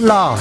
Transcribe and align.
라이 0.00 0.38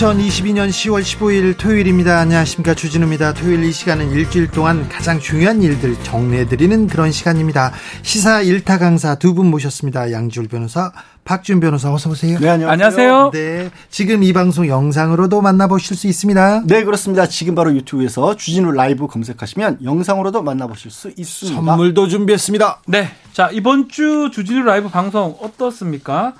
2022년 0.00 0.70
10월 0.70 1.02
15일 1.02 1.58
토요일입니다. 1.58 2.20
안녕하십니까. 2.20 2.72
주진우입니다. 2.72 3.34
토요일 3.34 3.62
이 3.64 3.70
시간은 3.70 4.12
일주일 4.12 4.50
동안 4.50 4.88
가장 4.88 5.20
중요한 5.20 5.62
일들 5.62 5.94
정리해드리는 6.02 6.86
그런 6.86 7.12
시간입니다. 7.12 7.70
시사 8.00 8.40
일타 8.40 8.78
강사 8.78 9.16
두 9.16 9.34
분 9.34 9.48
모셨습니다. 9.50 10.10
양지울 10.10 10.48
변호사, 10.48 10.90
박준 11.24 11.60
변호사 11.60 11.92
어서 11.92 12.08
오세요. 12.08 12.38
네, 12.40 12.48
안녕하세요. 12.48 13.30
네, 13.34 13.70
지금 13.90 14.22
이 14.22 14.32
방송 14.32 14.66
영상으로도 14.66 15.42
만나보실 15.42 15.94
수 15.94 16.06
있습니다. 16.06 16.62
네, 16.66 16.82
그렇습니다. 16.82 17.26
지금 17.26 17.54
바로 17.54 17.74
유튜브에서 17.74 18.36
주진우 18.36 18.72
라이브 18.72 19.06
검색하시면 19.06 19.80
영상으로도 19.84 20.40
만나보실 20.42 20.90
수 20.90 21.12
있습니다. 21.14 21.60
선물도 21.60 22.08
준비했습니다. 22.08 22.80
네, 22.86 23.10
자 23.34 23.50
이번 23.52 23.90
주 23.90 24.30
주진우 24.32 24.62
라이브 24.62 24.88
방송 24.88 25.36
어떻습니까? 25.42 26.32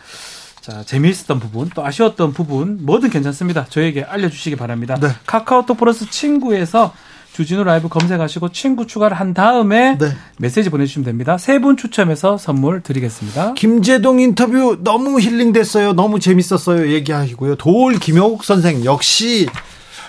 자, 0.71 0.85
재미있었던 0.85 1.41
부분, 1.41 1.69
또 1.75 1.85
아쉬웠던 1.85 2.33
부분, 2.33 2.79
뭐든 2.83 3.11
괜찮습니다. 3.11 3.67
저에게 3.69 4.05
알려주시기 4.05 4.55
바랍니다. 4.55 4.97
네. 5.01 5.09
카카오톡 5.27 5.77
플러스 5.79 6.09
친구에서 6.09 6.95
주진우 7.33 7.65
라이브 7.65 7.89
검색하시고 7.89 8.51
친구 8.53 8.87
추가를 8.87 9.19
한 9.19 9.35
다음에 9.35 9.99
네. 9.99 10.13
메시지 10.39 10.71
보내주시면 10.71 11.05
됩니다. 11.05 11.39
세 11.39 11.59
분 11.59 11.77
추첨해서 11.77 12.37
선물 12.39 12.83
드리겠습니다. 12.83 13.55
김재동 13.55 14.21
인터뷰 14.21 14.79
너무 14.83 15.21
힐링됐어요. 15.21 15.95
너무 15.95 16.21
재밌었어요. 16.21 16.93
얘기하시고요. 16.93 17.57
도올 17.57 17.99
김효국 17.99 18.45
선생 18.45 18.85
역시 18.85 19.47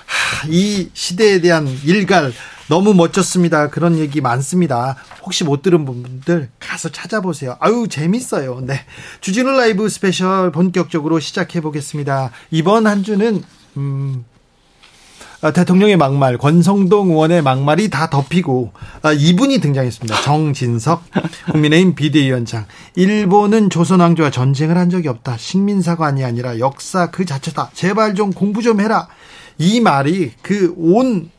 하, 0.06 0.48
이 0.48 0.90
시대에 0.94 1.42
대한 1.42 1.68
일갈 1.86 2.32
너무 2.72 2.94
멋졌습니다. 2.94 3.70
그런 3.70 3.98
얘기 3.98 4.22
많습니다. 4.22 4.96
혹시 5.24 5.44
못 5.44 5.62
들은 5.62 5.84
분들 5.84 6.48
가서 6.58 6.88
찾아보세요. 6.88 7.58
아유 7.60 7.88
재밌어요. 7.90 8.62
네, 8.62 8.80
주진우 9.20 9.52
라이브 9.52 9.90
스페셜 9.90 10.54
본격적으로 10.54 11.20
시작해 11.20 11.60
보겠습니다. 11.60 12.32
이번 12.50 12.88
한 12.88 13.04
주는 13.04 13.44
음. 13.76 14.24
아, 15.42 15.52
대통령의 15.52 15.98
막말, 15.98 16.38
권성동 16.38 17.10
의원의 17.10 17.42
막말이 17.42 17.90
다 17.90 18.10
덮이고 18.10 18.72
아, 19.02 19.12
이분이 19.12 19.58
등장했습니다. 19.60 20.22
정진석 20.22 21.04
국민의힘 21.52 21.96
비대위원장. 21.96 22.68
일본은 22.96 23.70
조선 23.70 24.00
왕조와 24.00 24.30
전쟁을 24.32 24.78
한 24.78 24.90
적이 24.90 25.10
없다. 25.10 25.36
식민사관이 25.36 26.24
아니라 26.24 26.58
역사 26.60 27.12
그 27.12 27.26
자체다. 27.26 27.72
제발 27.74 28.16
좀 28.16 28.32
공부 28.32 28.62
좀 28.62 28.80
해라. 28.80 29.10
이 29.58 29.82
말이 29.82 30.32
그 30.42 30.74
온 30.78 31.30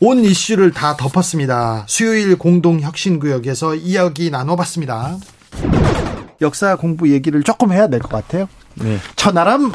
온 0.00 0.24
이슈를 0.24 0.70
다 0.72 0.96
덮었습니다. 0.96 1.84
수요일 1.86 2.36
공동혁신구역에서 2.38 3.74
이야기 3.74 4.30
나눠봤습니다. 4.30 5.16
역사 6.40 6.76
공부 6.76 7.10
얘기를 7.10 7.42
조금 7.42 7.72
해야 7.72 7.88
될 7.88 7.98
것 8.00 8.08
같아요. 8.10 8.48
네. 8.74 8.96
천하람 9.16 9.72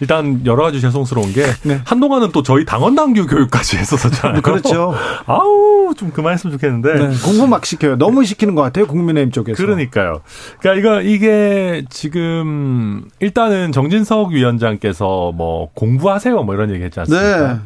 일단 0.00 0.42
여러 0.44 0.64
가지 0.64 0.82
죄송스러운 0.82 1.32
게 1.32 1.46
네. 1.62 1.80
한동안은 1.86 2.30
또 2.32 2.42
저희 2.42 2.66
당원 2.66 2.94
당규 2.94 3.26
교육까지 3.26 3.78
했었잖아요. 3.78 4.42
그렇죠. 4.42 4.94
아우 5.24 5.94
좀 5.96 6.10
그만했으면 6.10 6.52
좋겠는데. 6.58 6.94
네, 7.08 7.16
공부 7.24 7.46
막 7.46 7.64
시켜요. 7.64 7.96
너무 7.96 8.26
시키는 8.26 8.54
것 8.54 8.60
같아요. 8.60 8.86
국민의힘 8.86 9.32
쪽에서. 9.32 9.56
그러니까요. 9.56 10.20
그러니까 10.60 11.00
이거 11.00 11.00
이게 11.00 11.86
지금 11.88 13.08
일단은 13.20 13.72
정진석 13.72 14.32
위원장께서 14.32 15.32
뭐 15.34 15.70
공부하세요 15.72 16.42
뭐 16.42 16.54
이런 16.54 16.70
얘기 16.74 16.84
했지 16.84 17.00
않습니까? 17.00 17.52
네. 17.54 17.58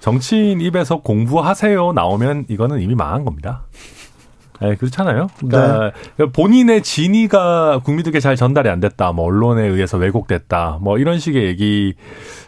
정치인 0.00 0.60
입에서 0.60 1.00
공부하세요 1.00 1.92
나오면 1.92 2.46
이거는 2.48 2.80
이미 2.80 2.94
망한 2.94 3.24
겁니다. 3.24 3.62
네, 4.60 4.74
그렇잖아요. 4.74 5.28
그러니까 5.38 5.92
본인의 6.34 6.82
진위가 6.82 7.80
국민들께 7.82 8.20
잘 8.20 8.36
전달이 8.36 8.68
안 8.68 8.78
됐다. 8.78 9.12
뭐 9.12 9.24
언론에 9.24 9.66
의해서 9.66 9.96
왜곡됐다. 9.96 10.78
뭐 10.82 10.98
이런 10.98 11.18
식의 11.18 11.46
얘기 11.46 11.94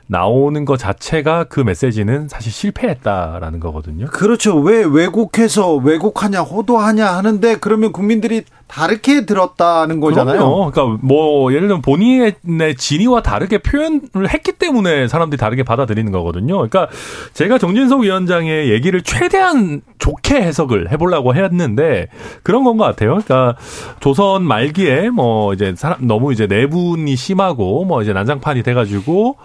나오는 0.09 0.67
것 0.67 0.77
자체가 0.77 1.45
그 1.45 1.61
메시지는 1.61 2.29
사실 2.29 2.53
실패했다라는 2.53 3.61
거거든요. 3.61 4.07
그렇죠. 4.09 4.59
왜 4.59 4.85
왜곡해서 4.85 5.77
왜곡하냐, 5.77 6.43
호도하냐 6.43 7.07
하는데 7.07 7.57
그러면 7.57 7.93
국민들이 7.93 8.43
다르게 8.73 9.27
들었다는 9.27 10.01
거잖아요. 10.01 10.39
그럼요. 10.39 10.71
그러니까 10.71 10.99
뭐 11.03 11.53
예를 11.53 11.69
들면 11.69 11.83
본인의 11.83 12.77
진위와 12.79 13.21
다르게 13.23 13.59
표현을 13.59 14.33
했기 14.33 14.53
때문에 14.53 15.09
사람들이 15.09 15.39
다르게 15.39 15.63
받아들이는 15.63 16.11
거거든요. 16.11 16.55
그러니까 16.57 16.89
제가 17.35 17.59
정진석 17.59 18.01
위원장의 18.01 18.71
얘기를 18.71 19.03
최대한 19.03 19.83
좋게 19.99 20.37
해석을 20.37 20.91
해보려고 20.91 21.35
했는데 21.35 22.09
그런 22.43 22.65
건 22.65 22.73
것 22.73 22.85
같아요. 22.85 23.19
그러니까 23.23 23.57
조선 24.01 24.45
말기에 24.45 25.11
뭐 25.11 25.53
이제 25.53 25.75
사람 25.77 26.07
너무 26.07 26.33
이제 26.33 26.47
내분이 26.47 27.15
심하고 27.15 27.85
뭐 27.85 28.01
이제 28.01 28.15
난장판이 28.15 28.63
돼가지고 28.63 29.37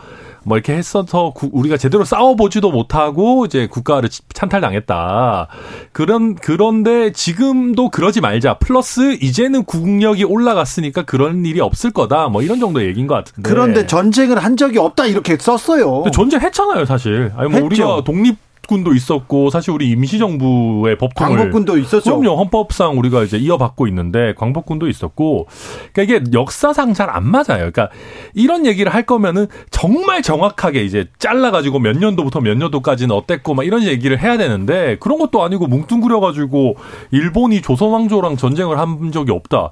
뭐 0.48 0.56
이렇게 0.56 0.74
했어서 0.74 1.34
우리가 1.52 1.76
제대로 1.76 2.06
싸워보지도 2.06 2.72
못하고 2.72 3.46
이제 3.46 3.68
국가를 3.68 4.08
찬탈당했다. 4.34 5.50
그런 5.92 6.36
그런데 6.36 7.12
지금도 7.12 7.90
그러지 7.90 8.22
말자. 8.22 8.58
플러스 8.58 9.18
이제는 9.22 9.66
국력이 9.66 10.24
올라갔으니까 10.24 11.02
그런 11.02 11.46
일이 11.46 11.60
없을 11.60 11.92
거다. 11.92 12.30
뭐 12.30 12.42
이런 12.42 12.62
정도 12.62 12.82
얘기인 12.82 13.08
것 13.08 13.16
같은데. 13.16 13.50
그런데 13.50 13.86
전쟁을 13.86 14.40
한 14.40 14.56
적이 14.56 14.80
없다 14.80 15.08
이렇게 15.08 15.36
썼어요. 15.38 16.06
전쟁 16.14 16.40
했잖아요, 16.40 16.86
사실. 16.86 17.30
아니 17.36 17.50
뭐 17.50 17.60
했죠. 17.60 17.66
우리가 17.66 18.04
독립 18.06 18.38
군도 18.68 18.94
있었고 18.94 19.50
사실 19.50 19.72
우리 19.72 19.90
임시정부의 19.90 20.98
법통을 20.98 21.38
광복군도 21.38 21.78
있었죠. 21.78 22.20
그럼요 22.20 22.38
헌법상 22.38 22.98
우리가 23.00 23.24
이제 23.24 23.38
이어받고 23.38 23.88
있는데 23.88 24.34
광복군도 24.36 24.88
있었고 24.88 25.48
그러니까 25.94 26.16
이게 26.18 26.32
역사상 26.34 26.94
잘 26.94 27.08
안 27.08 27.26
맞아요. 27.26 27.72
그러니까 27.72 27.90
이런 28.34 28.66
얘기를 28.66 28.94
할 28.94 29.04
거면은 29.04 29.48
정말 29.72 30.22
정확하게 30.22 30.84
이제 30.84 31.06
잘라가지고 31.20 31.80
몇 31.80 31.98
년도부터 31.98 32.42
몇 32.42 32.58
년도까지는 32.58 33.16
어땠고 33.16 33.54
막 33.54 33.66
이런 33.66 33.84
얘기를 33.84 34.22
해야 34.22 34.38
되는데 34.38 34.98
그런 35.00 35.18
것도 35.18 35.42
아니고 35.42 35.68
뭉뚱그려가지고 35.68 36.76
일본이 37.12 37.62
조선 37.62 37.92
왕조랑 37.92 38.36
전쟁을 38.36 38.78
한 38.78 39.12
적이 39.12 39.32
없다. 39.32 39.72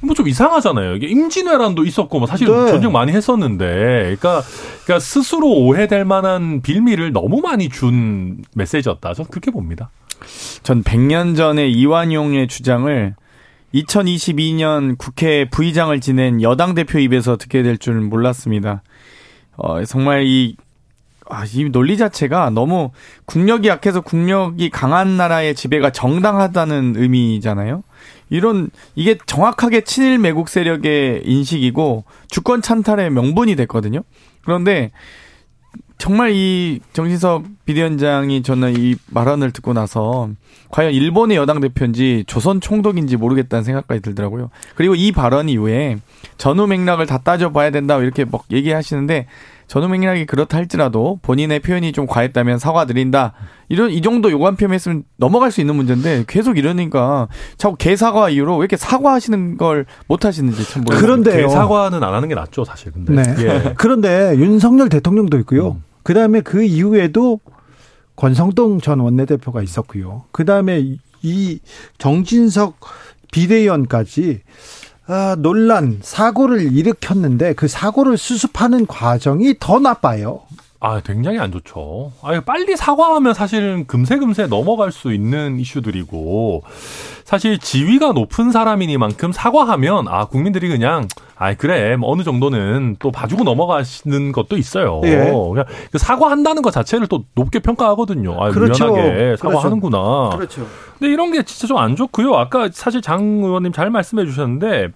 뭐 0.00 0.14
좀 0.14 0.28
이상하잖아요. 0.28 0.96
이게 0.96 1.06
임진왜란도 1.08 1.84
있었고, 1.84 2.18
뭐 2.18 2.26
사실 2.26 2.46
네. 2.46 2.68
전쟁 2.68 2.92
많이 2.92 3.12
했었는데, 3.12 3.66
그러니까, 4.18 4.42
그러니까 4.84 4.98
스스로 5.00 5.50
오해될 5.52 6.04
만한 6.04 6.60
빌미를 6.62 7.12
너무 7.12 7.40
많이 7.40 7.68
준 7.68 8.38
메시지였다. 8.54 9.14
저는 9.14 9.30
그렇게 9.30 9.50
봅니다. 9.50 9.90
전 10.62 10.82
100년 10.82 11.36
전에 11.36 11.68
이완용의 11.68 12.48
주장을 12.48 13.14
2022년 13.74 14.96
국회 14.98 15.48
부의장을 15.48 15.98
지낸 16.00 16.42
여당 16.42 16.74
대표 16.74 16.98
입에서 16.98 17.36
듣게 17.36 17.62
될 17.62 17.78
줄 17.78 17.94
몰랐습니다. 18.00 18.82
어, 19.56 19.84
정말 19.84 20.24
이, 20.24 20.56
아, 21.28 21.44
이 21.52 21.64
논리 21.70 21.96
자체가 21.96 22.50
너무 22.50 22.90
국력이 23.26 23.68
약해서 23.68 24.00
국력이 24.00 24.70
강한 24.70 25.16
나라의 25.16 25.54
지배가 25.54 25.90
정당하다는 25.90 26.94
의미잖아요. 26.96 27.82
이런 28.30 28.70
이게 28.94 29.16
정확하게 29.26 29.82
친일 29.82 30.18
매국 30.18 30.48
세력의 30.48 31.22
인식이고 31.24 32.04
주권 32.28 32.62
찬탈의 32.62 33.10
명분이 33.10 33.56
됐거든요. 33.56 34.02
그런데 34.44 34.90
정말 35.98 36.30
이 36.32 36.80
정진석 36.92 37.44
비대위원장이 37.64 38.42
저는 38.42 38.76
이 38.78 38.94
발언을 39.12 39.50
듣고 39.50 39.72
나서 39.72 40.30
과연 40.70 40.92
일본의 40.92 41.36
여당 41.36 41.60
대표인지 41.60 42.24
조선 42.26 42.60
총독인지 42.60 43.16
모르겠다는 43.16 43.64
생각까지 43.64 44.00
들더라고요. 44.02 44.50
그리고 44.76 44.94
이 44.94 45.10
발언 45.10 45.48
이후에 45.48 45.96
전후 46.36 46.66
맥락을 46.68 47.06
다 47.06 47.18
따져봐야 47.18 47.70
된다 47.70 47.98
이렇게 47.98 48.24
막 48.24 48.44
얘기하시는데 48.50 49.26
전후 49.68 49.86
맥락이 49.88 50.26
그렇다 50.26 50.56
할지라도 50.56 51.20
본인의 51.22 51.60
표현이 51.60 51.92
좀 51.92 52.06
과했다면 52.06 52.58
사과드린다. 52.58 53.34
이런 53.68 53.90
이 53.90 54.00
정도 54.02 54.30
요구한 54.30 54.56
표현 54.56 54.72
했으면 54.72 55.04
넘어갈 55.18 55.52
수 55.52 55.60
있는 55.60 55.76
문제인데 55.76 56.24
계속 56.26 56.58
이러니까 56.58 57.28
자꾸 57.58 57.76
개사과 57.76 58.30
이후로 58.30 58.54
왜 58.56 58.60
이렇게 58.60 58.76
사과하시는 58.76 59.56
걸 59.58 59.84
못 60.08 60.24
하시는지 60.24 60.64
참 60.70 60.82
모르겠어요. 60.84 61.06
그런데요. 61.06 61.48
사과는 61.50 62.02
안 62.02 62.14
하는 62.14 62.28
게 62.28 62.34
낫죠, 62.34 62.64
사실. 62.64 62.92
근데. 62.92 63.12
네. 63.12 63.34
예. 63.44 63.74
그런데 63.76 64.34
윤석열 64.36 64.88
대통령도 64.88 65.38
있고요. 65.40 65.72
음. 65.72 65.84
그 66.02 66.14
다음에 66.14 66.40
그 66.40 66.62
이후에도 66.64 67.38
권성동 68.16 68.80
전 68.80 69.00
원내대표가 69.00 69.62
있었고요. 69.62 70.24
그 70.32 70.44
다음에 70.46 70.96
이 71.22 71.58
정진석 71.98 72.80
비대위원까지 73.32 74.40
아, 75.10 75.36
논란, 75.38 76.00
사고를 76.02 76.70
일으켰는데 76.70 77.54
그 77.54 77.66
사고를 77.66 78.18
수습하는 78.18 78.86
과정이 78.86 79.54
더 79.58 79.78
나빠요. 79.78 80.42
아, 80.80 81.00
굉장히 81.00 81.38
안 81.40 81.50
좋죠. 81.50 82.12
아, 82.22 82.40
빨리 82.40 82.76
사과하면 82.76 83.34
사실은 83.34 83.86
금세금세 83.88 84.46
넘어갈 84.46 84.92
수 84.92 85.12
있는 85.12 85.58
이슈들이고, 85.58 86.62
사실 87.24 87.58
지위가 87.58 88.12
높은 88.12 88.52
사람이니만큼 88.52 89.32
사과하면, 89.32 90.06
아, 90.06 90.26
국민들이 90.26 90.68
그냥, 90.68 91.08
아이 91.34 91.56
그래 91.56 91.96
뭐 91.96 92.10
어느 92.12 92.22
정도는 92.22 92.96
또 92.98 93.10
봐주고 93.12 93.44
넘어가시는 93.44 94.32
것도 94.32 94.56
있어요. 94.56 95.00
예. 95.04 95.30
그냥 95.30 95.64
그 95.92 95.98
사과한다는 95.98 96.62
것 96.62 96.72
자체를 96.72 97.06
또 97.06 97.24
높게 97.34 97.60
평가하거든요. 97.60 98.42
아, 98.42 98.50
그렇죠. 98.50 98.86
유연하게 98.86 99.36
사과하는구나. 99.36 100.30
그렇죠. 100.36 100.66
근데 100.98 101.12
이런 101.12 101.30
게 101.32 101.44
진짜 101.44 101.68
좀 101.68 101.78
안 101.78 101.94
좋고요. 101.94 102.34
아까 102.34 102.68
사실 102.72 103.00
장 103.02 103.22
의원님 103.22 103.70
잘 103.72 103.88
말씀해 103.90 104.24
주셨는데 104.26 104.88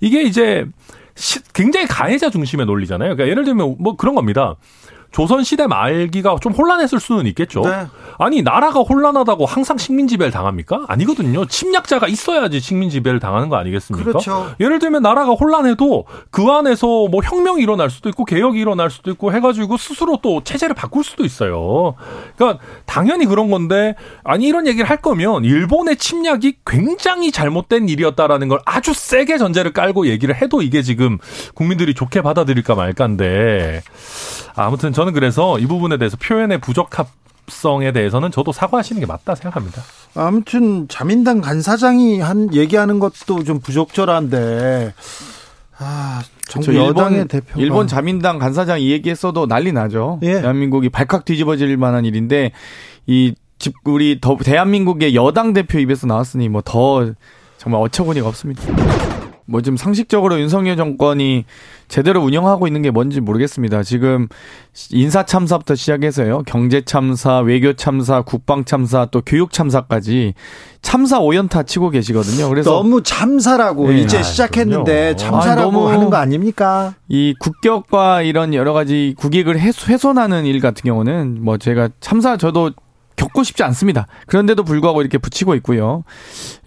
이게 0.00 0.22
이제 0.22 0.66
시, 1.14 1.42
굉장히 1.54 1.86
가해자 1.86 2.28
중심의 2.28 2.66
논리잖아요. 2.66 3.14
그러니까 3.14 3.30
예를 3.30 3.44
들면 3.44 3.76
뭐 3.78 3.96
그런 3.96 4.14
겁니다. 4.14 4.56
조선 5.14 5.44
시대 5.44 5.68
말기가 5.68 6.36
좀 6.40 6.52
혼란했을 6.52 6.98
수는 6.98 7.26
있겠죠. 7.28 7.60
네. 7.60 7.86
아니 8.18 8.42
나라가 8.42 8.80
혼란하다고 8.80 9.46
항상 9.46 9.78
식민 9.78 10.08
지배를 10.08 10.32
당합니까? 10.32 10.86
아니거든요. 10.88 11.46
침략자가 11.46 12.08
있어야지 12.08 12.58
식민 12.58 12.90
지배를 12.90 13.20
당하는 13.20 13.48
거 13.48 13.54
아니겠습니까? 13.54 14.10
그렇죠. 14.10 14.52
예를 14.58 14.80
들면 14.80 15.02
나라가 15.02 15.30
혼란해도 15.30 16.06
그 16.32 16.50
안에서 16.50 17.06
뭐 17.06 17.20
혁명이 17.22 17.62
일어날 17.62 17.90
수도 17.90 18.08
있고 18.08 18.24
개혁이 18.24 18.58
일어날 18.58 18.90
수도 18.90 19.12
있고 19.12 19.32
해가지고 19.32 19.76
스스로 19.76 20.18
또 20.20 20.42
체제를 20.42 20.74
바꿀 20.74 21.04
수도 21.04 21.24
있어요. 21.24 21.94
그러니까 22.34 22.60
당연히 22.84 23.26
그런 23.26 23.52
건데 23.52 23.94
아니 24.24 24.46
이런 24.46 24.66
얘기를 24.66 24.90
할 24.90 24.96
거면 24.96 25.44
일본의 25.44 25.96
침략이 25.96 26.56
굉장히 26.66 27.30
잘못된 27.30 27.88
일이었다라는 27.88 28.48
걸 28.48 28.58
아주 28.66 28.92
세게 28.92 29.38
전제를 29.38 29.72
깔고 29.72 30.08
얘기를 30.08 30.34
해도 30.34 30.60
이게 30.60 30.82
지금 30.82 31.18
국민들이 31.54 31.94
좋게 31.94 32.22
받아들일까 32.22 32.74
말까인데 32.74 33.82
아무튼 34.54 34.92
저는 34.92 35.12
그래서 35.12 35.58
이 35.58 35.66
부분에 35.66 35.96
대해서 35.98 36.16
표현의 36.16 36.60
부적합 36.60 37.08
성에 37.48 37.92
대해서는 37.92 38.30
저도 38.30 38.52
사과하시는 38.52 39.00
게 39.00 39.06
맞다 39.06 39.34
생각합니다. 39.34 39.82
아무튼 40.14 40.88
자민당 40.88 41.40
간사장이 41.40 42.20
한 42.20 42.54
얘기하는 42.54 42.98
것도 43.00 43.44
좀 43.44 43.60
부적절한데 43.60 44.94
아 45.78 46.22
정부 46.48 46.66
저 46.66 46.74
여당의 46.74 47.12
일본 47.18 47.28
대표가 47.28 47.60
일본 47.60 47.86
자민당 47.86 48.38
간사장 48.38 48.80
이 48.80 48.90
얘기했어도 48.92 49.46
난리 49.46 49.72
나죠. 49.72 50.20
예. 50.22 50.40
대한민국이 50.40 50.88
발칵 50.88 51.24
뒤집어질 51.24 51.76
만한 51.76 52.04
일인데 52.04 52.52
이 53.06 53.34
집 53.58 53.72
우리 53.84 54.20
더 54.20 54.36
대한민국의 54.36 55.14
여당 55.14 55.52
대표 55.52 55.78
입에서 55.78 56.06
나왔으니 56.06 56.48
뭐 56.48 56.60
더 56.62 57.12
정말 57.56 57.80
어처구니가 57.82 58.28
없습니다. 58.28 58.62
뭐 59.46 59.62
지금 59.62 59.76
상식적으로 59.76 60.38
윤석열 60.40 60.76
정권이 60.76 61.44
제대로 61.88 62.22
운영하고 62.22 62.66
있는 62.66 62.82
게 62.82 62.90
뭔지 62.90 63.20
모르겠습니다. 63.20 63.82
지금 63.82 64.28
인사 64.90 65.24
참사부터 65.24 65.74
시작해서요. 65.74 66.42
경제 66.46 66.80
참사, 66.80 67.38
외교 67.38 67.74
참사, 67.74 68.22
국방 68.22 68.64
참사, 68.64 69.06
또 69.06 69.20
교육 69.24 69.52
참사까지 69.52 70.34
참사 70.82 71.18
오연타 71.20 71.64
치고 71.64 71.90
계시거든요. 71.90 72.48
그래서 72.48 72.70
너무 72.72 73.02
참사라고 73.02 73.88
네. 73.90 74.00
이제 74.00 74.18
아, 74.18 74.22
시작했는데 74.22 75.14
그럼요. 75.14 75.16
참사라고 75.16 75.60
아, 75.70 75.72
너무- 75.72 75.88
하는 75.88 76.10
거 76.10 76.16
아닙니까? 76.16 76.94
이 77.08 77.34
국격과 77.38 78.22
이런 78.22 78.54
여러 78.54 78.72
가지 78.72 79.14
국익을 79.16 79.58
훼- 79.60 79.70
훼손하는 79.88 80.46
일 80.46 80.60
같은 80.60 80.82
경우는 80.84 81.38
뭐 81.42 81.58
제가 81.58 81.90
참사 82.00 82.36
저도 82.36 82.72
겪고 83.16 83.44
싶지 83.44 83.62
않습니다. 83.62 84.08
그런데도 84.26 84.64
불구하고 84.64 85.00
이렇게 85.00 85.18
붙이고 85.18 85.54
있고요. 85.56 86.02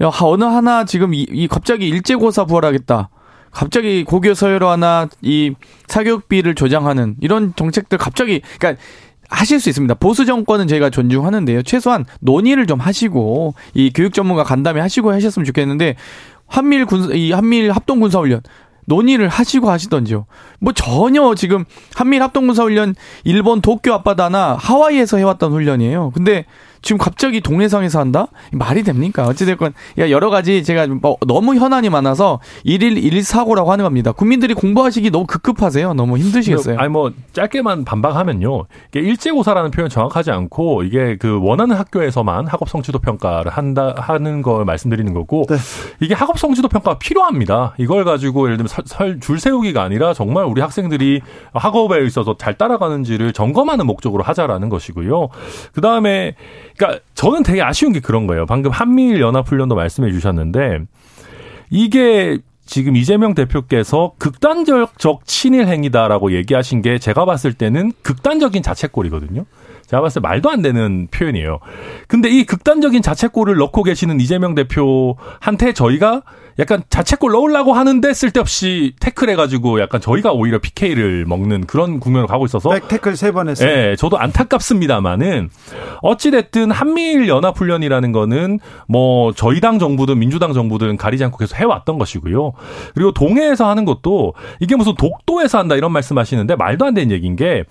야, 0.02 0.10
어느 0.22 0.46
하나 0.46 0.86
지금 0.86 1.13
이, 1.13 1.25
이 1.30 1.48
갑자기 1.48 1.88
일제고사 1.90 2.46
부활하겠다. 2.46 3.10
갑자기 3.52 4.04
고교 4.04 4.34
서열화 4.34 4.72
하나 4.72 5.08
이 5.22 5.54
사교육비를 5.88 6.56
조장하는 6.56 7.16
이런 7.22 7.54
정책들 7.56 7.98
갑자기 7.98 8.42
그러니까 8.60 8.82
하실 9.30 9.60
수 9.60 9.70
있습니다. 9.70 9.96
보수 9.96 10.26
정권은 10.26 10.68
저희가 10.68 10.90
존중하는데요. 10.90 11.64
최소한 11.64 12.06
논의를 12.22 12.66
좀 12.66 12.80
하시고 12.80 13.56
이 13.74 13.92
교육 13.94 14.14
전문가 14.14 14.44
간담회 14.44 14.80
하시고 14.80 15.12
하셨으면 15.12 15.46
좋겠는데 15.46 15.96
한밀 16.48 16.86
군이 16.86 17.32
한밀 17.32 17.72
합동 17.72 18.00
군사 18.00 18.20
훈련 18.20 18.42
논의를 18.88 19.28
하시고 19.28 19.70
하시던지요. 19.70 20.26
뭐 20.60 20.74
전혀 20.74 21.36
지금 21.36 21.66
한밀 21.94 22.24
합동군사 22.24 22.64
훈련 22.64 22.96
일본 23.26 23.62
도쿄 23.62 23.94
앞바다나 23.94 24.56
하와이에서 24.60 25.18
해왔던 25.18 25.52
훈련이에요. 25.52 26.12
근데 26.12 26.46
지금 26.81 26.97
갑자기 26.97 27.41
동해상에서 27.41 28.00
한다? 28.00 28.27
말이 28.51 28.83
됩니까? 28.83 29.25
어찌됐건, 29.25 29.74
야, 30.00 30.09
여러 30.09 30.29
가지 30.29 30.63
제가 30.63 30.88
뭐 30.88 31.18
너무 31.27 31.56
현안이 31.56 31.89
많아서 31.89 32.39
일일 32.63 32.97
일 32.97 33.18
일 33.18 33.24
사고라고 33.24 33.71
하는 33.71 33.83
겁니다. 33.83 34.12
국민들이 34.12 34.53
공부하시기 34.53 35.09
너무 35.09 35.25
급급하세요. 35.25 35.94
너무 35.95 36.18
힘드시겠어요. 36.19 36.77
아니 36.77 36.89
뭐 36.89 37.12
짧게만 37.33 37.83
반박하면요. 37.83 38.65
이게 38.89 39.00
일제고사라는 39.00 39.71
표현 39.71 39.89
정확하지 39.89 40.29
않고 40.29 40.83
이게 40.83 41.18
그 41.19 41.39
원하는 41.41 41.75
학교에서만 41.75 42.45
학업 42.45 42.69
성취도 42.69 43.00
평가를 43.00 43.51
한다 43.51 43.95
하는 43.97 44.44
걸 44.44 44.65
말씀드리는 44.65 45.12
거고 45.15 45.45
네. 45.50 45.56
이게 46.00 46.13
학업 46.13 46.38
성취도 46.38 46.68
평가가 46.68 47.00
필요합니다. 47.00 47.74
이걸 47.79 48.06
가지고 48.06 48.45
예를 48.45 48.57
들면 48.57 48.68
설, 48.68 48.83
설- 48.85 49.19
줄 49.19 49.39
세우기가 49.39 49.81
아니라 49.81 50.13
정말 50.13 50.45
우리 50.45 50.62
학생들이 50.62 51.21
학업에 51.53 52.06
있어서 52.06 52.35
잘 52.38 52.53
따라가는지를 52.56 53.33
점검하는 53.33 53.88
목적으로 53.88 54.21
하자라는 54.24 54.69
것이고요. 54.69 55.29
그 55.74 55.81
다음에 55.81 56.35
그러니까 56.77 57.03
저는 57.15 57.44
되게 57.44 57.62
아쉬운 57.62 57.91
게 57.91 58.00
그런 58.00 58.27
거예요. 58.27 58.45
방금 58.45 58.71
한미일 58.71 59.19
연합 59.19 59.47
훈련도 59.47 59.75
말씀해 59.75 60.12
주셨는데 60.12 60.79
이게 61.69 62.38
지금 62.65 62.95
이재명 62.95 63.33
대표께서 63.33 64.13
극단적 64.19 65.25
친일 65.25 65.68
행위다라고 65.68 66.33
얘기하신 66.33 66.81
게 66.81 67.00
제가 67.00 67.25
봤을 67.25 67.53
때는 67.53 67.94
극단적인 68.03 68.62
자책골이거든요. 68.62 69.45
제가 69.88 70.01
봤을 70.01 70.21
때 70.21 70.27
말도 70.27 70.50
안 70.50 70.62
되는 70.62 71.07
표현이에요. 71.09 71.59
근데 72.07 72.29
이 72.29 72.45
극단적인 72.45 73.01
자책골을 73.01 73.56
넣고 73.56 73.83
계시는 73.83 74.19
이재명 74.19 74.53
대표한테 74.53 75.71
저희가 75.74 76.24
약간 76.59 76.83
자책골 76.89 77.31
넣으려고 77.31 77.74
하는데 77.74 78.13
쓸데없이 78.13 78.94
태클해가지고 79.00 79.80
약간 79.80 80.01
저희가 80.01 80.31
오히려 80.31 80.59
PK를 80.59 81.25
먹는 81.27 81.68
그런 81.68 82.00
국면으로 82.00 82.27
가고 82.27 82.45
있어서 82.45 82.69
백태클 82.69 83.15
세 83.15 83.31
번 83.31 83.50
했어요. 83.50 83.69
예, 83.69 83.95
저도 83.98 84.18
안타깝습니다만은 84.18 85.50
어찌 86.01 86.31
됐든 86.31 86.71
한미일 86.71 87.27
연합 87.27 87.57
훈련이라는 87.59 88.12
거는 88.12 88.59
뭐 88.88 89.33
저희 89.33 89.59
당 89.62 89.80
정부든 89.80 90.18
민주당 90.19 90.54
정부든 90.54 90.98
가리지 90.98 91.24
않고 91.25 91.38
계속 91.38 91.57
해왔던 91.57 91.98
것이고요. 91.98 92.54
그리고 92.95 93.12
동해에서 93.12 93.69
하는 93.69 93.86
것도 93.86 94.33
이게 94.60 94.75
무슨 94.75 94.95
독도에서 94.95 95.60
한다 95.60 95.75
이런 95.75 95.92
말씀 95.92 96.18
하시는데 96.18 96.56
말도 96.56 96.86
안 96.86 96.94
되는 96.94 97.12
얘기인 97.12 97.36
게 97.36 97.63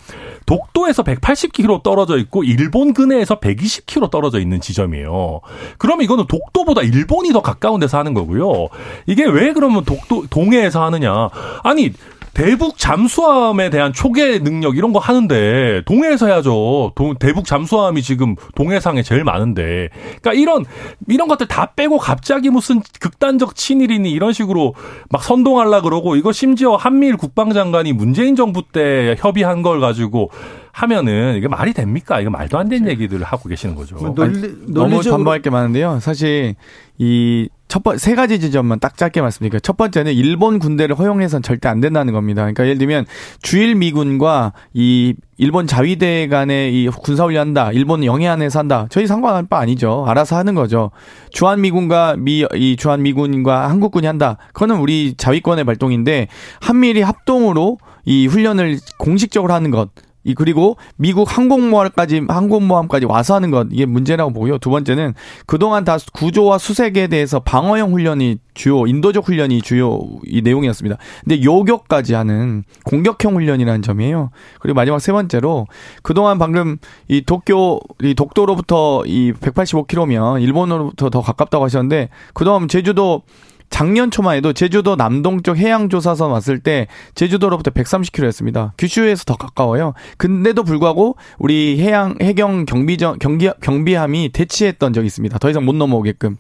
독도에서 0.47 1.03
180km 1.03 1.83
떨어져 1.83 2.19
있고 2.19 2.45
일본 2.45 2.95
근해에서 2.95 3.41
120km 3.41 4.11
떨어져 4.11 4.39
있는 4.39 4.61
지점이에요. 4.61 5.41
그러면 5.79 6.05
이거는 6.05 6.27
독도보다 6.29 6.83
일본이 6.83 7.33
더 7.33 7.43
가까운 7.43 7.81
데서 7.81 7.99
하는 7.99 8.15
거고요. 8.15 8.69
이게 9.07 9.25
왜 9.25 9.53
그러면 9.53 9.85
독도 9.85 10.27
동해에서 10.29 10.85
하느냐? 10.85 11.29
아니 11.63 11.93
대북 12.35 12.77
잠수함에 12.77 13.71
대한 13.71 13.95
초계 13.95 14.41
능력 14.41 14.77
이런 14.77 14.93
거 14.93 14.99
하는데 14.99 15.81
동해에서 15.87 16.27
해야죠. 16.27 16.93
동- 16.95 17.15
대북 17.19 17.47
잠수함이 17.47 18.03
지금 18.03 18.37
동해상에 18.55 19.03
제일 19.03 19.25
많은데. 19.25 19.89
그러니까 20.21 20.35
이런 20.35 20.67
이런 21.09 21.29
것들 21.29 21.49
다 21.49 21.73
빼고 21.75 21.97
갑자기 21.97 22.51
무슨 22.51 22.83
극단적 23.01 23.57
친일이니 23.57 24.11
이런 24.11 24.35
식으로 24.35 24.75
막 25.09 25.23
선동하려 25.23 25.81
그러고 25.81 26.15
이거 26.17 26.31
심지어 26.31 26.77
한미일 26.77 27.17
국방장관이 27.17 27.95
문재인 27.95 28.37
정부 28.37 28.63
때 28.71 29.15
협의한 29.19 29.63
걸 29.63 29.81
가지고 29.81 30.31
하면은 30.73 31.37
이게 31.39 31.49
말이 31.49 31.73
됩니까? 31.73 32.21
이거 32.21 32.29
말도 32.29 32.59
안 32.59 32.69
되는 32.69 32.87
얘기들을 32.91 33.25
하고 33.25 33.49
계시는 33.49 33.75
거죠. 33.75 33.97
뭐 33.97 34.13
논리, 34.15 34.41
너무 34.67 34.91
논리적으로 34.91 35.17
반박할 35.21 35.41
게 35.41 35.49
많은데요. 35.49 36.01
사실 36.01 36.55
이 36.99 37.49
첫 37.69 37.83
번 37.83 37.99
세 37.99 38.15
가지 38.15 38.39
지점만 38.39 38.79
딱 38.81 38.97
짧게 38.97 39.21
말씀드릴게요. 39.21 39.61
첫 39.61 39.77
번째는 39.77 40.13
일본 40.13 40.59
군대를 40.59 40.97
허용해서는 40.99 41.43
절대 41.43 41.69
안 41.69 41.81
된다는 41.81 42.13
겁니다. 42.13 42.43
그러니까 42.43 42.65
예를 42.65 42.79
들면 42.79 43.07
주일 43.43 43.75
미군과 43.75 44.53
이 44.73 45.15
일본 45.37 45.67
자위대 45.67 46.29
간의 46.29 46.73
이 46.75 46.89
군사훈련한다. 46.89 47.73
일본 47.73 48.05
영해안에서 48.05 48.59
한다. 48.61 48.87
저희 48.91 49.07
상관할 49.07 49.47
바 49.49 49.59
아니죠. 49.59 50.05
알아서 50.07 50.37
하는 50.37 50.55
거죠. 50.55 50.91
주한 51.31 51.61
미군과 51.61 52.17
미 52.19 52.47
이 52.55 52.77
주한 52.77 53.03
미군과 53.03 53.69
한국군이 53.69 54.07
한다. 54.07 54.37
그거는 54.53 54.77
우리 54.77 55.15
자위권의 55.17 55.65
발동인데 55.65 56.29
한미일이 56.61 57.03
합동으로 57.03 57.79
이 58.05 58.27
훈련을 58.29 58.79
공식적으로 58.99 59.53
하는 59.53 59.71
것. 59.73 59.91
이 60.27 60.35
그리고 60.35 60.77
미국 60.97 61.37
항공모함까지 61.37 62.23
항공모함까지 62.27 63.07
와서 63.07 63.37
하는 63.37 63.53
것 63.53 63.69
이게 63.71 63.87
문제라고 63.87 64.33
보고요. 64.33 64.59
두 64.59 64.71
번째는 64.71 65.15
그동안 65.47 65.85
다 65.85 65.99
구조와 66.13 66.59
수색에 66.59 67.07
대해서 67.07 67.39
방어형 67.39 67.93
훈련이 67.93 68.39
주요 68.53 68.87
인도적 68.89 69.29
훈련이 69.29 69.63
주요 69.63 70.01
이 70.27 70.43
내용이었습니다. 70.43 70.97
근데 71.23 71.43
요격까지 71.45 72.15
하는 72.15 72.65
공격형 72.85 73.37
훈련이라는 73.37 73.83
점이에요. 73.83 74.31
그리고 74.59 74.75
마지막 74.75 74.99
세 74.99 75.13
번째로 75.13 75.69
그동안 76.03 76.41
방금 76.41 76.79
이 77.07 77.23
도쿄 77.23 77.79
이 78.03 78.15
독도로부터 78.15 79.05
이 79.07 79.33
185km면 79.33 80.43
일본으로부터 80.43 81.09
더 81.09 81.21
가깝다고 81.21 81.65
하셨는데 81.65 82.09
그동안 82.35 82.67
제주도 82.67 83.23
작년 83.71 84.11
초만 84.11 84.37
해도 84.37 84.53
제주도 84.53 84.97
남동쪽 84.97 85.57
해양조사선 85.57 86.31
왔을 86.31 86.59
때 86.59 86.87
제주도로부터 87.15 87.71
130km였습니다. 87.71 88.71
규슈에서 88.79 89.25
더 89.25 89.37
가까워요. 89.37 89.93
근데도 90.17 90.63
불구하고 90.63 91.17
우리 91.39 91.81
해양 91.81 92.17
해경 92.21 92.65
경비정 92.65 93.19
경기 93.19 93.51
경비함이 93.61 94.31
대치했던 94.31 94.93
적이 94.93 95.07
있습니다. 95.07 95.39
더 95.39 95.51
이상 95.51 95.65
못 95.65 95.75
넘어오게끔. 95.75 96.37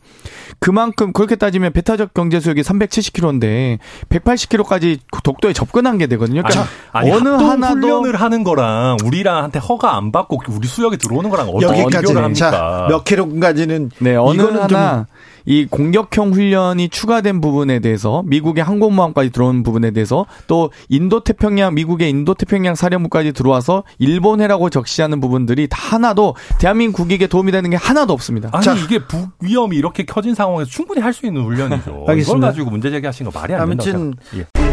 그만큼 0.58 1.12
그렇게 1.12 1.36
따지면 1.36 1.72
배타적 1.72 2.14
경제 2.14 2.40
수역이 2.40 2.62
370km인데 2.62 3.78
180km까지 4.08 5.00
독도에 5.22 5.52
접근한 5.52 5.98
게 5.98 6.06
되거든요. 6.06 6.42
그러니까 6.42 6.66
아니, 6.92 7.10
어느 7.10 7.28
합동 7.28 7.50
하나도 7.50 7.74
훈련을 7.80 8.20
하는 8.20 8.44
거랑 8.44 8.98
우리랑한테 9.04 9.58
허가 9.58 9.96
안 9.96 10.12
받고 10.12 10.40
우리 10.48 10.66
수역에 10.66 10.96
들어오는 10.96 11.28
거랑 11.30 11.48
어떤 11.48 11.60
비교를 11.60 11.82
여기까지는 11.82 12.22
합니까? 12.22 12.50
자, 12.50 12.86
몇 12.88 13.04
킬로까지는 13.04 13.90
네, 13.98 14.16
어느 14.16 14.40
이거는 14.40 14.62
하나 14.62 15.06
이 15.46 15.64
공격형 15.66 16.32
훈련이 16.32 16.88
추가된 16.88 17.40
부분에 17.40 17.78
대해서 17.78 18.22
미국의 18.26 18.62
항공모함까지 18.64 19.30
들어온 19.30 19.62
부분에 19.62 19.92
대해서 19.92 20.26
또 20.46 20.70
인도태평양 20.88 21.74
미국의 21.74 22.10
인도태평양 22.10 22.74
사령부까지 22.74 23.32
들어와서 23.32 23.84
일본해라고 23.98 24.70
적시하는 24.70 25.20
부분들이 25.20 25.68
다 25.68 25.78
하나도 25.94 26.34
대한민국 26.58 26.96
국익에 27.02 27.26
도움이 27.26 27.52
되는 27.52 27.70
게 27.70 27.76
하나도 27.76 28.12
없습니다. 28.12 28.50
아니 28.52 28.64
자. 28.64 28.74
이게 28.74 28.98
북 29.06 29.30
위험이 29.40 29.76
이렇게 29.76 30.04
켜진 30.04 30.34
상황에서 30.34 30.70
충분히 30.70 31.00
할 31.00 31.16
수 31.16 31.24
있는 31.24 31.44
훈련이죠. 31.44 31.90
이걸 31.90 32.10
알겠습니다. 32.10 32.46
가지고 32.48 32.70
문제 32.70 32.90
제기하신 32.90 33.30
거 33.30 33.40
말이 33.40 33.54
안 33.54 33.68
된다고 33.70 33.90
아무튼. 33.90 34.14
예. 34.36 34.65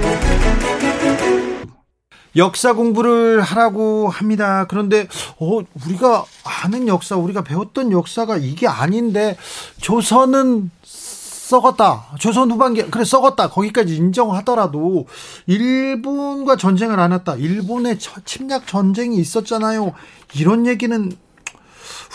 역사 2.35 2.73
공부를 2.73 3.41
하라고 3.41 4.09
합니다. 4.09 4.65
그런데 4.67 5.07
어 5.39 5.61
우리가 5.85 6.25
아는 6.63 6.87
역사, 6.87 7.15
우리가 7.15 7.43
배웠던 7.43 7.91
역사가 7.91 8.37
이게 8.37 8.67
아닌데 8.67 9.37
조선은 9.79 10.71
썩었다. 10.83 12.05
조선 12.19 12.49
후반기 12.49 12.83
그래 12.89 13.03
썩었다. 13.03 13.49
거기까지 13.49 13.95
인정하더라도 13.95 15.05
일본과 15.45 16.55
전쟁을 16.55 16.99
안 16.99 17.13
했다. 17.13 17.35
일본의 17.35 17.99
처- 17.99 18.21
침략 18.25 18.65
전쟁이 18.65 19.17
있었잖아요. 19.17 19.93
이런 20.35 20.65
얘기는 20.65 21.11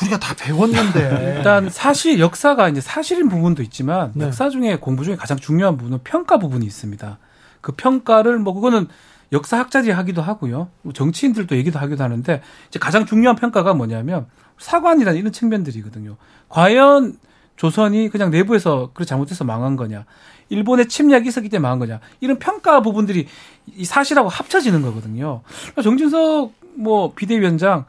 우리가 0.02 0.18
다 0.18 0.34
배웠는데. 0.36 1.34
일단 1.38 1.70
사실 1.70 2.18
역사가 2.18 2.68
이제 2.70 2.80
사실인 2.80 3.28
부분도 3.28 3.62
있지만 3.62 4.12
네. 4.14 4.24
역사 4.26 4.50
중에 4.50 4.76
공부 4.78 5.04
중에 5.04 5.14
가장 5.14 5.36
중요한 5.38 5.76
부분은 5.76 6.00
평가 6.02 6.38
부분이 6.38 6.66
있습니다. 6.66 7.18
그 7.60 7.72
평가를 7.72 8.38
뭐 8.38 8.54
그거는 8.54 8.88
역사학자들이 9.32 9.92
하기도 9.92 10.22
하고요. 10.22 10.68
뭐 10.82 10.92
정치인들도 10.92 11.56
얘기도 11.56 11.78
하기도 11.78 12.02
하는데 12.02 12.42
이제 12.68 12.78
가장 12.78 13.06
중요한 13.06 13.36
평가가 13.36 13.74
뭐냐면 13.74 14.26
사관이라는 14.58 15.18
이런 15.18 15.32
측면들이거든요. 15.32 16.16
과연 16.48 17.18
조선이 17.56 18.08
그냥 18.08 18.30
내부에서 18.30 18.90
그렇게 18.94 19.04
잘못해서 19.08 19.44
망한 19.44 19.76
거냐. 19.76 20.04
일본의 20.48 20.88
침략이 20.88 21.28
있었기 21.28 21.48
때문에 21.48 21.62
망한 21.62 21.78
거냐. 21.80 22.00
이런 22.20 22.38
평가 22.38 22.80
부분들이 22.80 23.26
이 23.66 23.84
사실하고 23.84 24.28
합쳐지는 24.28 24.82
거거든요. 24.82 25.42
정진석 25.82 26.52
뭐 26.76 27.12
비대위원장 27.14 27.84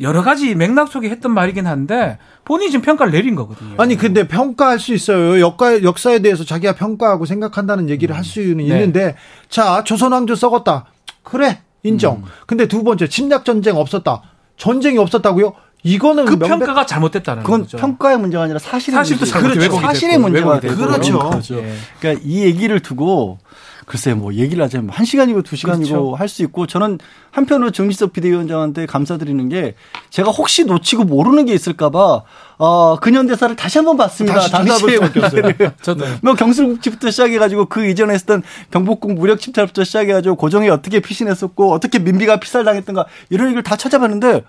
여러 0.00 0.22
가지 0.22 0.54
맥락 0.54 0.88
속에 0.88 1.08
했던 1.08 1.32
말이긴 1.32 1.66
한데 1.66 2.18
본인이 2.44 2.70
지금 2.72 2.84
평가를 2.84 3.12
내린 3.12 3.34
거거든요. 3.36 3.74
아니 3.78 3.96
근데 3.96 4.26
평가할 4.26 4.78
수 4.80 4.92
있어요. 4.92 5.40
역사 5.40 5.82
역사에 5.82 6.18
대해서 6.20 6.44
자기가 6.44 6.74
평가하고 6.74 7.26
생각한다는 7.26 7.88
얘기를 7.88 8.16
할 8.16 8.24
수는 8.24 8.56
네. 8.58 8.64
있는데 8.64 9.14
자 9.48 9.84
조선 9.84 10.12
왕조 10.12 10.34
썩었다. 10.34 10.86
그래 11.22 11.60
인정. 11.84 12.16
음. 12.16 12.24
근데 12.46 12.66
두 12.66 12.82
번째 12.82 13.08
침략 13.08 13.44
전쟁 13.44 13.76
없었다. 13.76 14.22
전쟁이 14.56 14.98
없었다고요? 14.98 15.52
이거는 15.84 16.24
그 16.24 16.38
명백- 16.38 16.48
평가가 16.48 16.86
잘못됐다는 16.86 17.42
그건 17.42 17.62
거죠. 17.62 17.76
평가의 17.76 18.18
문제가 18.18 18.44
아니라 18.44 18.58
사실의 18.58 18.96
사실도 18.96 19.20
문제. 19.26 19.32
잘못 19.32 19.48
그렇죠. 19.54 19.80
사실의 19.80 20.18
문제가 20.18 20.60
그렇죠. 20.60 21.56
예. 21.58 21.74
그러니까 22.00 22.22
이 22.24 22.42
얘기를 22.42 22.80
두고 22.80 23.38
글쎄 23.86 24.14
뭐 24.14 24.34
얘기를 24.34 24.62
하자면 24.64 24.90
한 24.90 25.04
시간이고 25.04 25.42
두 25.42 25.56
시간이고 25.56 25.88
그렇죠. 25.88 26.14
할수 26.14 26.42
있고 26.42 26.66
저는 26.66 26.98
한편으로 27.30 27.70
정지석 27.70 28.12
비대위원장한테 28.12 28.86
감사드리는 28.86 29.48
게 29.48 29.74
제가 30.10 30.30
혹시 30.30 30.64
놓치고 30.64 31.04
모르는 31.04 31.46
게 31.46 31.54
있을까봐 31.54 32.22
어 32.58 32.96
근현대사를 33.00 33.56
다시 33.56 33.78
한번 33.78 33.96
봤습니다. 33.96 34.40
다시 34.40 34.70
없어요. 34.70 35.00
문제를. 35.00 35.72
저도 35.82 36.04
뭐 36.22 36.34
경술국지부터 36.34 37.10
시작해가지고 37.10 37.66
그 37.66 37.86
이전에 37.86 38.14
했던 38.14 38.42
경복궁 38.70 39.14
무력 39.14 39.40
침탈부터 39.40 39.84
시작해가지고 39.84 40.36
고종이 40.36 40.68
어떻게 40.70 41.00
피신했었고 41.00 41.72
어떻게 41.72 41.98
민비가 41.98 42.38
피살당했던가 42.40 43.06
이런 43.30 43.48
얘기를 43.48 43.62
다 43.62 43.76
찾아봤는데 43.76 44.44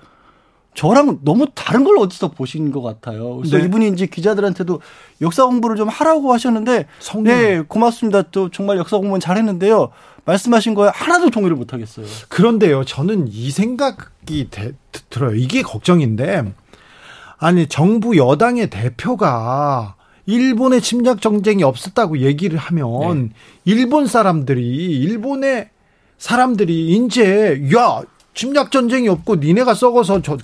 저랑 0.76 1.20
너무 1.24 1.48
다른 1.56 1.84
걸 1.84 1.98
어디서 1.98 2.32
보신 2.32 2.72
것 2.72 2.82
같아요. 2.82 3.38
그래서 3.38 3.58
네. 3.58 3.64
이분이 3.66 3.88
이제 3.90 4.06
기자들한테도 4.06 4.82
역사 5.22 5.46
공부를 5.46 5.78
좀 5.78 5.88
하라고 5.88 6.34
하셨는데 6.34 6.86
성공. 7.00 7.24
네 7.34 7.62
고맙습니다. 7.62 8.24
또 8.24 8.50
정말 8.50 8.78
역사 8.78 8.98
공부는 8.98 9.20
잘했는데요. 9.22 9.90
말씀하신 10.26 10.74
거에 10.74 10.90
하나도 10.94 11.30
동의를 11.30 11.56
못 11.56 11.72
하겠어요. 11.74 12.06
그런데요, 12.30 12.84
저는 12.84 13.28
이 13.30 13.52
생각이 13.52 14.48
대- 14.50 14.74
들어요. 15.10 15.36
이게 15.36 15.62
걱정인데, 15.62 16.52
아니, 17.38 17.68
정부 17.68 18.18
여당의 18.18 18.72
대표가 18.72 19.96
일본의 20.26 20.82
침략 20.82 21.22
전쟁이 21.22 21.62
없었다고 21.64 22.20
얘기를 22.20 22.58
하면, 22.58 23.32
일본 23.66 24.08
사람들이, 24.08 24.64
일본의 25.02 25.70
사람들이 26.18 26.88
이제, 26.96 27.62
야, 27.78 28.02
침략 28.36 28.72
전쟁이 28.72 29.08
없고 29.10 29.38
니네가 29.38 29.74
썩어서 29.74 30.22
저, 30.22 30.38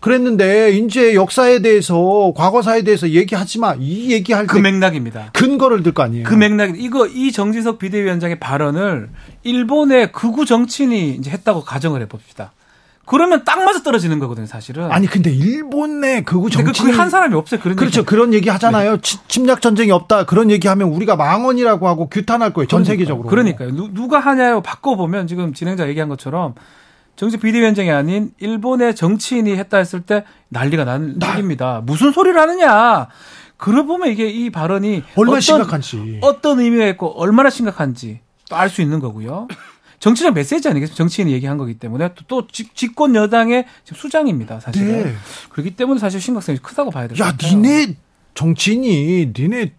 그랬는데, 0.00 0.72
이제 0.72 1.14
역사에 1.14 1.60
대해서, 1.60 2.34
과거사에 2.36 2.82
대해서 2.82 3.08
얘기하지 3.08 3.58
마. 3.58 3.74
이 3.78 4.12
얘기할 4.12 4.46
그때 4.46 4.60
맥락입니다. 4.60 5.30
근거를 5.32 5.82
들 5.82 5.94
거 5.94 6.02
아니에요. 6.02 6.24
그 6.24 6.34
맥락 6.34 6.78
이거 6.78 7.06
이 7.06 7.32
정지석 7.32 7.78
비대위원장의 7.78 8.38
발언을 8.38 9.08
일본의 9.44 10.12
극우 10.12 10.44
정치인이 10.44 11.14
이제 11.14 11.30
했다고 11.30 11.64
가정을 11.64 12.02
해 12.02 12.06
봅시다. 12.06 12.52
그러면 13.06 13.44
딱 13.44 13.62
맞아 13.64 13.82
떨어지는 13.82 14.18
거거든요, 14.18 14.46
사실은. 14.46 14.90
아니, 14.92 15.06
근데 15.06 15.30
일본의 15.30 16.24
극우 16.24 16.50
정치. 16.50 16.82
그한 16.82 17.08
사람이 17.08 17.34
없어요. 17.34 17.60
그런 17.60 17.76
그렇죠. 17.76 18.00
얘기. 18.00 18.06
그런 18.06 18.34
얘기 18.34 18.48
하잖아요. 18.50 18.98
치- 19.00 19.18
침략 19.28 19.62
전쟁이 19.62 19.90
없다. 19.90 20.24
그런 20.26 20.50
얘기 20.50 20.68
하면 20.68 20.88
우리가 20.88 21.16
망언이라고 21.16 21.86
하고 21.88 22.08
규탄할 22.10 22.52
거예요. 22.52 22.66
전 22.66 22.84
세계적으로. 22.84 23.28
그러니까요. 23.30 23.70
누, 23.74 23.88
누가 23.94 24.20
하냐요? 24.20 24.60
바꿔 24.62 24.96
보면 24.96 25.26
지금 25.26 25.52
진행자 25.54 25.88
얘기한 25.88 26.08
것처럼 26.10 26.54
정치 27.16 27.36
비대위원장이 27.36 27.90
아닌 27.90 28.32
일본의 28.38 28.96
정치인이 28.96 29.56
했다 29.56 29.78
했을 29.78 30.00
때 30.00 30.24
난리가 30.48 30.84
나는 30.84 31.18
얘기입니다. 31.30 31.80
무슨 31.84 32.12
소리를 32.12 32.38
하느냐? 32.40 33.08
그러고 33.56 33.86
보면 33.88 34.08
이게 34.10 34.28
이 34.28 34.50
발언이 34.50 35.04
얼마나 35.16 35.36
어떤- 35.38 35.40
심각한지. 35.40 36.18
어떤 36.22 36.60
의미가 36.60 36.86
있고 36.88 37.08
얼마나 37.20 37.50
심각한지 37.50 38.20
또 38.50 38.56
알 38.56 38.68
수 38.68 38.82
있는 38.82 38.98
거고요. 39.00 39.48
정치적 40.00 40.34
메시지 40.34 40.68
아니겠습니까? 40.68 40.96
정치인이 40.96 41.32
얘기한 41.32 41.56
거기 41.56 41.74
때문에 41.78 42.10
또, 42.14 42.24
또 42.26 42.46
집- 42.48 42.74
집권 42.74 43.14
여당의 43.14 43.64
지금 43.84 43.96
수장입니다, 43.96 44.60
사실은. 44.60 45.04
네. 45.04 45.14
그렇기 45.50 45.76
때문에 45.76 45.98
사실 46.00 46.20
심각성이 46.20 46.58
크다고 46.58 46.90
봐야 46.90 47.06
될것 47.08 47.26
야. 47.26 47.34
니네 47.42 47.94
정치인이 48.34 49.32
니네 49.38 49.72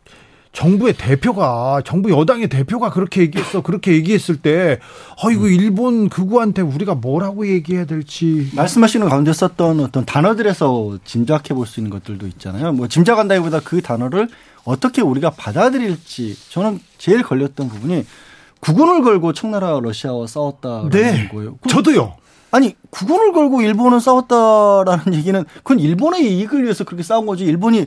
정부의 0.55 0.93
대표가 0.93 1.81
정부 1.85 2.09
여당의 2.09 2.47
대표가 2.47 2.89
그렇게 2.89 3.21
얘기했어. 3.21 3.61
그렇게 3.61 3.91
얘기했을 3.91 4.37
때 4.37 4.79
어이구 5.21 5.49
일본 5.49 6.07
극우한테 6.07 6.61
우리가 6.61 6.95
뭐라고 6.95 7.45
얘기해야 7.45 7.83
될지 7.85 8.49
말씀하시는 8.55 9.07
가운데 9.09 9.33
썼던 9.33 9.81
어떤 9.81 10.05
단어들에서 10.05 10.97
짐작해 11.03 11.53
볼 11.53 11.65
수 11.65 11.79
있는 11.81 11.89
것들도 11.91 12.25
있잖아요. 12.27 12.71
뭐 12.71 12.87
짐작한다기보다 12.87 13.59
그 13.65 13.81
단어를 13.81 14.29
어떻게 14.63 15.01
우리가 15.01 15.31
받아들일지 15.31 16.37
저는 16.49 16.79
제일 16.97 17.21
걸렸던 17.21 17.67
부분이 17.69 18.05
국군을 18.61 19.01
걸고 19.03 19.33
청나라 19.33 19.79
러시아와 19.81 20.25
싸웠다라는 20.27 20.89
네. 20.91 21.27
거예요. 21.33 21.57
그- 21.61 21.69
저도요. 21.69 22.15
아니 22.51 22.73
국군을 22.91 23.33
걸고 23.33 23.61
일본은 23.61 23.99
싸웠다라는 23.99 25.13
얘기는 25.15 25.43
그건 25.57 25.79
일본의 25.79 26.23
이익을 26.37 26.63
위해서 26.63 26.85
그렇게 26.85 27.03
싸운 27.03 27.25
거지 27.25 27.43
일본이 27.43 27.85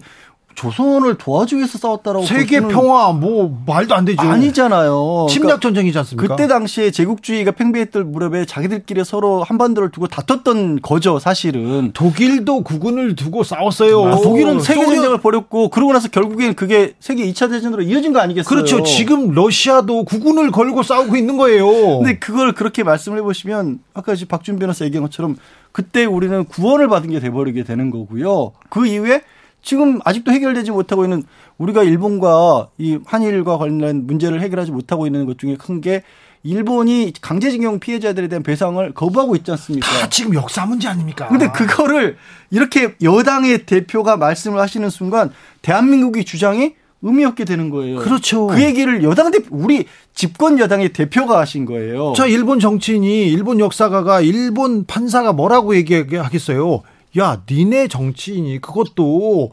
조선을 0.58 1.14
도와주기 1.18 1.60
위해서 1.60 1.78
싸웠다라고 1.78 2.26
세계 2.26 2.60
평화 2.60 3.12
뭐 3.12 3.56
말도 3.64 3.94
안 3.94 4.04
되죠. 4.04 4.20
아니잖아요. 4.20 5.26
침략 5.30 5.46
그러니까 5.46 5.60
전쟁이지 5.60 5.98
않습니까? 5.98 6.34
그때 6.34 6.48
당시에 6.48 6.90
제국주의가 6.90 7.52
팽배했던 7.52 8.10
무렵에 8.10 8.44
자기들끼리 8.44 9.04
서로 9.04 9.44
한반도를 9.44 9.92
두고 9.92 10.08
다퉜던 10.08 10.80
거죠, 10.82 11.20
사실은. 11.20 11.92
독일도 11.92 12.64
국군을 12.64 13.14
두고 13.14 13.44
싸웠어요. 13.44 14.04
아, 14.04 14.16
독일은 14.16 14.58
세계 14.58 14.84
전쟁을 14.84 15.20
벌였고 15.20 15.68
그러고 15.68 15.92
나서 15.92 16.08
결국엔 16.08 16.54
그게 16.54 16.94
세계 16.98 17.24
2차 17.30 17.50
대전으로 17.50 17.82
이어진 17.82 18.12
거 18.12 18.18
아니겠어요? 18.18 18.48
그렇죠. 18.48 18.82
지금 18.82 19.30
러시아도 19.30 20.04
국군을 20.04 20.50
걸고 20.50 20.82
싸우고 20.82 21.16
있는 21.16 21.36
거예요. 21.36 21.68
근데 21.98 22.18
그걸 22.18 22.52
그렇게 22.52 22.82
말씀을 22.82 23.18
해 23.18 23.22
보시면 23.22 23.78
아까 23.94 24.16
지금 24.16 24.28
박준 24.28 24.58
변호사 24.58 24.84
얘기한 24.84 25.04
것처럼 25.04 25.36
그때 25.70 26.04
우리는 26.04 26.44
구원을 26.46 26.88
받은 26.88 27.10
게 27.10 27.20
돼버리게 27.20 27.62
되는 27.62 27.92
거고요. 27.92 28.52
그 28.70 28.86
이후에 28.86 29.22
지금 29.68 30.00
아직도 30.02 30.32
해결되지 30.32 30.70
못하고 30.70 31.04
있는 31.04 31.24
우리가 31.58 31.82
일본과 31.82 32.68
이 32.78 32.98
한일과 33.04 33.58
관련 33.58 34.06
문제를 34.06 34.40
해결하지 34.40 34.70
못하고 34.70 35.04
있는 35.06 35.26
것 35.26 35.36
중에 35.38 35.56
큰 35.56 35.82
게 35.82 36.02
일본이 36.42 37.12
강제징용 37.20 37.78
피해자들에 37.78 38.28
대한 38.28 38.42
배상을 38.42 38.94
거부하고 38.94 39.36
있지 39.36 39.50
않습니까? 39.50 39.86
다 39.86 40.08
지금 40.08 40.32
역사 40.34 40.64
문제 40.64 40.88
아닙니까? 40.88 41.28
근데 41.28 41.50
그거를 41.50 42.16
이렇게 42.50 42.94
여당의 43.02 43.66
대표가 43.66 44.16
말씀을 44.16 44.58
하시는 44.58 44.88
순간 44.88 45.30
대한민국의 45.60 46.24
주장이 46.24 46.72
의미 47.02 47.26
없게 47.26 47.44
되는 47.44 47.68
거예요. 47.68 47.98
그렇죠. 47.98 48.46
그 48.46 48.62
얘기를 48.62 49.02
여당 49.02 49.30
대표, 49.30 49.48
우리 49.50 49.84
집권 50.14 50.58
여당의 50.58 50.94
대표가 50.94 51.38
하신 51.40 51.66
거예요. 51.66 52.14
자, 52.16 52.26
일본 52.26 52.58
정치인이 52.58 53.26
일본 53.30 53.60
역사가가 53.60 54.22
일본 54.22 54.86
판사가 54.86 55.34
뭐라고 55.34 55.76
얘기하겠어요? 55.76 56.82
야, 57.18 57.42
니네 57.48 57.88
정치인이 57.88 58.60
그것도 58.60 59.52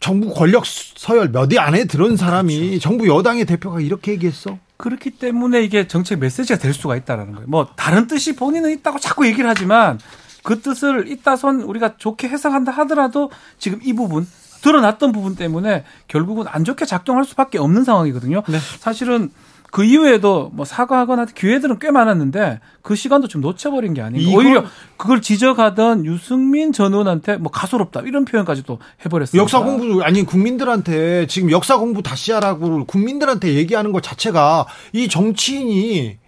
정부 0.00 0.32
권력 0.34 0.64
서열 0.66 1.30
몇 1.30 1.52
위 1.52 1.58
안에 1.58 1.84
들은 1.84 2.16
사람이 2.16 2.56
그렇죠. 2.58 2.78
정부 2.80 3.08
여당의 3.08 3.44
대표가 3.44 3.80
이렇게 3.80 4.12
얘기했어? 4.12 4.58
그렇기 4.76 5.10
때문에 5.10 5.62
이게 5.62 5.86
정책 5.86 6.18
메시지가 6.18 6.58
될 6.58 6.74
수가 6.74 6.96
있다라는 6.96 7.34
거예요. 7.34 7.46
뭐 7.48 7.68
다른 7.76 8.08
뜻이 8.08 8.34
본인은 8.34 8.70
있다고 8.72 8.98
자꾸 8.98 9.26
얘기를 9.26 9.48
하지만 9.48 10.00
그 10.42 10.60
뜻을 10.60 11.08
있다선 11.08 11.60
우리가 11.62 11.98
좋게 11.98 12.28
해석한다 12.28 12.72
하더라도 12.72 13.30
지금 13.58 13.78
이 13.84 13.92
부분 13.92 14.26
드러났던 14.62 15.12
부분 15.12 15.36
때문에 15.36 15.84
결국은 16.08 16.46
안 16.48 16.64
좋게 16.64 16.84
작동할 16.84 17.24
수밖에 17.24 17.58
없는 17.58 17.84
상황이거든요. 17.84 18.42
네. 18.48 18.58
사실은 18.80 19.30
그 19.72 19.84
이후에도 19.84 20.50
뭐 20.52 20.66
사과하거나 20.66 21.24
기회들은 21.24 21.78
꽤 21.78 21.90
많았는데 21.90 22.60
그 22.82 22.94
시간도 22.94 23.26
좀 23.26 23.40
놓쳐버린 23.40 23.94
게 23.94 24.02
아닌가. 24.02 24.36
오히려 24.36 24.64
그걸 24.98 25.22
지적하던 25.22 26.04
유승민 26.04 26.72
전 26.72 26.92
의원한테 26.92 27.38
뭐 27.38 27.50
가소롭다 27.50 28.02
이런 28.02 28.26
표현까지도 28.26 28.78
해버렸어요. 29.06 29.40
역사 29.40 29.60
공부 29.60 30.02
아니 30.02 30.24
국민들한테 30.24 31.26
지금 31.26 31.50
역사 31.50 31.78
공부 31.78 32.02
다시 32.02 32.32
하라고 32.32 32.84
국민들한테 32.84 33.54
얘기하는 33.54 33.92
것 33.92 34.02
자체가 34.02 34.66
이 34.92 35.08
정치인이 35.08 36.18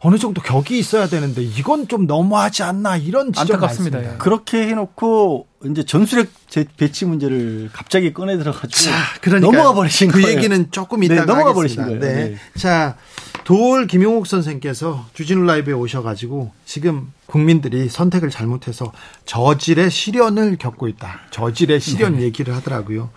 어느 0.00 0.16
정도 0.16 0.40
격이 0.40 0.78
있어야 0.78 1.08
되는데 1.08 1.42
이건 1.42 1.88
좀 1.88 2.06
너무하지 2.06 2.62
않나 2.62 2.96
이런 2.96 3.34
지적 3.34 3.56
안타깝습니다. 3.56 4.02
예. 4.02 4.16
그렇게 4.16 4.66
해놓고 4.66 5.46
이제 5.64 5.84
전술핵 5.84 6.28
배치 6.76 7.04
문제를 7.04 7.68
갑자기 7.72 8.12
꺼내 8.12 8.38
들어가지고 8.38 8.94
그러니까 9.20 9.50
넘어가 9.50 9.74
버리신 9.74 10.10
그 10.10 10.20
거예요. 10.20 10.36
얘기는 10.36 10.70
조금 10.70 11.02
이따가 11.02 11.22
네, 11.22 11.26
넘어가 11.26 11.50
하겠습니다. 11.50 11.84
버리신 11.84 12.00
거예요. 12.00 12.00
네. 12.00 12.30
네. 12.30 12.38
자, 12.56 12.96
도올 13.42 13.88
김용옥 13.88 14.26
선생께서 14.28 15.06
주진우 15.14 15.44
라이브에 15.44 15.74
오셔가지고 15.74 16.52
지금 16.64 17.12
국민들이 17.26 17.88
선택을 17.88 18.30
잘못해서 18.30 18.92
저질의 19.24 19.90
시련을 19.90 20.58
겪고 20.58 20.86
있다. 20.86 21.22
저질의 21.30 21.80
시련 21.80 22.16
네. 22.18 22.22
얘기를 22.22 22.54
하더라고요. 22.54 23.10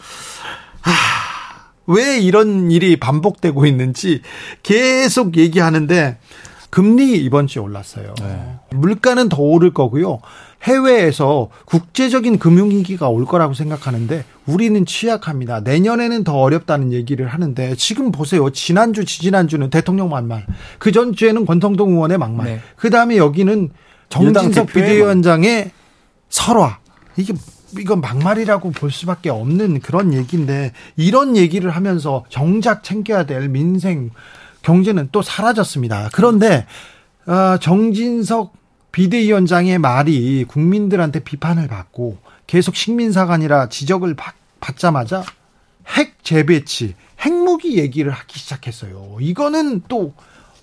하, 0.81 0.91
왜 1.85 2.19
이런 2.19 2.71
일이 2.71 2.97
반복되고 2.99 3.67
있는지 3.67 4.21
계속 4.63 5.37
얘기하는데 5.37 6.17
금리 6.71 7.17
이번 7.17 7.45
주에 7.47 7.61
올랐어요. 7.61 8.15
네. 8.19 8.55
물가는 8.71 9.29
더 9.29 9.41
오를 9.41 9.73
거고요. 9.73 10.21
해외에서 10.63 11.49
국제적인 11.65 12.37
금융위기가 12.37 13.09
올 13.09 13.25
거라고 13.25 13.53
생각하는데 13.53 14.25
우리는 14.45 14.85
취약합니다. 14.85 15.61
내년에는 15.61 16.23
더 16.23 16.37
어렵다는 16.37 16.93
얘기를 16.93 17.27
하는데 17.27 17.75
지금 17.75 18.11
보세요. 18.11 18.49
지난주, 18.51 19.05
지지난주는 19.05 19.69
대통령 19.69 20.09
막말. 20.09 20.45
그 20.77 20.91
전주에는 20.91 21.45
권성동 21.45 21.93
의원의 21.93 22.17
막말. 22.17 22.45
네. 22.45 22.61
그 22.75 22.89
다음에 22.89 23.17
여기는 23.17 23.69
정진석 24.09 24.67
비대위원장의 24.67 25.71
설화. 26.29 26.77
이게 27.17 27.33
이건 27.77 28.01
막말이라고 28.01 28.71
볼 28.71 28.91
수밖에 28.91 29.29
없는 29.29 29.79
그런 29.79 30.13
얘기인데 30.13 30.73
이런 30.97 31.37
얘기를 31.37 31.71
하면서 31.71 32.25
정작 32.29 32.83
챙겨야 32.83 33.25
될 33.25 33.47
민생 33.49 34.11
경제는 34.61 35.09
또 35.11 35.21
사라졌습니다. 35.21 36.09
그런데 36.11 36.65
어, 37.25 37.57
정진석 37.59 38.60
비대위원장의 38.91 39.79
말이 39.79 40.45
국민들한테 40.47 41.19
비판을 41.19 41.67
받고 41.67 42.17
계속 42.47 42.75
식민사관이라 42.75 43.69
지적을 43.69 44.15
받, 44.15 44.35
받자마자 44.59 45.23
핵 45.87 46.23
재배치, 46.23 46.95
핵무기 47.19 47.77
얘기를 47.77 48.11
하기 48.11 48.39
시작했어요. 48.39 49.17
이거는 49.19 49.83
또 49.87 50.13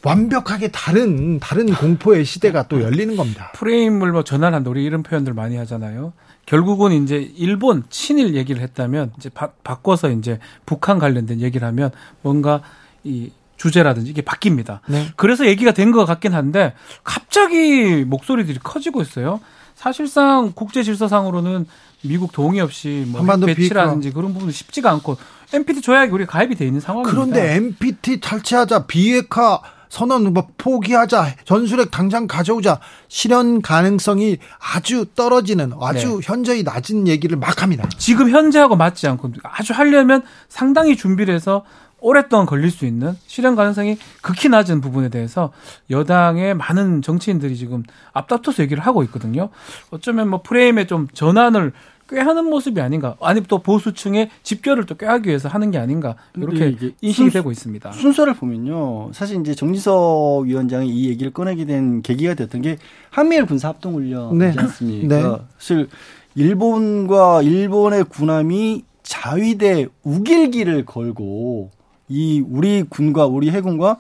완벽하게 0.05 0.69
다른 0.69 1.41
다른 1.41 1.67
공포의 1.75 2.25
시대가 2.25 2.69
또 2.69 2.83
열리는 2.83 3.17
겁니다. 3.17 3.51
프레임을 3.55 4.13
뭐 4.13 4.23
전환한다 4.23 4.71
우리 4.71 4.85
이런 4.85 5.03
표현들 5.03 5.35
많이 5.35 5.57
하잖아요. 5.57 6.13
결국은 6.47 6.93
이제 6.93 7.31
일본 7.37 7.83
친일 7.91 8.35
얘기를 8.35 8.63
했다면 8.63 9.13
이제 9.19 9.29
바, 9.29 9.49
바꿔서 9.65 10.11
이제 10.11 10.39
북한 10.67 10.99
관련된 10.99 11.41
얘기를 11.41 11.67
하면 11.67 11.91
뭔가 12.23 12.63
이 13.05 13.31
주제라든지 13.59 14.11
이게 14.11 14.23
바뀝니다. 14.23 14.79
네. 14.87 15.09
그래서 15.17 15.47
얘기가 15.47 15.73
된 15.73 15.89
것 15.93 16.05
같긴 16.05 16.35
한데 16.35 16.75
갑자기 17.05 18.05
목소리들이 18.05 18.59
커지고 18.63 19.03
있어요. 19.03 19.41
사실상 19.75 20.53
국제 20.55 20.83
질서상으로는 20.83 21.67
미국 22.03 22.33
동의 22.33 22.61
없이 22.61 23.05
뭐 23.09 23.21
배치라든지 23.55 24.13
그런 24.13 24.33
부분은 24.33 24.53
쉽지가 24.53 24.91
않고 24.93 25.17
NPT 25.53 25.81
조약이 25.81 26.13
우리 26.13 26.27
가입이 26.27 26.55
돼 26.57 26.67
있는 26.67 26.81
상황입니다. 26.81 27.11
그런데 27.17 27.55
NPT 27.55 28.21
탈취하자 28.21 28.87
비핵화 28.87 29.61
선언 29.89 30.35
뭐 30.35 30.47
포기하자 30.59 31.37
전술핵 31.45 31.91
당장 31.91 32.27
가져오자 32.27 32.79
실현 33.09 33.63
가능성이 33.63 34.37
아주 34.75 35.07
떨어지는 35.15 35.73
아주 35.81 36.17
네. 36.21 36.21
현저히 36.23 36.63
낮은 36.63 37.09
얘기를 37.09 37.39
막 37.39 37.63
합니다. 37.63 37.89
지금 37.97 38.29
현재하고 38.31 38.77
맞지 38.77 39.07
않고 39.09 39.33
아주 39.43 39.73
하려면 39.73 40.23
상당히 40.49 40.97
준비를 40.97 41.35
해서 41.35 41.65
오랫동안 42.01 42.47
걸릴 42.47 42.71
수 42.71 42.87
있는 42.87 43.17
실현 43.27 43.57
가능성이 43.57 43.99
극히 44.23 44.49
낮은 44.49 44.81
부분에 44.81 45.09
대해서 45.09 45.53
여당의 45.91 46.55
많은 46.55 47.03
정치인들이 47.03 47.57
지금 47.57 47.83
앞다퉈서 48.13 48.63
얘기를 48.63 48.83
하고 48.83 49.03
있거든요. 49.05 49.49
어쩌면 49.91 50.29
뭐 50.29 50.43
프레임의 50.43 50.87
좀 50.87 51.09
전환을 51.13 51.73
꾀하는 52.09 52.47
모습이 52.47 52.81
아닌가. 52.81 53.17
아니 53.21 53.43
또 53.43 53.59
보수층의 53.59 54.31
집결을 54.43 54.87
또 54.87 54.95
꾀하기 54.97 55.29
위해서 55.29 55.49
하는 55.49 55.71
게 55.71 55.79
아닌가. 55.79 56.17
이렇게 56.35 56.77
인식이 57.01 57.13
순, 57.13 57.31
되고 57.31 57.51
있습니다. 57.51 57.93
순서를 57.93 58.35
보면요. 58.35 59.11
사실 59.13 59.41
이제 59.41 59.55
정지석 59.55 60.47
위원장이 60.47 60.89
이 60.89 61.09
얘기를 61.11 61.33
꺼내게 61.33 61.67
된 61.67 62.01
계기가 62.01 62.35
됐던 62.35 62.63
게 62.63 62.79
한미일 63.11 63.45
군사 63.45 63.69
합동 63.69 63.95
훈련이지 63.95 64.57
네. 64.57 64.63
않습니까? 64.63 65.17
네. 65.17 65.45
사실 65.59 65.89
일본과 66.35 67.43
일본의 67.43 68.05
군함이 68.05 68.85
자위대 69.03 69.87
우길기를 70.03 70.87
걸고 70.87 71.71
이 72.09 72.43
우리 72.49 72.83
군과 72.83 73.27
우리 73.27 73.51
해군과 73.51 73.97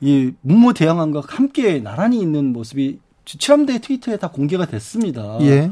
이 0.00 0.32
문무 0.40 0.74
대항함과 0.74 1.22
함께 1.26 1.80
나란히 1.80 2.20
있는 2.20 2.52
모습이 2.52 2.98
칠함대 3.24 3.78
트위터에 3.80 4.16
다 4.16 4.28
공개가 4.28 4.66
됐습니다. 4.66 5.38
예. 5.42 5.70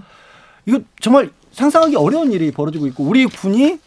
이거 0.66 0.81
정말 1.00 1.31
상상하기 1.53 1.96
어려운 1.96 2.33
일이 2.33 2.50
벌어지고 2.53 2.87
있고 2.87 3.05
우리 3.05 3.26
군이 3.26 3.79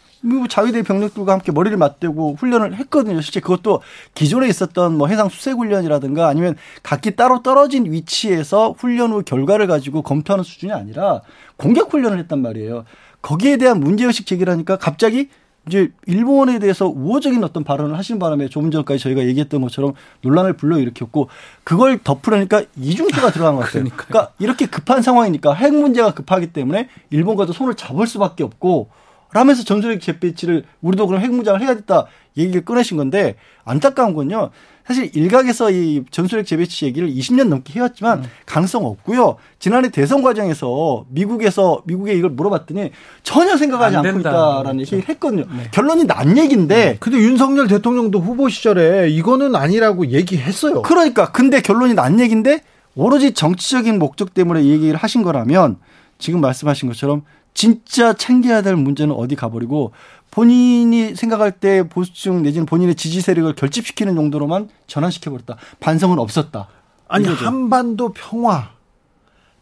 자위대 0.48 0.82
병력들과 0.82 1.32
함께 1.32 1.52
머리를 1.52 1.76
맞대고 1.76 2.36
훈련을 2.38 2.74
했거든요. 2.76 3.20
실제 3.20 3.40
그것도 3.40 3.82
기존에 4.14 4.48
있었던 4.48 4.96
뭐 4.96 5.08
해상 5.08 5.28
수색 5.28 5.56
훈련이라든가 5.56 6.28
아니면 6.28 6.56
각기 6.82 7.14
따로 7.14 7.42
떨어진 7.42 7.90
위치에서 7.92 8.74
훈련 8.78 9.12
후 9.12 9.22
결과를 9.22 9.66
가지고 9.66 10.02
검토하는 10.02 10.42
수준이 10.42 10.72
아니라 10.72 11.20
공격 11.56 11.92
훈련을 11.92 12.18
했단 12.20 12.40
말이에요. 12.40 12.84
거기에 13.20 13.58
대한 13.58 13.80
문제의식 13.80 14.26
제기를 14.26 14.52
하니까 14.52 14.76
갑자기 14.76 15.28
이제 15.66 15.90
일본에 16.06 16.58
대해서 16.58 16.86
우호적인 16.86 17.42
어떤 17.42 17.64
발언을 17.64 17.96
하신 17.96 18.18
바람에 18.18 18.48
조금 18.48 18.70
전까지 18.70 19.02
저희가 19.02 19.24
얘기했던 19.26 19.60
것처럼 19.62 19.94
논란을 20.20 20.54
불러일으켰고 20.54 21.28
그걸 21.64 21.98
덮으려니까 22.02 22.64
이중수가 22.76 23.32
들어간 23.32 23.56
것 23.56 23.62
같아요. 23.62 23.84
그러니까 23.96 24.32
이렇게 24.38 24.66
급한 24.66 25.00
상황이니까 25.02 25.54
핵 25.54 25.74
문제가 25.74 26.12
급하기 26.12 26.48
때문에 26.52 26.88
일본과도 27.10 27.52
손을 27.52 27.74
잡을 27.74 28.06
수밖에 28.06 28.44
없고 28.44 28.88
라면서 29.32 29.64
전술핵 29.64 30.00
재배치를 30.00 30.64
우리도 30.80 31.06
그럼 31.08 31.20
핵무장을 31.20 31.60
해야 31.60 31.74
겠다 31.74 32.06
얘기를 32.36 32.64
꺼내신 32.64 32.96
건데 32.96 33.34
안타까운 33.64 34.14
건요. 34.14 34.50
사실 34.86 35.10
일각에서 35.14 35.70
이 35.70 36.04
전술핵 36.10 36.46
재배치 36.46 36.84
얘기를 36.84 37.08
20년 37.08 37.48
넘게 37.48 37.72
해왔지만 37.74 38.18
음. 38.18 38.24
가능성 38.44 38.84
없고요. 38.84 39.36
지난해 39.58 39.90
대선 39.90 40.22
과정에서 40.22 41.06
미국에서 41.08 41.82
미국에 41.86 42.12
이걸 42.14 42.30
물어봤더니 42.30 42.90
전혀 43.22 43.56
생각하지 43.56 43.96
않고 43.96 44.20
있다라는 44.20 44.76
그렇죠. 44.76 44.96
얘기를 44.96 45.08
했거든요. 45.08 45.44
네. 45.56 45.68
결론이 45.70 46.04
난 46.04 46.36
얘기인데. 46.36 46.74
네. 46.74 46.96
근데 47.00 47.18
윤석열 47.18 47.66
대통령도 47.66 48.20
후보 48.20 48.50
시절에 48.50 49.08
이거는 49.08 49.56
아니라고 49.56 50.08
얘기했어요. 50.08 50.82
그러니까 50.82 51.32
근데 51.32 51.62
결론이 51.62 51.94
난 51.94 52.20
얘기인데 52.20 52.60
오로지 52.94 53.32
정치적인 53.32 53.98
목적 53.98 54.34
때문에 54.34 54.62
이 54.62 54.70
얘기를 54.70 54.96
하신 54.96 55.22
거라면 55.22 55.78
지금 56.18 56.42
말씀하신 56.42 56.88
것처럼 56.88 57.22
진짜 57.54 58.12
챙겨야 58.12 58.62
될 58.62 58.76
문제는 58.76 59.14
어디 59.14 59.36
가버리고 59.36 59.92
본인이 60.34 61.14
생각할 61.14 61.52
때 61.52 61.88
보수층 61.88 62.42
내지는 62.42 62.66
본인의 62.66 62.96
지지 62.96 63.20
세력을 63.20 63.54
결집시키는 63.54 64.14
정도로만 64.14 64.68
전환시켜 64.86 65.30
버렸다. 65.30 65.56
반성은 65.80 66.18
없었다. 66.18 66.68
아니 67.08 67.24
이거죠. 67.24 67.46
한반도 67.46 68.12
평화 68.12 68.70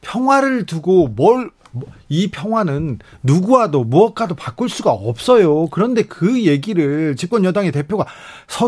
평화를 0.01 0.67
두고 0.67 1.09
뭘 1.09 1.51
이 2.09 2.31
평화는 2.31 2.99
누구와도 3.23 3.85
무엇과도 3.85 4.35
바꿀 4.35 4.69
수가 4.69 4.91
없어요. 4.91 5.69
그런데 5.69 6.03
그 6.03 6.45
얘기를 6.45 7.17
집권 7.17 7.45
여당의 7.45 7.73
대표가 7.73 8.07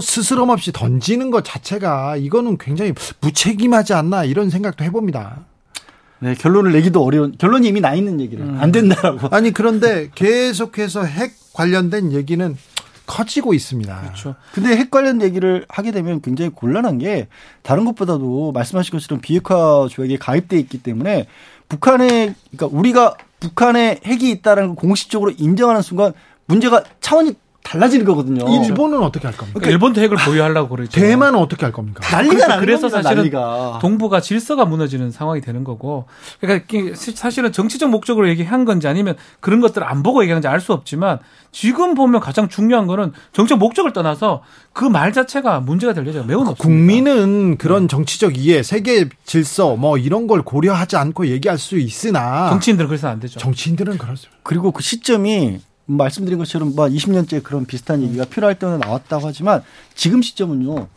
스스럼 0.02 0.48
없이 0.48 0.72
던지는 0.72 1.30
것 1.30 1.44
자체가 1.44 2.16
이거는 2.16 2.56
굉장히 2.58 2.94
무책임하지 3.20 3.92
않나 3.94 4.24
이런 4.24 4.50
생각도 4.50 4.84
해봅니다. 4.84 5.44
네, 6.20 6.34
결론을 6.34 6.72
내기도 6.72 7.04
어려운 7.04 7.34
결론이 7.36 7.68
이미 7.68 7.80
나 7.80 7.94
있는 7.94 8.20
얘기를 8.20 8.44
음. 8.44 8.58
안 8.60 8.72
된다라고. 8.72 9.28
아니 9.30 9.52
그런데 9.52 10.10
계속해서 10.14 11.04
핵 11.04 11.32
관련된 11.52 12.12
얘기는 12.12 12.56
커지고 13.06 13.52
있습니다. 13.52 14.00
그렇죠. 14.00 14.34
근데 14.52 14.76
핵 14.76 14.90
관련 14.90 15.20
얘기를 15.20 15.66
하게 15.68 15.92
되면 15.92 16.22
굉장히 16.22 16.50
곤란한 16.50 16.98
게 16.98 17.28
다른 17.62 17.84
것보다도 17.84 18.52
말씀하신 18.52 18.92
것처럼 18.92 19.20
비핵화 19.20 19.86
조약에 19.90 20.16
가입돼 20.16 20.58
있기 20.60 20.82
때문에 20.82 21.26
북한의 21.68 22.34
그러니까 22.56 22.78
우리가 22.78 23.16
북한에 23.40 24.00
핵이 24.04 24.30
있다는 24.30 24.68
걸 24.68 24.76
공식적으로 24.76 25.32
인정하는 25.36 25.82
순간 25.82 26.12
문제가 26.46 26.82
차원이 27.00 27.34
달라지는 27.64 28.04
거거든요. 28.04 28.44
일본은 28.64 29.02
어떻게 29.02 29.26
할 29.26 29.36
겁니까? 29.36 29.58
그러니까 29.58 29.70
일본도 29.72 30.00
핵을 30.02 30.16
보유하려고 30.18 30.68
그러죠. 30.68 30.92
대만은 31.00 31.38
어떻게 31.38 31.64
할 31.64 31.72
겁니까? 31.72 32.00
난리가 32.12 32.32
그래서, 32.34 32.46
나는 32.48 32.60
그래서 32.64 32.80
겁니다, 32.82 33.02
사실은 33.02 33.16
난리가. 33.22 33.78
동북아 33.80 34.20
질서가 34.20 34.64
무너지는 34.66 35.10
상황이 35.10 35.40
되는 35.40 35.64
거고, 35.64 36.04
그러니까 36.40 36.66
사실은 36.94 37.50
정치적 37.52 37.90
목적으로 37.90 38.28
얘기한 38.28 38.64
건지 38.64 38.86
아니면 38.86 39.16
그런 39.40 39.60
것들을 39.60 39.84
안 39.86 40.02
보고 40.02 40.22
얘기하는지 40.22 40.46
알 40.46 40.60
수 40.60 40.72
없지만 40.72 41.18
지금 41.52 41.94
보면 41.94 42.20
가장 42.20 42.48
중요한 42.48 42.86
거는 42.86 43.12
정치적 43.32 43.58
목적을 43.58 43.92
떠나서 43.92 44.42
그 44.72 44.84
말 44.88 45.12
자체가 45.12 45.60
문제가 45.60 45.92
될 45.92 46.06
여지가 46.06 46.24
매우 46.24 46.38
높습니다. 46.44 46.62
국민은 46.62 47.56
그런 47.58 47.88
정치적 47.88 48.36
이해, 48.38 48.62
세계 48.62 49.08
질서 49.24 49.74
뭐 49.76 49.98
이런 49.98 50.26
걸 50.26 50.42
고려하지 50.42 50.96
않고 50.96 51.26
얘기할 51.28 51.58
수 51.58 51.78
있으나 51.78 52.48
정치인들은 52.50 52.88
그래서는 52.88 53.12
안 53.14 53.20
되죠. 53.20 53.38
정치인들은 53.40 53.98
그렇습니다. 53.98 54.38
그리고 54.42 54.70
그 54.72 54.82
시점이 54.82 55.60
말씀드린 55.86 56.38
것처럼 56.38 56.74
뭐 56.74 56.86
20년째 56.86 57.42
그런 57.42 57.66
비슷한 57.66 58.02
얘기가 58.02 58.24
필요할 58.24 58.58
때는 58.58 58.78
나왔다고 58.80 59.26
하지만 59.26 59.62
지금 59.94 60.22
시점은요. 60.22 60.88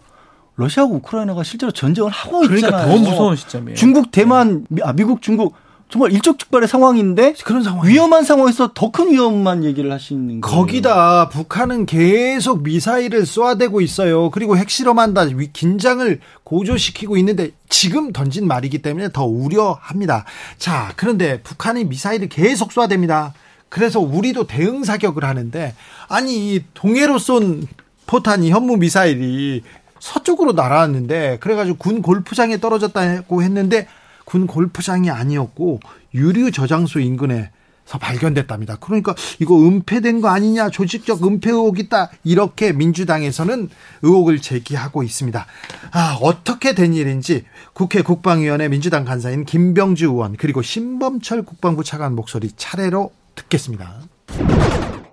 러시아하고 0.56 0.96
우크라이나가 0.96 1.44
실제로 1.44 1.72
전쟁을 1.72 2.10
하고 2.10 2.40
그러니까 2.40 2.68
있잖아요. 2.68 2.88
더 2.98 3.10
무서운 3.10 3.36
시점이에요. 3.36 3.76
중국, 3.76 4.10
대만, 4.12 4.66
미, 4.70 4.82
아, 4.84 4.92
미국, 4.94 5.22
중국 5.22 5.54
정말 5.90 6.12
일촉즉발의 6.12 6.68
상황인데 6.68 7.34
그런 7.46 7.64
상황. 7.64 7.86
위험한 7.88 8.24
상황에서 8.24 8.72
더 8.74 8.92
큰 8.92 9.10
위험만 9.12 9.64
얘기를 9.64 9.90
하시는 9.92 10.42
거예요. 10.42 10.58
거기다 10.58 11.30
북한은 11.30 11.86
계속 11.86 12.64
미사일을 12.64 13.26
쏘아대고 13.26 13.80
있어요. 13.82 14.30
그리고 14.32 14.58
핵실험한다. 14.58 15.22
위- 15.36 15.52
긴장을 15.54 16.20
고조시키고 16.44 17.16
있는데 17.18 17.52
지금 17.70 18.12
던진 18.12 18.48
말이기 18.48 18.82
때문에 18.82 19.10
더 19.14 19.26
우려합니다. 19.26 20.26
자, 20.58 20.92
그런데 20.98 21.42
북한이 21.44 21.86
미사일을 21.86 22.28
계속 22.30 22.72
쏘아댑니다. 22.72 23.32
그래서 23.70 24.00
우리도 24.00 24.48
대응 24.48 24.84
사격을 24.84 25.24
하는데 25.24 25.76
아니 26.08 26.56
이 26.56 26.64
동해로 26.74 27.20
쏜 27.20 27.68
포탄이 28.06 28.52
현무 28.52 28.78
미사일이 28.78 29.64
서쪽으로 30.00 30.54
날아왔는데 30.54 31.40
그래가지고 31.40 31.78
군 31.78 32.02
골프장에 32.02 32.60
떨어졌다고 32.60 33.44
했는데 33.44 33.88
군 34.26 34.48
골프장이 34.48 35.10
아니었고 35.10 35.80
유류 36.14 36.52
저장소 36.52 37.00
인근에 37.00 37.52
서 37.88 37.98
발견됐답니다. 37.98 38.76
그러니까 38.82 39.16
이거 39.40 39.58
은폐된 39.58 40.20
거 40.20 40.28
아니냐 40.28 40.70
조직적 40.70 41.26
은폐 41.26 41.52
의혹 41.52 41.80
있다 41.80 42.12
이렇게 42.26 42.74
민주당에서는 42.74 43.70
의혹을 44.02 44.42
제기하고 44.42 45.04
있습니다. 45.04 45.46
아 45.92 46.18
어떻게 46.22 46.76
된 46.76 46.94
일인지 46.94 47.46
국회 47.72 48.02
국방위원회 48.02 48.68
민주당 48.68 49.06
간사인 49.06 49.46
김병주 49.46 50.08
의원 50.08 50.36
그리고 50.36 50.62
신범철 50.62 51.44
국방부 51.44 51.86
차관 51.86 52.14
목소리 52.14 52.52
차례로 52.58 53.14
듣겠습니다. 53.38 53.94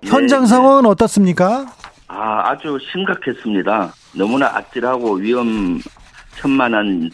현장 0.03 0.45
상황은 0.45 0.85
어떻습니까? 0.85 1.65
아, 2.07 2.49
아주 2.49 2.77
심각했습니다. 2.91 3.91
너무나 4.17 4.47
아찔하고 4.55 5.13
위험천만한 5.15 7.09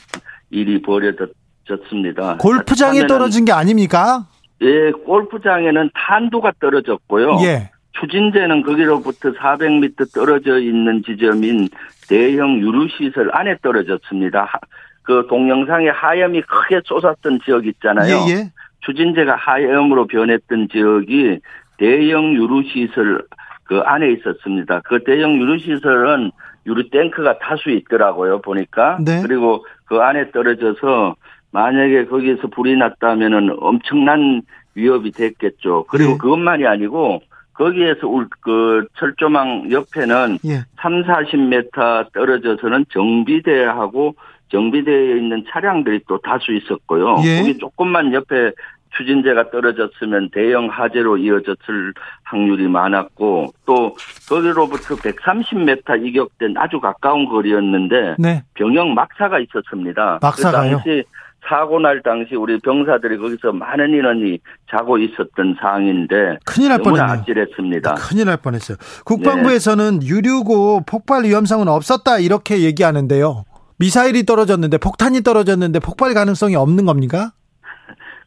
일이 0.49 0.81
벌어졌습니다. 0.81 2.37
골프장에 2.37 2.89
하면은, 2.99 3.07
떨어진 3.07 3.45
게 3.45 3.51
아닙니까? 3.51 4.25
예, 4.61 4.91
골프장에는 4.91 5.89
탄도가 5.93 6.51
떨어졌고요. 6.59 7.37
예. 7.43 7.71
추진제는 7.99 8.63
거기로부터 8.63 9.31
400m 9.33 10.13
떨어져 10.13 10.59
있는 10.59 11.01
지점인 11.05 11.67
대형 12.07 12.59
유류시설 12.59 13.29
안에 13.33 13.57
떨어졌습니다. 13.61 14.41
하- 14.43 14.59
그 15.03 15.25
동영상에 15.29 15.89
하염이 15.89 16.41
크게 16.43 16.81
쏟았던 16.85 17.39
지역 17.43 17.65
있잖아요. 17.65 18.25
예, 18.27 18.31
예. 18.33 18.51
추진제가 18.81 19.35
하염으로 19.35 20.07
변했던 20.07 20.69
지역이 20.71 21.39
대형 21.77 22.33
유류시설 22.35 23.23
그 23.63 23.79
안에 23.79 24.11
있었습니다. 24.11 24.81
그 24.83 25.03
대형 25.03 25.35
유류시설은 25.35 26.31
유류탱크가 26.65 27.39
다수 27.39 27.69
있더라고요, 27.71 28.41
보니까. 28.41 28.97
네. 29.03 29.21
그리고 29.23 29.65
그 29.85 29.99
안에 29.99 30.31
떨어져서 30.31 31.15
만약에 31.51 32.05
거기에서 32.05 32.47
불이 32.47 32.77
났다면은 32.77 33.55
엄청난 33.59 34.41
위협이 34.75 35.11
됐겠죠. 35.11 35.85
그리고 35.89 36.13
예. 36.13 36.17
그것만이 36.17 36.65
아니고 36.65 37.21
거기에서 37.53 38.07
울, 38.07 38.27
그 38.41 38.87
철조망 38.97 39.71
옆에는 39.71 40.39
예. 40.45 40.63
3, 40.81 41.03
40m 41.03 42.13
떨어져서는 42.13 42.85
정비대하고 42.89 44.15
정비대에 44.51 45.17
있는 45.17 45.43
차량들이 45.49 46.01
또 46.07 46.19
다수 46.19 46.53
있었고요. 46.53 47.17
예. 47.23 47.39
거기 47.39 47.57
조금만 47.57 48.13
옆에 48.13 48.51
추진제가 48.97 49.49
떨어졌으면 49.51 50.29
대형 50.33 50.67
화재로 50.69 51.17
이어졌을 51.17 51.93
확률이 52.23 52.67
많았고 52.67 53.53
또 53.65 53.95
거기로부터 54.27 54.95
130m 54.95 56.05
이격된 56.05 56.55
아주 56.57 56.79
가까운 56.79 57.25
거리였는데 57.25 58.15
네. 58.19 58.43
병영 58.55 58.93
막사가 58.93 59.39
있었습니다. 59.39 60.19
막사가요? 60.21 60.77
그 60.77 60.83
당시 60.83 61.03
사고 61.47 61.79
날 61.79 62.01
당시 62.03 62.35
우리 62.35 62.59
병사들이 62.59 63.17
거기서 63.17 63.53
많은 63.53 63.89
인원이 63.89 64.39
자고 64.69 64.97
있었던 64.97 65.55
상황인데 65.59 66.37
큰일 66.45 66.69
날 66.69 66.79
뻔했네요. 66.79 67.19
아찔했습니다. 67.19 67.95
큰일 67.95 68.25
날 68.25 68.37
뻔했어요. 68.37 68.77
국방부에서는 69.05 70.03
유류고 70.03 70.81
폭발 70.85 71.23
위험성은 71.23 71.67
없었다 71.67 72.19
이렇게 72.19 72.59
얘기하는데요. 72.61 73.45
미사일이 73.81 74.23
떨어졌는데 74.23 74.77
폭탄이 74.77 75.21
떨어졌는데 75.21 75.79
폭발 75.79 76.13
가능성이 76.13 76.55
없는 76.55 76.85
겁니까? 76.85 77.31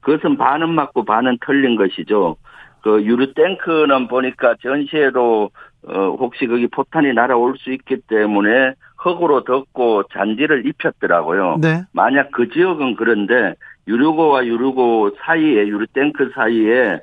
그것은 0.01 0.37
반은 0.37 0.69
맞고 0.71 1.05
반은 1.05 1.39
틀린 1.47 1.77
것이죠. 1.77 2.37
그 2.83 3.03
유류 3.03 3.33
탱크는 3.35 4.09
보니까 4.09 4.57
전시회로 4.61 5.51
어 5.87 6.17
혹시 6.19 6.47
거기 6.47 6.67
포탄이 6.67 7.13
날아올 7.15 7.57
수 7.59 7.73
있기 7.73 7.99
때문에 8.09 8.75
흙으로 8.99 9.45
덮고 9.45 10.05
잔디를 10.13 10.67
입혔더라고요. 10.67 11.59
네. 11.61 11.85
만약 11.93 12.31
그 12.33 12.51
지역은 12.51 12.97
그런데 12.97 13.55
유류고와 13.87 14.47
유류고 14.47 15.13
사이에 15.25 15.67
유류 15.69 15.87
탱크 15.95 16.33
사이에 16.35 16.95
어, 16.95 16.99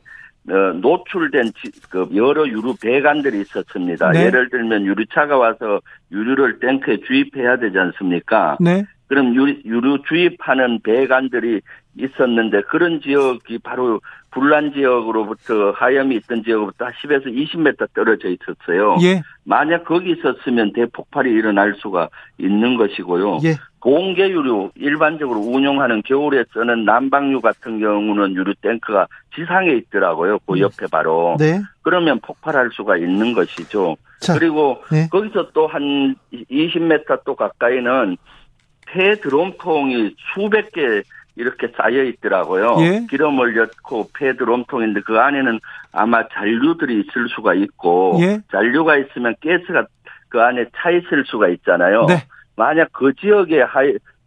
노출된 0.45 1.51
지- 1.61 1.71
그 1.89 2.09
여러 2.15 2.47
유류 2.47 2.75
배관들이 2.81 3.41
있었습니다. 3.41 4.11
네. 4.11 4.25
예를 4.25 4.49
들면 4.49 4.85
유류차가 4.85 5.37
와서 5.37 5.81
유류를 6.11 6.59
탱크에 6.59 6.97
주입해야 7.05 7.57
되지 7.57 7.77
않습니까? 7.77 8.57
네. 8.59 8.83
그럼 9.07 9.35
유류, 9.35 9.59
유류 9.65 9.99
주입하는 10.07 10.79
배관들이 10.83 11.61
있었는데 11.97 12.61
그런 12.69 13.01
지역이 13.01 13.59
바로 13.59 13.99
불난 14.31 14.71
지역으로부터 14.73 15.71
하염이 15.71 16.15
있던 16.17 16.43
지역으로부터 16.43 16.85
10에서 16.85 17.25
20m 17.25 17.93
떨어져 17.93 18.29
있었어요. 18.29 18.97
예. 19.03 19.21
만약 19.43 19.83
거기 19.83 20.11
있었으면 20.11 20.71
대폭발이 20.73 21.29
일어날 21.29 21.75
수가 21.81 22.09
있는 22.37 22.77
것이고요. 22.77 23.39
예. 23.43 23.55
공개 23.79 24.29
유류 24.29 24.71
일반적으로 24.75 25.39
운용하는 25.39 26.03
겨울에 26.03 26.45
쓰는 26.53 26.85
난방유 26.85 27.41
같은 27.41 27.79
경우는 27.79 28.35
유류 28.35 28.53
탱크가 28.61 29.07
지상에 29.35 29.71
있더라고요. 29.71 30.39
그 30.45 30.59
옆에 30.59 30.85
바로. 30.91 31.35
네. 31.39 31.59
그러면 31.81 32.19
폭발할 32.21 32.69
수가 32.73 32.97
있는 32.97 33.33
것이죠. 33.33 33.97
자. 34.19 34.37
그리고 34.37 34.83
네. 34.91 35.07
거기서 35.09 35.49
또 35.51 35.65
한 35.65 36.15
20m 36.31 37.21
또 37.25 37.35
가까이는 37.35 38.17
폐 38.85 39.15
드럼통이 39.15 40.15
수백 40.33 40.71
개 40.73 41.01
이렇게 41.35 41.67
쌓여 41.77 42.03
있더라고요. 42.03 42.77
예. 42.79 43.05
기름을 43.09 43.55
넣고 43.55 44.09
폐 44.17 44.35
드럼통인데 44.35 45.01
그 45.01 45.17
안에는 45.17 45.59
아마 45.91 46.27
잔류들이 46.27 47.01
있을 47.01 47.29
수가 47.35 47.53
있고 47.53 48.17
예. 48.21 48.41
잔류가 48.51 48.97
있으면 48.97 49.35
가스가 49.43 49.85
그 50.29 50.41
안에 50.41 50.65
차 50.75 50.89
있을 50.89 51.23
수가 51.25 51.49
있잖아요. 51.49 52.05
네. 52.05 52.23
만약 52.55 52.89
그 52.91 53.13
지역에 53.15 53.61
하 53.61 53.81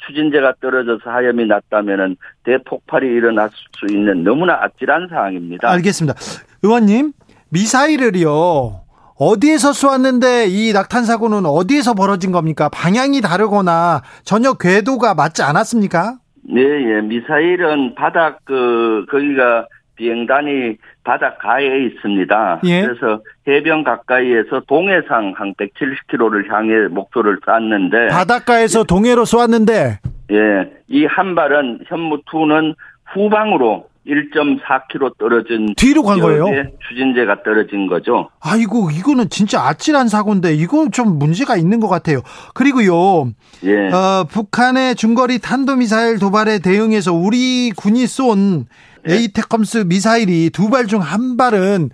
추진제가 0.07 0.55
떨어져서 0.61 1.11
하염이 1.11 1.47
났다면은 1.47 2.17
대폭발이 2.45 3.07
일어날 3.07 3.49
수 3.51 3.87
있는 3.95 4.23
너무나 4.23 4.62
아찔한 4.62 5.09
상황입니다. 5.09 5.71
알겠습니다. 5.71 6.19
의원님, 6.62 7.12
미사일을요. 7.49 8.83
어디에서 9.17 9.73
쏘았는데 9.73 10.47
이 10.49 10.73
낙탄 10.73 11.05
사고는 11.05 11.47
어디에서 11.47 11.95
벌어진 11.95 12.33
겁니까? 12.33 12.69
방향이 12.69 13.21
다르거나 13.21 14.03
전혀 14.25 14.55
궤도가 14.55 15.14
맞지 15.14 15.43
않았습니까? 15.43 16.19
네, 16.48 16.61
예. 16.62 17.00
미사일은 17.00 17.94
바닥 17.94 18.40
그 18.44 19.07
거기가 19.11 19.66
비행단이 19.96 20.76
바닷 21.04 21.38
가에 21.38 21.85
있습니다. 21.87 22.61
예. 22.64 22.83
그래서 22.83 23.20
해변 23.46 23.85
가까이에서 23.85 24.61
동해상 24.66 25.33
한 25.37 25.54
170km를 25.54 26.50
향해 26.52 26.88
목표를 26.88 27.38
쐈는데 27.44 28.09
바닷가에서 28.09 28.85
동해로 28.85 29.24
쏘았는데 29.24 29.98
예, 30.33 30.72
이 30.88 31.04
한 31.07 31.35
발은 31.35 31.80
현무2는 31.88 32.74
후방으로 33.12 33.87
1.4km 34.07 35.17
떨어진 35.19 35.75
뒤로 35.77 36.03
간 36.03 36.21
거예요? 36.21 36.45
추진제가 36.88 37.43
떨어진 37.43 37.87
거죠. 37.87 38.29
아이고 38.40 38.90
이거는 38.90 39.31
진짜 39.31 39.62
아찔한 39.67 40.09
사고인데 40.09 40.55
이건 40.55 40.93
좀 40.93 41.19
문제가 41.19 41.57
있는 41.57 41.81
것 41.81 41.88
같아요. 41.88 42.21
그리고요, 42.55 43.31
예. 43.64 43.88
어, 43.90 44.25
북한의 44.29 44.95
중거리 44.97 45.38
탄도미사일 45.38 46.19
도발에 46.19 46.59
대응해서 46.59 47.12
우리 47.14 47.71
군이 47.75 48.07
쏜 48.07 48.67
네. 49.07 49.14
에이테컴스 49.17 49.85
미사일이 49.87 50.51
두 50.51 50.69
발 50.71 50.87
중 50.87 51.01
한 51.01 51.37
발은 51.37 51.90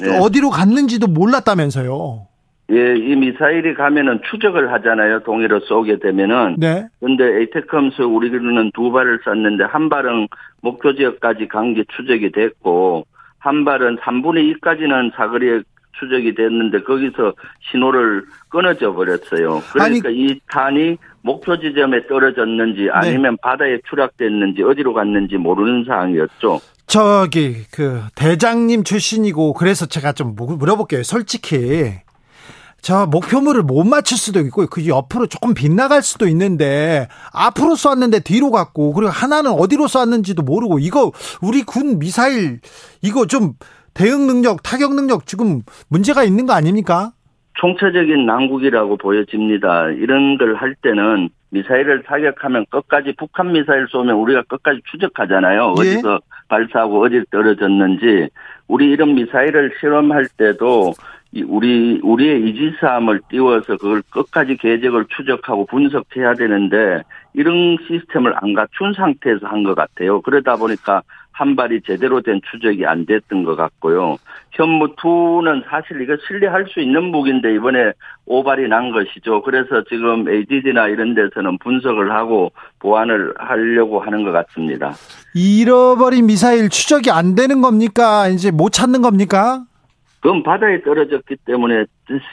네. 0.00 0.18
어디로 0.18 0.50
갔는지도 0.50 1.06
몰랐다면서요. 1.06 2.26
예, 2.70 2.94
이 2.96 3.14
미사일이 3.16 3.74
가면은 3.74 4.20
추적을 4.30 4.72
하잖아요. 4.72 5.20
동해로 5.20 5.60
쏘게 5.60 5.98
되면은. 5.98 6.56
네. 6.58 6.86
근데 7.00 7.24
에이테컴스 7.40 8.02
우리는 8.02 8.70
두 8.74 8.90
발을 8.90 9.20
쐈는데 9.24 9.64
한 9.64 9.88
발은 9.90 10.28
목표 10.62 10.94
지역까지 10.94 11.48
간 11.48 11.74
게 11.74 11.84
추적이 11.94 12.32
됐고 12.32 13.04
한 13.38 13.64
발은 13.66 13.98
3분의 13.98 14.58
2까지는 14.60 15.14
사거리에 15.14 15.60
추적이 16.00 16.34
됐는데 16.34 16.82
거기서 16.82 17.34
신호를 17.70 18.24
끊어져 18.48 18.92
버렸어요. 18.94 19.60
그러니까 19.72 20.08
이 20.10 20.40
탄이 20.50 20.96
목표 21.22 21.58
지점에 21.58 22.06
떨어졌는지 22.06 22.88
아니면 22.90 23.36
바다에 23.42 23.78
추락됐는지 23.88 24.62
어디로 24.62 24.92
갔는지 24.94 25.36
모르는 25.36 25.84
상황이었죠. 25.84 26.60
저기 26.86 27.64
그 27.72 28.00
대장님 28.14 28.84
출신이고 28.84 29.52
그래서 29.54 29.86
제가 29.86 30.12
좀 30.12 30.34
물- 30.34 30.56
물어볼게요. 30.56 31.02
솔직히 31.02 31.92
저 32.84 33.06
목표물을 33.06 33.62
못 33.62 33.82
맞출 33.84 34.18
수도 34.18 34.40
있고 34.40 34.66
그 34.66 34.86
옆으로 34.86 35.26
조금 35.26 35.54
빗나갈 35.54 36.02
수도 36.02 36.28
있는데 36.28 37.08
앞으로 37.32 37.76
쐈는데 37.76 38.20
뒤로 38.20 38.50
갔고 38.50 38.92
그리고 38.92 39.10
하나는 39.10 39.52
어디로 39.52 39.86
쐈는지도 39.88 40.42
모르고 40.42 40.78
이거 40.80 41.10
우리 41.40 41.62
군 41.62 41.98
미사일 41.98 42.60
이거 43.00 43.24
좀 43.24 43.54
대응 43.94 44.26
능력 44.26 44.62
타격 44.62 44.94
능력 44.94 45.24
지금 45.24 45.62
문제가 45.88 46.24
있는 46.24 46.44
거 46.44 46.52
아닙니까? 46.52 47.12
총체적인 47.54 48.26
난국이라고 48.26 48.98
보여집니다. 48.98 49.88
이런 49.92 50.36
걸 50.36 50.54
할 50.54 50.74
때는 50.82 51.30
미사일을 51.50 52.02
타격하면 52.02 52.66
끝까지 52.68 53.14
북한 53.16 53.52
미사일 53.52 53.86
쏘면 53.88 54.14
우리가 54.16 54.42
끝까지 54.46 54.82
추적하잖아요. 54.90 55.74
예. 55.78 55.80
어디서 55.80 56.18
발사하고 56.48 57.02
어디 57.02 57.22
떨어졌는지 57.30 58.28
우리 58.68 58.90
이런 58.90 59.14
미사일을 59.14 59.72
실험할 59.80 60.26
때도 60.36 60.92
이 60.92 61.23
우리 61.42 62.00
우리의 62.02 62.48
이지스함을 62.48 63.20
띄워서 63.28 63.76
그걸 63.76 64.02
끝까지 64.10 64.56
궤적을 64.56 65.06
추적하고 65.16 65.66
분석해야 65.66 66.34
되는데 66.34 67.02
이런 67.34 67.76
시스템을 67.88 68.34
안 68.40 68.54
갖춘 68.54 68.92
상태에서 68.94 69.46
한 69.46 69.64
것 69.64 69.74
같아요. 69.74 70.20
그러다 70.20 70.56
보니까 70.56 71.02
한 71.32 71.56
발이 71.56 71.80
제대로 71.84 72.20
된 72.20 72.40
추적이 72.48 72.86
안 72.86 73.06
됐던 73.06 73.42
것 73.42 73.56
같고요. 73.56 74.18
현무2는 74.52 75.64
사실 75.68 76.00
이거 76.00 76.16
신뢰할 76.28 76.66
수 76.68 76.80
있는 76.80 77.04
무기인데 77.10 77.52
이번에 77.56 77.92
오발이 78.26 78.68
난 78.68 78.92
것이죠. 78.92 79.42
그래서 79.42 79.82
지금 79.88 80.28
ADD나 80.28 80.86
이런 80.88 81.14
데서는 81.14 81.58
분석을 81.58 82.12
하고 82.12 82.52
보완을 82.78 83.34
하려고 83.36 83.98
하는 84.00 84.22
것 84.22 84.30
같습니다. 84.30 84.92
잃어버린 85.34 86.26
미사일 86.26 86.68
추적이 86.68 87.10
안 87.10 87.34
되는 87.34 87.60
겁니까? 87.62 88.28
이제 88.28 88.52
못 88.52 88.70
찾는 88.70 89.02
겁니까? 89.02 89.64
그건 90.24 90.42
바다에 90.42 90.80
떨어졌기 90.80 91.36
때문에 91.44 91.84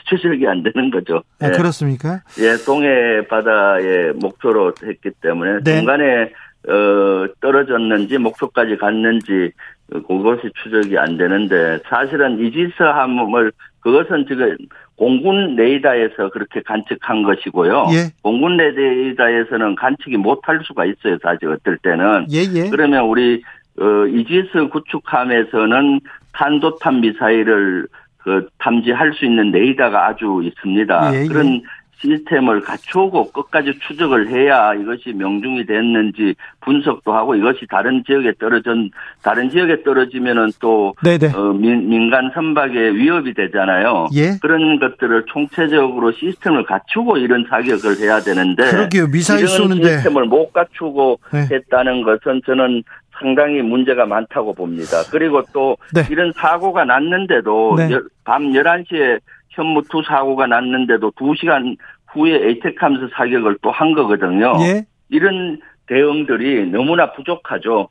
추적이 0.08 0.48
안 0.48 0.62
되는 0.62 0.90
거죠. 0.90 1.22
아, 1.42 1.48
예. 1.48 1.50
그렇습니까? 1.50 2.22
예, 2.38 2.56
동해 2.64 2.88
바다에 3.28 4.12
목표로 4.14 4.72
했기 4.82 5.10
때문에 5.20 5.58
네. 5.62 5.76
중간에 5.76 6.32
어, 6.68 7.26
떨어졌는지 7.42 8.16
목표까지 8.16 8.78
갔는지 8.78 9.52
어, 9.92 10.00
그것이 10.08 10.50
추적이 10.62 10.96
안 10.96 11.18
되는데 11.18 11.80
사실은 11.86 12.40
이지스 12.40 12.82
함을 12.82 13.52
그것은 13.80 14.24
지금 14.26 14.56
공군 14.96 15.56
레이더에서 15.56 16.30
그렇게 16.30 16.62
관측한 16.62 17.22
것이고요. 17.24 17.88
예. 17.92 18.10
공군 18.22 18.56
레이더에서는 18.56 19.74
관측이 19.74 20.16
못할 20.16 20.60
수가 20.64 20.86
있어요. 20.86 21.18
사실 21.22 21.46
어떨 21.46 21.76
때는. 21.82 22.26
예, 22.32 22.38
예. 22.54 22.70
그러면 22.70 23.04
우리 23.04 23.42
어, 23.80 24.06
이지스 24.06 24.68
구축함에서는 24.70 26.00
탄도탄 26.32 27.00
미사일을 27.00 27.86
그 28.18 28.48
탐지할 28.58 29.12
수 29.14 29.24
있는 29.24 29.50
레이더가 29.50 30.06
아주 30.08 30.42
있습니다. 30.44 31.14
예, 31.14 31.22
예. 31.22 31.26
그런 31.26 31.62
시스템을 32.02 32.62
갖추고 32.62 33.30
끝까지 33.30 33.78
추적을 33.86 34.28
해야 34.28 34.74
이것이 34.74 35.12
명중이 35.12 35.66
됐는지 35.66 36.34
분석도 36.60 37.12
하고 37.12 37.36
이것이 37.36 37.66
다른 37.70 38.02
지역에 38.04 38.32
떨어진 38.40 38.90
다른 39.22 39.48
지역에 39.50 39.84
떨어지면은 39.84 40.50
또 40.60 40.94
네네. 41.04 41.32
어, 41.34 41.52
민, 41.52 41.88
민간 41.88 42.30
선박에 42.34 42.94
위협이 42.94 43.34
되잖아요. 43.34 44.08
예. 44.14 44.36
그런 44.40 44.80
것들을 44.80 45.26
총체적으로 45.26 46.10
시스템을 46.12 46.64
갖추고 46.64 47.18
이런 47.18 47.46
사격을 47.48 47.98
해야 48.00 48.18
되는데 48.20 48.68
그러게요. 48.70 49.06
미사일 49.08 49.44
이런 49.44 49.56
쏘는데. 49.56 49.88
시스템을 49.88 50.24
못 50.24 50.52
갖추고 50.52 51.20
네. 51.32 51.46
했다는 51.50 52.02
것은 52.02 52.42
저는 52.44 52.82
상당히 53.22 53.62
문제가 53.62 54.04
많다고 54.04 54.52
봅니다. 54.54 54.98
그리고 55.10 55.42
또 55.52 55.76
네. 55.94 56.02
이런 56.10 56.32
사고가 56.36 56.84
났는데도 56.84 57.76
네. 57.78 57.92
여- 57.92 58.02
밤 58.24 58.52
11시에 58.52 59.20
현무투 59.50 60.02
사고가 60.06 60.46
났는데도 60.46 61.12
2시간 61.12 61.76
후에 62.12 62.34
에이텍하면서 62.48 63.08
사격을 63.14 63.58
또 63.62 63.70
한 63.70 63.94
거거든요. 63.94 64.52
예. 64.60 64.84
이런 65.08 65.60
대응들이 65.86 66.70
너무나 66.70 67.12
부족하죠. 67.12 67.88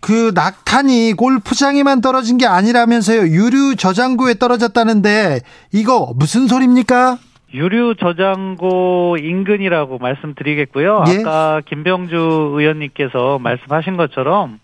그 0.00 0.32
낙탄이 0.34 1.14
골프장에만 1.14 2.00
떨어진 2.00 2.36
게 2.38 2.46
아니라면서요. 2.46 3.20
유류 3.22 3.76
저장고에 3.76 4.34
떨어졌다는데 4.34 5.40
이거 5.72 6.12
무슨 6.16 6.46
소리입니까? 6.46 7.16
유류 7.54 7.94
저장고 7.94 9.16
인근이라고 9.18 9.98
말씀드리겠고요. 9.98 11.04
예. 11.08 11.20
아까 11.20 11.60
김병주 11.64 12.16
의원님께서 12.56 13.38
말씀하신 13.38 13.96
것처럼 13.96 14.58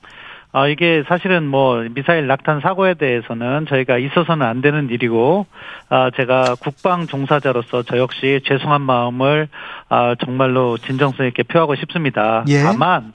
아, 0.52 0.66
이게 0.66 1.04
사실은 1.06 1.46
뭐 1.46 1.86
미사일 1.94 2.26
낙탄 2.26 2.60
사고에 2.60 2.94
대해서는 2.94 3.66
저희가 3.68 3.98
있어서는 3.98 4.44
안 4.44 4.60
되는 4.60 4.90
일이고, 4.90 5.46
아, 5.88 6.10
제가 6.16 6.56
국방 6.60 7.06
종사자로서 7.06 7.84
저 7.84 7.98
역시 7.98 8.40
죄송한 8.44 8.82
마음을 8.82 9.46
아, 9.88 10.16
정말로 10.16 10.76
진정성 10.76 11.26
있게 11.26 11.44
표하고 11.44 11.76
싶습니다. 11.76 12.44
예. 12.48 12.62
다만, 12.64 13.02
어, 13.04 13.12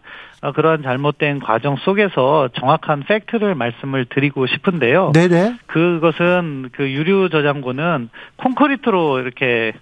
그러한 0.51 0.84
잘못된 0.84 1.39
과정 1.39 1.75
속에서 1.77 2.49
정확한 2.60 3.03
팩트를 3.08 3.55
말씀을 3.55 4.05
드리고 4.05 4.47
싶은데요. 4.47 5.12
네네. 5.13 5.58
그것은 5.67 6.69
그 6.71 6.89
유류 6.89 7.29
저장고는 7.29 8.10
콘크리트로 8.38 9.19
이렇게 9.19 9.73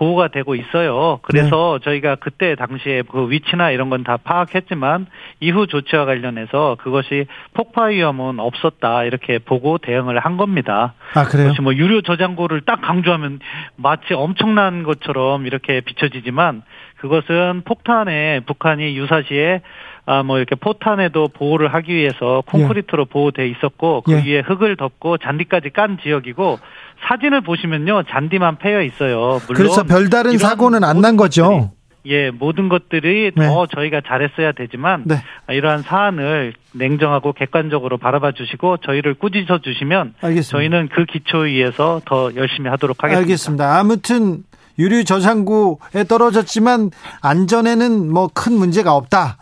보호가 0.00 0.28
되고 0.28 0.54
있어요. 0.54 1.18
그래서 1.20 1.78
네. 1.78 1.84
저희가 1.84 2.14
그때 2.14 2.54
당시에 2.54 3.02
그 3.02 3.30
위치나 3.30 3.70
이런 3.70 3.90
건 3.90 4.00
다 4.02 4.16
파악했지만 4.16 5.06
이후 5.40 5.66
조치와 5.66 6.06
관련해서 6.06 6.78
그것이 6.80 7.26
폭파 7.52 7.86
위험은 7.86 8.40
없었다 8.40 9.04
이렇게 9.04 9.38
보고 9.38 9.76
대응을 9.76 10.18
한 10.18 10.38
겁니다. 10.38 10.94
아 11.14 11.24
그래요? 11.24 11.48
그것이 11.48 11.60
뭐 11.60 11.74
유료 11.74 12.00
저장고를 12.00 12.62
딱 12.62 12.80
강조하면 12.80 13.40
마치 13.76 14.14
엄청난 14.14 14.84
것처럼 14.84 15.46
이렇게 15.46 15.82
비춰지지만 15.82 16.62
그것은 17.00 17.62
폭탄에 17.64 18.40
북한이 18.46 18.96
유사시에 18.96 19.62
아 20.06 20.22
뭐 20.24 20.38
이렇게 20.38 20.54
포탄에도 20.56 21.28
보호를 21.28 21.72
하기 21.74 21.94
위해서 21.94 22.42
콘크리트로 22.46 23.04
보호돼 23.04 23.46
있었고 23.48 24.02
그 24.04 24.12
예. 24.12 24.16
위에 24.24 24.40
흙을 24.40 24.76
덮고 24.76 25.18
잔디까지 25.18 25.70
깐 25.70 25.98
지역이고 26.02 26.58
사진을 27.06 27.42
보시면요 27.42 28.02
잔디만 28.08 28.58
패여 28.58 28.82
있어요. 28.82 29.38
물론 29.46 29.54
그래서 29.54 29.84
별다른 29.84 30.32
이런 30.32 30.38
사고는 30.38 30.82
안 30.84 31.00
난 31.00 31.16
거죠. 31.16 31.70
예, 32.06 32.30
모든 32.30 32.68
것들이 32.70 33.30
네. 33.36 33.46
더 33.46 33.66
저희가 33.66 34.00
잘했어야 34.06 34.52
되지만 34.52 35.04
네. 35.04 35.16
이러한 35.50 35.82
사안을 35.82 36.54
냉정하고 36.72 37.34
객관적으로 37.34 37.98
바라봐 37.98 38.32
주시고 38.32 38.78
저희를 38.78 39.14
꾸짖어 39.14 39.58
주시면 39.62 40.14
알겠습니다. 40.22 40.50
저희는 40.50 40.88
그 40.88 41.04
기초에 41.04 41.50
의해서 41.50 42.00
더 42.06 42.34
열심히 42.36 42.70
하도록 42.70 42.96
하겠습니다. 43.04 43.20
알겠습니다. 43.20 43.78
아무튼 43.78 44.44
유류 44.80 45.04
저장고에 45.04 46.04
떨어졌지만 46.08 46.90
안전에는 47.20 48.10
뭐 48.12 48.28
큰 48.32 48.54
문제가 48.54 48.94
없다. 48.94 49.36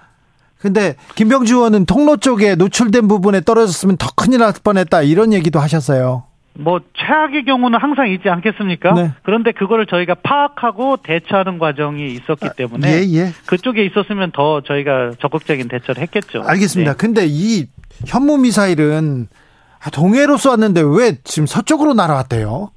근데 0.59 0.97
김병주 1.15 1.55
의원은 1.57 1.87
통로 1.87 2.17
쪽에 2.17 2.57
노출된 2.57 3.07
부분에 3.07 3.41
떨어졌으면 3.43 3.97
더 3.97 4.09
큰일 4.17 4.41
날 4.41 4.53
뻔했다 4.63 5.03
이런 5.03 5.33
얘기도 5.33 5.61
하셨어요. 5.61 6.25
뭐 6.55 6.81
최악의 6.97 7.45
경우는 7.45 7.79
항상 7.79 8.09
있지 8.11 8.29
않겠습니까? 8.29 8.93
네. 8.95 9.13
그런데 9.23 9.53
그거를 9.53 9.87
저희가 9.87 10.17
파악하고 10.25 10.97
대처하는 11.05 11.61
과정이 11.61 12.09
있었기 12.15 12.49
때문에 12.57 12.89
예, 12.89 13.17
예. 13.17 13.33
그쪽에 13.47 13.85
있었으면 13.85 14.33
더 14.33 14.61
저희가 14.63 15.13
적극적인 15.21 15.69
대처를 15.69 16.03
했겠죠. 16.03 16.43
알겠습니다. 16.45 16.93
네. 16.93 16.97
근데 16.97 17.27
이 17.29 17.67
현무 18.09 18.39
미사일은 18.39 19.29
동해로 19.93 20.37
쏘았는데 20.37 20.83
왜 20.85 21.19
지금 21.23 21.47
서쪽으로 21.47 21.95
날아왔대요? 21.95 22.73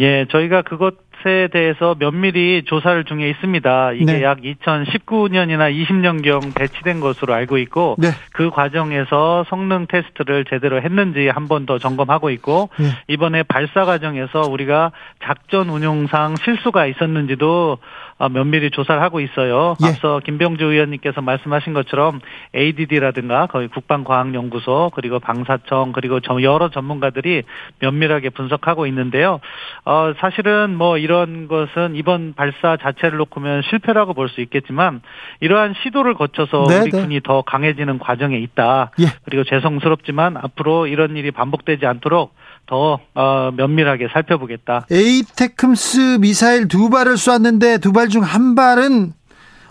예, 0.00 0.26
저희가 0.32 0.62
그것 0.62 0.94
을 1.24 1.32
것에 1.32 1.48
대해서 1.52 1.94
면밀히 1.98 2.62
조사를 2.66 3.04
중에 3.04 3.30
있습니다. 3.30 3.92
이게 3.92 4.04
네. 4.04 4.22
약 4.22 4.38
2019년이나 4.40 5.72
20년경 5.72 6.54
배치된 6.54 7.00
것으로 7.00 7.32
알고 7.34 7.58
있고 7.58 7.96
네. 7.98 8.08
그 8.32 8.50
과정에서 8.50 9.44
성능 9.48 9.86
테스트를 9.86 10.44
제대로 10.46 10.82
했는지 10.82 11.28
한 11.28 11.46
번 11.48 11.62
더 11.66 11.78
점검하고 11.78 12.30
있고 12.30 12.70
네. 12.78 12.86
이번에 13.06 13.44
발사 13.44 13.84
과정에서 13.84 14.40
우리가 14.50 14.90
작전 15.22 15.68
운용상 15.68 16.36
실수가 16.42 16.86
있었는지도 16.86 17.78
어, 18.11 18.11
면밀히 18.18 18.70
조사를 18.70 19.00
하고 19.02 19.20
있어요. 19.20 19.74
예. 19.82 19.88
앞서 19.88 20.20
김병주 20.20 20.64
의원님께서 20.64 21.20
말씀하신 21.22 21.72
것처럼 21.72 22.20
ADD라든가 22.54 23.46
거의 23.46 23.68
국방과학연구소 23.68 24.90
그리고 24.94 25.18
방사청 25.18 25.92
그리고 25.92 26.20
저- 26.20 26.40
여러 26.42 26.68
전문가들이 26.70 27.42
면밀하게 27.80 28.30
분석하고 28.30 28.86
있는데요. 28.86 29.40
어, 29.84 30.12
사실은 30.18 30.76
뭐 30.76 30.98
이런 30.98 31.48
것은 31.48 31.94
이번 31.96 32.34
발사 32.34 32.76
자체를 32.76 33.18
놓고면 33.18 33.62
실패라고 33.68 34.14
볼 34.14 34.28
수 34.32 34.40
있겠지만 34.40 35.02
이러한 35.40 35.74
시도를 35.82 36.14
거쳐서 36.14 36.64
네, 36.68 36.80
우리 36.80 36.90
네. 36.90 37.00
군이 37.02 37.20
더 37.22 37.42
강해지는 37.42 37.98
과정에 37.98 38.38
있다. 38.38 38.92
예. 39.00 39.04
그리고 39.24 39.44
죄송스럽지만 39.44 40.36
앞으로 40.38 40.86
이런 40.86 41.16
일이 41.16 41.30
반복되지 41.32 41.84
않도록 41.86 42.34
더 42.66 42.98
어, 43.14 43.50
면밀하게 43.56 44.08
살펴보겠다. 44.12 44.86
에이테크스 44.90 46.18
미사일 46.20 46.68
두 46.68 46.88
발을 46.90 47.16
쐈는데 47.16 47.78
두 47.78 47.92
발 47.92 48.08
중 48.08 48.22
한 48.22 48.54
발은 48.54 49.12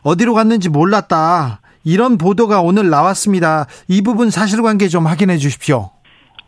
어디로 0.04 0.34
갔는지 0.34 0.70
몰랐다. 0.70 1.62
이런 1.84 2.18
보도가 2.18 2.62
오늘 2.62 2.90
나왔습니다. 2.90 3.66
이 3.88 4.02
부분 4.02 4.30
사실관계 4.30 4.88
좀 4.88 5.08
확인해 5.08 5.38
주십시오. 5.38 5.90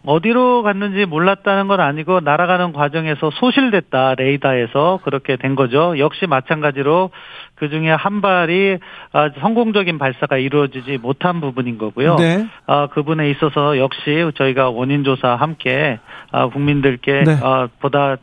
어디로 0.06 0.64
갔는지 0.64 1.06
몰랐다는 1.06 1.68
건 1.70 1.80
아니고 1.80 2.20
날아가는 2.20 2.74
과정에서 2.74 3.32
소실됐다 3.40 4.16
레이더에서 4.16 5.00
그렇게 5.04 5.38
된 5.38 5.56
거죠. 5.56 5.98
역시 5.98 6.28
마찬가지로 6.28 7.10
그 7.56 7.70
중에 7.70 7.92
한 7.92 8.22
발이 8.22 8.80
아, 9.14 9.30
성공적인 9.40 9.98
발사가 9.98 10.38
이루어지지 10.38 10.98
못한 10.98 11.40
부분인 11.40 11.78
거고요. 11.78 12.16
네. 12.16 12.48
아, 12.66 12.88
그 12.88 13.04
부분에 13.04 13.30
있어서 13.32 13.78
역시 13.78 14.00
저희가 14.38 14.70
원인 14.70 15.04
조사 15.04 15.36
함께 15.36 16.00
아, 16.32 16.48
국민들께 16.48 17.24
네. 17.26 17.40
아, 17.42 17.68
보다 17.80 18.18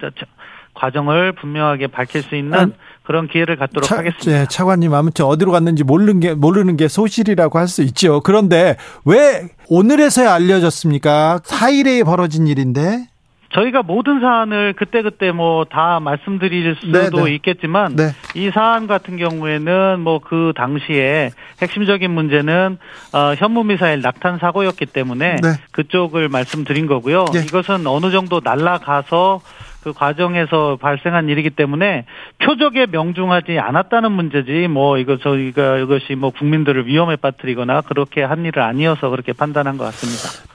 과정을 0.74 1.32
분명하게 1.32 1.88
밝힐 1.88 2.22
수 2.22 2.34
있는 2.36 2.58
아, 2.58 2.66
그런 3.02 3.28
기회를 3.28 3.56
갖도록 3.56 3.84
차, 3.84 3.98
하겠습니다. 3.98 4.40
예, 4.42 4.46
차관님 4.46 4.94
아무튼 4.94 5.24
어디로 5.24 5.50
갔는지 5.52 5.84
모르는 5.84 6.20
게 6.20 6.34
모르는 6.34 6.76
게 6.76 6.88
소실이라고 6.88 7.58
할 7.58 7.66
수 7.66 7.82
있죠. 7.82 8.20
그런데 8.20 8.76
왜 9.04 9.48
오늘에서야 9.68 10.32
알려졌습니까? 10.34 11.40
4일에 11.44 12.04
벌어진 12.04 12.46
일인데. 12.46 13.06
저희가 13.52 13.82
모든 13.82 14.20
사안을 14.20 14.74
그때그때 14.74 15.32
뭐 15.32 15.64
다 15.64 16.00
말씀드릴 16.00 16.76
수도 16.80 16.92
네, 16.98 17.10
네. 17.10 17.34
있겠지만 17.34 17.96
네. 17.96 18.10
이 18.34 18.50
사안 18.50 18.86
같은 18.86 19.16
경우에는 19.16 20.00
뭐 20.00 20.20
그 20.20 20.52
당시에 20.54 21.30
핵심적인 21.60 22.10
문제는 22.10 22.78
어, 23.12 23.34
현무미사일 23.36 24.00
낙탄 24.02 24.38
사고였기 24.38 24.86
때문에 24.86 25.36
네. 25.42 25.48
그쪽을 25.72 26.28
말씀드린 26.28 26.86
거고요. 26.86 27.24
예. 27.34 27.40
이것은 27.40 27.86
어느 27.86 28.10
정도 28.10 28.40
날아가서 28.42 29.40
그 29.82 29.92
과정에서 29.94 30.76
발생한 30.80 31.28
일이기 31.30 31.50
때문에 31.50 32.04
표적에 32.38 32.86
명중하지 32.90 33.58
않았다는 33.58 34.12
문제지 34.12 34.68
뭐 34.68 34.98
이거 34.98 35.16
저희가 35.16 35.78
이것이 35.78 36.14
뭐 36.16 36.30
국민들을 36.30 36.86
위험에 36.86 37.16
빠뜨리거나 37.16 37.80
그렇게 37.82 38.22
한 38.22 38.44
일은 38.44 38.62
아니어서 38.62 39.08
그렇게 39.08 39.32
판단한 39.32 39.78
것 39.78 39.84
같습니다. 39.84 40.49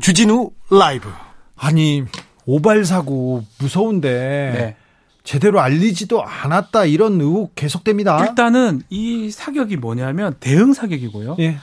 주진우 0.00 0.50
라이브. 0.70 1.08
아니 1.56 2.04
오발 2.46 2.84
사고 2.84 3.44
무서운데 3.58 4.08
네. 4.54 4.76
제대로 5.22 5.60
알리지도 5.60 6.24
않았다 6.24 6.86
이런 6.86 7.20
의혹 7.20 7.54
계속됩니다. 7.54 8.24
일단은 8.24 8.82
이 8.88 9.30
사격이 9.30 9.76
뭐냐면 9.76 10.34
대응 10.40 10.72
사격이고요. 10.72 11.36
예. 11.40 11.58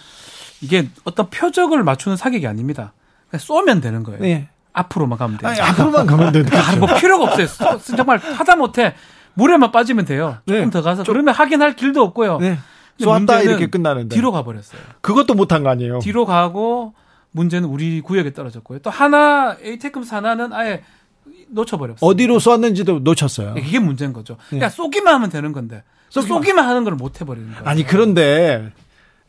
이게 0.62 0.88
어떤 1.04 1.30
표적을 1.30 1.84
맞추는 1.84 2.18
사격이 2.18 2.46
아닙니다. 2.48 2.94
그냥 3.30 3.40
쏘면 3.42 3.82
되는 3.82 4.04
거예요. 4.04 4.24
예. 4.26 4.48
앞으로만 4.74 5.18
가면 5.18 5.38
돼요. 5.40 5.50
아니, 5.52 5.60
앞으로만 5.60 6.06
가면 6.06 6.32
되는 6.34 6.54
아, 6.56 6.76
뭐 6.76 6.88
필요가 6.96 7.26
없어요. 7.26 7.48
쏘- 7.48 7.96
정말 7.96 8.20
하다 8.20 8.56
못해 8.56 8.94
물에만 9.34 9.72
빠지면 9.72 10.06
돼요. 10.06 10.38
조금 10.48 10.66
네. 10.66 10.70
더 10.70 10.82
가서 10.82 11.04
그러면 11.04 11.34
확인할 11.34 11.76
길도 11.76 12.02
없고요. 12.04 12.38
네. 12.40 12.60
쏘았다 13.00 13.42
이렇게 13.42 13.68
끝나는데. 13.68 14.16
뒤로 14.16 14.32
가버렸어요. 14.32 14.80
그것도 15.02 15.34
못한 15.36 15.64
거 15.64 15.70
아니에요. 15.70 16.00
뒤로 16.00 16.26
가고 16.26 16.94
문제는 17.38 17.70
우리 17.70 18.02
구역에 18.02 18.34
떨어졌고요. 18.34 18.80
또 18.80 18.90
하나 18.90 19.56
에이테크스 19.62 20.14
하나는 20.14 20.52
아예 20.52 20.84
놓쳐버렸어요. 21.50 21.98
어디로 22.10 22.40
쏘았는지도 22.40 23.00
놓쳤어요. 23.00 23.56
이게 23.58 23.80
문제인 23.80 24.12
거죠. 24.12 24.38
그러니까 24.48 24.70
쏘기만 24.70 25.14
하면 25.16 25.30
되는 25.30 25.54
건데 25.54 25.84
쏘기만. 26.10 26.38
쏘기만, 26.38 26.66
하는 26.68 26.84
걸 26.84 26.94
못 26.96 27.22
해버리는 27.22 27.50
거예요. 27.52 27.64
아니 27.66 27.86
그런데 27.86 28.72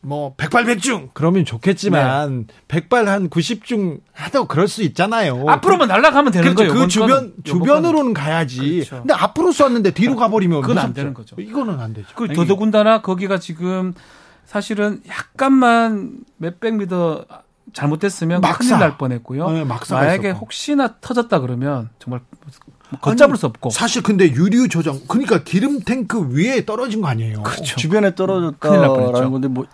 뭐 0.01 0.33
백발백중 0.37 1.11
그러면 1.13 1.45
좋겠지만 1.45 2.47
백발 2.69 3.09
한 3.09 3.29
90중 3.29 4.01
하도 4.13 4.47
그럴 4.47 4.69
수 4.69 4.83
있잖아요. 4.85 5.45
앞으로만 5.49 5.89
날아가면 5.89 6.33
되는 6.33 6.55
그렇죠. 6.55 6.73
거예요. 6.73 6.85
그 6.87 6.89
주변 6.89 7.09
거는. 7.09 7.33
이번 7.39 7.45
주변으로는 7.45 8.15
가야지. 8.15 8.59
그렇죠. 8.87 8.97
근데 8.99 9.15
앞으로 9.15 9.53
쐈는데 9.53 9.91
뒤로 9.93 10.17
가버리면 10.17 10.63
그건 10.63 10.79
안 10.79 10.83
무섭죠. 10.85 10.95
되는 10.95 11.15
거죠. 11.15 11.37
이거는 11.39 11.79
안 11.81 11.93
되죠. 11.95 12.09
그 12.15 12.29
더더군다나 12.33 13.03
거기가 13.03 13.39
지금 13.39 13.93
사실은 14.45 15.03
약간만 15.09 16.21
몇백 16.39 16.77
미터 16.77 17.25
잘못됐으면 17.79 18.41
막사. 18.41 18.59
큰일 18.59 18.79
날 18.81 18.99
뻔했고요. 18.99 19.51
네, 19.51 19.65
막사가 19.65 20.01
만약에 20.03 20.29
있었고. 20.31 20.41
혹시나 20.41 20.95
터졌다 21.01 21.39
그러면 21.41 21.91
정말 21.99 22.21
걷잡을 23.01 23.37
수 23.37 23.47
없고 23.47 23.71
사실 23.71 24.03
근데 24.03 24.31
유류 24.33 24.69
저장 24.69 25.01
그러니까 25.07 25.45
기름 25.45 25.81
탱크 25.81 26.31
위에 26.33 26.65
떨어진 26.65 27.01
거 27.01 27.09
아니에요. 27.09 27.43
그렇죠. 27.43 27.77
주변에 27.77 28.15
떨어졌다라는 28.15 28.89
뻔했죠. 28.89 29.31
건데 29.31 29.49
뭐 29.49 29.67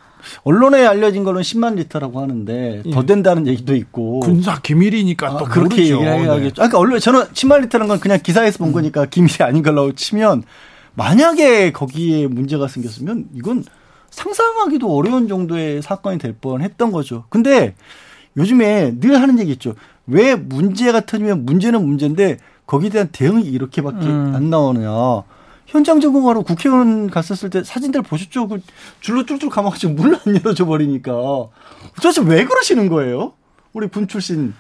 언론에 0.43 0.85
알려진 0.87 1.23
거는 1.25 1.43
10만 1.43 1.77
리터라고 1.77 2.21
하는데 2.21 2.83
예. 2.85 2.91
더 2.91 3.05
된다는 3.05 3.47
얘기도 3.47 3.75
있고 3.77 4.21
군사 4.21 4.59
기밀이니까 4.61 5.27
아, 5.29 5.39
또 5.39 5.45
그렇게 5.45 5.77
모르죠. 5.77 5.95
얘기를 5.97 6.23
네. 6.23 6.29
하겠죠. 6.29 6.63
아까 6.63 6.79
언론 6.79 6.99
저는 6.99 7.25
10만 7.29 7.63
리터는 7.63 7.89
건 7.89 8.01
그냥 8.01 8.19
기사에서 8.23 8.59
본 8.59 8.73
거니까 8.73 9.07
기밀이 9.07 9.37
아닌 9.41 9.63
걸로 9.63 9.93
치면 9.93 10.43
만약에 10.95 11.73
거기에 11.73 12.27
문제가 12.27 12.69
생겼으면 12.69 13.27
이건 13.35 13.65
상상하기도 14.15 14.95
어려운 14.95 15.29
정도의 15.29 15.83
사건이 15.83 16.19
될 16.19 16.35
뻔했던 16.35 16.93
거죠. 16.93 17.25
근데 17.29 17.75
요즘에 18.37 18.99
늘 19.01 19.21
하는 19.21 19.39
얘기 19.39 19.53
있죠. 19.53 19.75
왜 20.07 20.35
문제가 20.37 21.01
터지면 21.01 21.45
문제는 21.45 21.85
문제인데 21.85 22.39
거기에 22.67 22.91
대한 22.91 23.09
대응이 23.13 23.43
이렇게밖에 23.45 24.07
음. 24.07 24.33
안 24.35 24.51
나오느냐. 24.51 24.91
현장 25.67 26.01
점검하러 26.01 26.43
국회의원 26.43 27.11
갔었을 27.11 27.51
때 27.51 27.65
사진들 27.65 28.03
보셨죠? 28.03 28.47
그 28.49 28.61
줄로 29.01 29.25
뚫뚫 29.27 29.51
감아가지고 29.51 29.95
문 29.95 30.15
안 30.15 30.21
열어줘 30.37 30.65
버리니까. 30.67 31.13
도대체 31.97 32.23
왜 32.23 32.45
그러시는 32.45 32.89
거예요? 32.89 33.33
우리 33.73 33.89
군 33.89 34.07
출신 34.07 34.55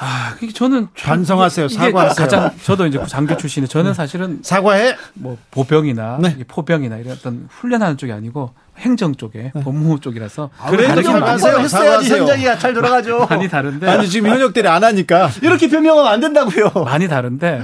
아, 0.00 0.34
그게 0.38 0.52
저는 0.52 0.88
반성하세요. 0.96 1.68
사과하세요. 1.68 2.14
가장 2.26 2.50
저도 2.62 2.86
이제 2.86 3.00
장교 3.06 3.36
출신이 3.36 3.66
저는 3.68 3.94
사실은 3.94 4.40
사과해. 4.42 4.96
뭐 5.14 5.36
보병이나 5.50 6.18
네. 6.20 6.36
포병이나 6.46 6.96
이런 6.98 7.12
어떤 7.14 7.48
훈련하는 7.50 7.96
쪽이 7.96 8.12
아니고 8.12 8.52
행정 8.78 9.14
쪽에 9.16 9.50
법무부 9.52 10.00
쪽이라서 10.00 10.50
그래도 10.68 10.88
다르긴 10.88 11.10
좀 11.10 11.20
많이, 11.20 11.32
하세요. 11.32 11.58
했어야지 11.58 11.68
사과하세요. 12.08 12.16
현장이 12.18 12.58
잘 12.60 12.74
돌아가죠. 12.74 13.26
많이 13.30 13.48
다른데 13.48 13.88
아니 13.88 14.08
지금 14.08 14.30
현역들이 14.30 14.68
안 14.68 14.84
하니까 14.84 15.30
이렇게 15.42 15.68
변명하면 15.68 16.12
안 16.12 16.20
된다고요. 16.20 16.84
많이 16.84 17.08
다른데 17.08 17.62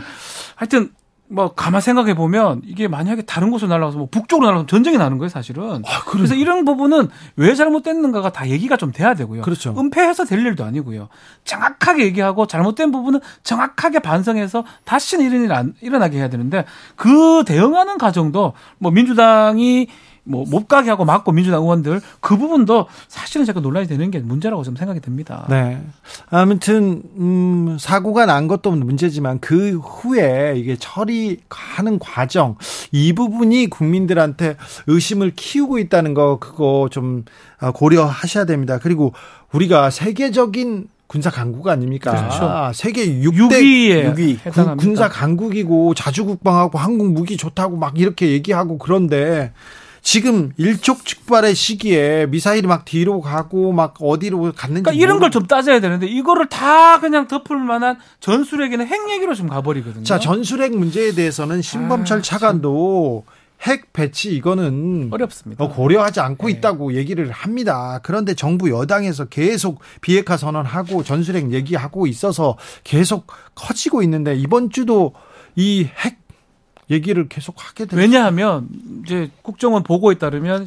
하여튼 0.57 0.91
뭐 1.27 1.55
가만 1.55 1.81
생각해 1.81 2.15
보면 2.15 2.61
이게 2.65 2.87
만약에 2.87 3.23
다른 3.23 3.51
곳으로 3.51 3.71
날아가서 3.71 3.97
뭐 3.99 4.09
북쪽으로 4.11 4.47
날아가면 4.47 4.67
전쟁이 4.67 4.99
나는 4.99 5.19
거예요 5.19 5.31
사실은. 5.31 5.83
그래서 6.07 6.35
이런 6.35 6.65
부분은 6.65 7.09
왜 7.37 7.55
잘못됐는가가 7.55 8.31
다 8.31 8.49
얘기가 8.49 8.77
좀 8.77 8.93
돼야 8.93 9.15
되고요. 9.15 9.43
그렇죠. 9.43 9.75
은폐해서 9.77 10.25
될 10.25 10.41
일도 10.45 10.65
아니고요. 10.65 11.09
정확하게 11.45 12.05
얘기하고 12.05 12.47
잘못된 12.47 12.93
부분은 12.93 13.21
정확하게 13.43 14.01
반성해서 14.01 14.65
다시는 14.85 15.25
이런 15.27 15.45
일 15.45 15.53
안 15.53 15.75
일어나게 15.81 16.19
해야 16.19 16.29
되는데 16.29 16.65
그 16.97 17.45
대응하는 17.47 17.97
과정도 17.97 18.53
뭐 18.79 18.91
민주당이 18.91 19.89
뭐 20.25 20.45
못 20.47 20.69
가게 20.69 20.89
하고 20.91 21.05
막고 21.05 21.33
민주당 21.33 21.63
의원들 21.63 22.01
그 22.21 22.37
부분도 22.37 22.87
사실은 23.09 23.45
자꾸 23.45 23.61
논란이 23.61 23.87
되는 23.87 24.11
게 24.11 24.21
문제라고 24.21 24.63
좀 24.63 24.77
생각이 24.77 25.01
듭니다. 25.01 25.47
네. 25.49 25.83
아무튼 26.31 27.03
음 27.19 27.77
사고가 27.79 28.27
난 28.27 28.49
것도 28.49 28.71
문제지만 28.73 29.41
그 29.41 29.79
후에 29.79 30.55
이게 30.57 30.77
처리하는 30.79 31.99
과정 31.99 32.57
이 32.93 33.13
부분이 33.13 33.69
국민들한테 33.69 34.57
의심을 34.87 35.33
키우고 35.37 35.79
있다는 35.79 36.15
거 36.15 36.39
그거 36.39 36.89
좀 36.91 37.25
아, 37.59 37.71
고려하셔야 37.73 38.45
됩니다. 38.45 38.79
그리고 38.81 39.13
우리가 39.53 39.91
세계적인 39.91 40.89
군사 41.07 41.31
강국 41.31 41.69
아닙니까? 41.69 42.11
그렇죠. 42.11 42.45
아, 42.45 42.73
세계 42.73 43.07
6대 43.21 43.57
유기에 43.57 44.05
육위 44.05 44.39
해당합니다. 44.45 44.77
군사 44.77 45.09
강국이고 45.09 45.95
자주 45.95 46.25
국방하고 46.25 46.79
한국 46.79 47.13
무기 47.13 47.37
좋다고 47.37 47.77
막 47.77 47.99
이렇게 47.99 48.31
얘기하고 48.31 48.79
그런데 48.79 49.53
지금 50.05 50.53
일촉즉발의 50.59 51.55
시기에 51.55 52.27
미사일이 52.27 52.67
막 52.69 52.85
뒤로 52.85 53.21
가고 53.23 53.73
막 53.73 53.95
어디로 54.01 54.53
갔는지 54.55 54.83
그러니까 54.83 54.93
이런 54.93 55.19
걸 55.19 55.31
좀 55.31 55.47
따져야 55.47 55.81
되는데 55.81 56.07
이거를 56.07 56.47
다 56.49 57.01
그냥 57.01 57.27
덮을 57.27 57.57
만한 57.57 57.97
전술핵이나 58.21 58.85
핵 58.85 59.11
얘기로 59.11 59.35
좀 59.35 59.49
가버리거든요. 59.49 60.05
자 60.05 60.19
전술핵 60.21 60.77
문제에 60.77 61.13
대해서는 61.13 61.63
신범철 61.63 62.19
아, 62.19 62.23
차관도 62.23 63.25
핵 63.63 63.93
배치 63.95 64.37
이거는 64.37 65.09
어렵습니다. 65.11 65.65
어, 65.65 65.69
고려하지 65.71 66.21
않고 66.21 66.49
네. 66.49 66.53
있다고 66.53 66.93
얘기를 66.95 67.31
합니다. 67.31 67.99
그런데 68.03 68.35
정부 68.35 68.71
여당에서 68.71 69.25
계속 69.25 69.81
비핵화 70.03 70.37
선언하고 70.37 71.03
전술핵 71.03 71.51
얘기하고 71.51 72.07
있어서 72.07 72.59
계속 72.85 73.27
커지고 73.55 74.03
있는데 74.03 74.37
이번 74.37 74.69
주도 74.71 75.15
이 75.57 75.89
핵 76.05 76.19
얘기를 76.91 77.29
계속 77.29 77.57
하게 77.59 77.85
되죠. 77.87 77.97
왜냐하면 77.97 78.69
이제 79.05 79.31
국정원 79.43 79.83
보고에 79.83 80.17
따르면 80.17 80.67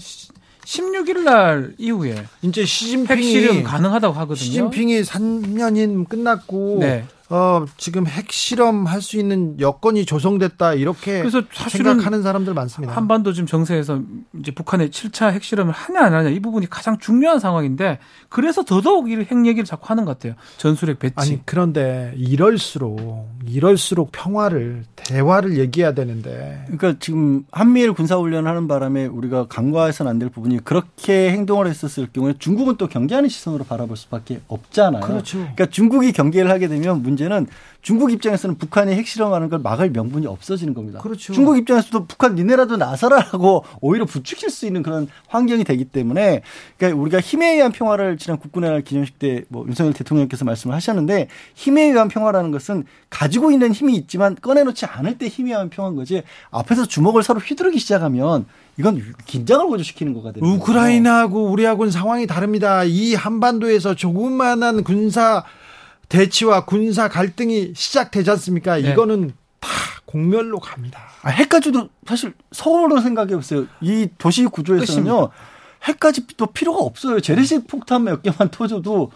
16일 0.67 1.19
날 1.19 1.73
이후에 1.77 2.25
이제 2.41 2.65
시진핑이 2.65 3.63
가능하다고 3.63 4.13
하거든요. 4.13 4.35
시진핑이 4.35 5.01
3년인 5.01 6.09
끝났고 6.09 6.77
네. 6.81 7.05
어, 7.29 7.65
지금 7.77 8.07
핵실험 8.07 8.85
할 8.87 9.01
수 9.01 9.17
있는 9.17 9.59
여건이 9.59 10.05
조성됐다 10.05 10.73
이렇게 10.73 11.19
그래서 11.19 11.41
사실은 11.53 11.91
생각하는 11.91 12.23
사람들 12.23 12.53
많습니다. 12.53 12.95
한반도 12.95 13.31
지금 13.33 13.45
정세에서 13.47 14.01
이제 14.39 14.51
북한의 14.51 14.89
7차 14.89 15.31
핵실험을 15.31 15.71
하냐 15.73 16.01
안 16.01 16.13
하냐 16.13 16.29
이 16.29 16.39
부분이 16.39 16.69
가장 16.69 16.97
중요한 16.99 17.39
상황인데 17.39 17.99
그래서 18.29 18.63
더더욱 18.63 19.09
이핵 19.11 19.31
얘기를 19.45 19.65
자꾸 19.65 19.85
하는 19.89 20.03
것 20.05 20.17
같아요. 20.17 20.33
전술핵 20.57 20.99
배치. 20.99 21.13
아니 21.17 21.41
그런데 21.45 22.13
이럴수록 22.17 23.29
이럴수록 23.45 24.11
평화를 24.11 24.83
대화를 24.95 25.57
얘기해야 25.57 25.93
되는데 25.93 26.63
그러니까 26.67 26.95
지금 26.99 27.43
한미일 27.51 27.93
군사 27.93 28.15
훈련을 28.17 28.49
하는 28.49 28.67
바람에 28.67 29.05
우리가 29.05 29.47
간과해서는 29.47 30.09
안 30.09 30.17
될 30.17 30.29
부분이 30.29 30.63
그렇게 30.63 31.29
행동을 31.31 31.67
했었을 31.67 32.07
경우에 32.11 32.33
중국은 32.39 32.77
또 32.77 32.87
경계하는 32.87 33.29
시선으로 33.29 33.63
바라볼 33.65 33.95
수밖에 33.95 34.41
없잖아요. 34.47 35.01
그렇죠. 35.01 35.37
그러니까 35.37 35.67
중국이 35.67 36.11
경계를 36.13 36.49
하게 36.49 36.67
되면 36.67 37.03
문 37.03 37.16
제는 37.17 37.47
중국 37.81 38.11
입장에서는 38.11 38.57
북한이 38.57 38.93
핵실험하는 38.93 39.49
걸 39.49 39.59
막을 39.59 39.89
명분이 39.91 40.27
없어지는 40.27 40.73
겁니다. 40.73 40.99
그렇죠. 40.99 41.33
중국 41.33 41.57
입장에서도 41.57 42.05
북한 42.05 42.35
니네라도 42.35 42.77
나서라라고 42.77 43.65
오히려 43.81 44.05
부추길 44.05 44.49
수 44.49 44.65
있는 44.65 44.83
그런 44.83 45.07
환경이 45.27 45.63
되기 45.63 45.85
때문에 45.85 46.41
그러니까 46.77 47.01
우리가 47.01 47.19
힘에 47.19 47.53
의한 47.53 47.71
평화를 47.71 48.17
지난 48.17 48.37
국군의 48.37 48.69
날 48.69 48.81
기념식 48.81 49.19
때 49.19 49.47
뭐 49.49 49.65
윤석열 49.67 49.93
대통령께서 49.93 50.45
말씀을 50.45 50.75
하셨는데 50.75 51.27
힘에 51.55 51.83
의한 51.83 52.07
평화라는 52.07 52.51
것은 52.51 52.83
가지고 53.09 53.51
있는 53.51 53.71
힘이 53.71 53.95
있지만 53.95 54.35
꺼내놓지 54.35 54.85
않을 54.85 55.17
때 55.17 55.27
힘에 55.27 55.51
의한 55.51 55.69
평화인 55.69 55.95
거지 55.95 56.23
앞에서 56.51 56.85
주먹을 56.85 57.23
서로 57.23 57.39
휘두르기 57.39 57.79
시작하면 57.79 58.45
이건 58.77 59.01
긴장을 59.25 59.65
고조시키는 59.65 60.13
거예요. 60.13 60.33
우크라이나하고 60.41 61.45
우리하고는 61.45 61.91
상황이 61.91 62.27
다릅니다. 62.27 62.83
이 62.83 63.15
한반도에서 63.15 63.95
조그만한 63.95 64.83
군사 64.83 65.43
대치와 66.09 66.65
군사 66.65 67.07
갈등이 67.09 67.73
시작되지 67.75 68.29
않습니까? 68.31 68.77
네. 68.77 68.91
이거는 68.91 69.33
다 69.59 69.69
공멸로 70.05 70.59
갑니다. 70.59 71.01
아, 71.21 71.29
핵까지도 71.29 71.89
사실 72.07 72.33
서울로 72.51 73.01
생각해 73.01 73.35
보세요. 73.35 73.65
이 73.81 74.07
도시 74.17 74.45
구조에서는요. 74.45 75.29
핵까지도 75.83 76.45
필요가 76.47 76.79
없어요. 76.79 77.19
재래식 77.19 77.67
폭탄 77.67 78.03
몇 78.05 78.21
개만 78.23 78.49
터져도 78.49 79.11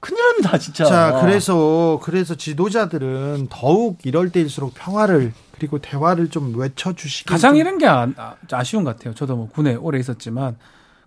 큰일 0.00 0.20
납니다, 0.20 0.58
진짜. 0.58 0.84
자, 0.84 1.18
그래서 1.20 2.00
그래서 2.02 2.34
지도자들은 2.34 3.48
더욱 3.50 3.98
이럴 4.04 4.30
때일수록 4.30 4.74
평화를 4.74 5.32
그리고 5.52 5.78
대화를 5.78 6.28
좀 6.28 6.58
외쳐주시기 6.58 7.28
가장 7.28 7.52
좀- 7.52 7.60
이런 7.60 7.78
게 7.78 7.86
아, 7.86 8.08
아- 8.16 8.34
아쉬운 8.50 8.82
것 8.82 8.96
같아요. 8.96 9.14
저도 9.14 9.36
뭐 9.36 9.48
군에 9.48 9.74
오래 9.74 10.00
있었지만 10.00 10.56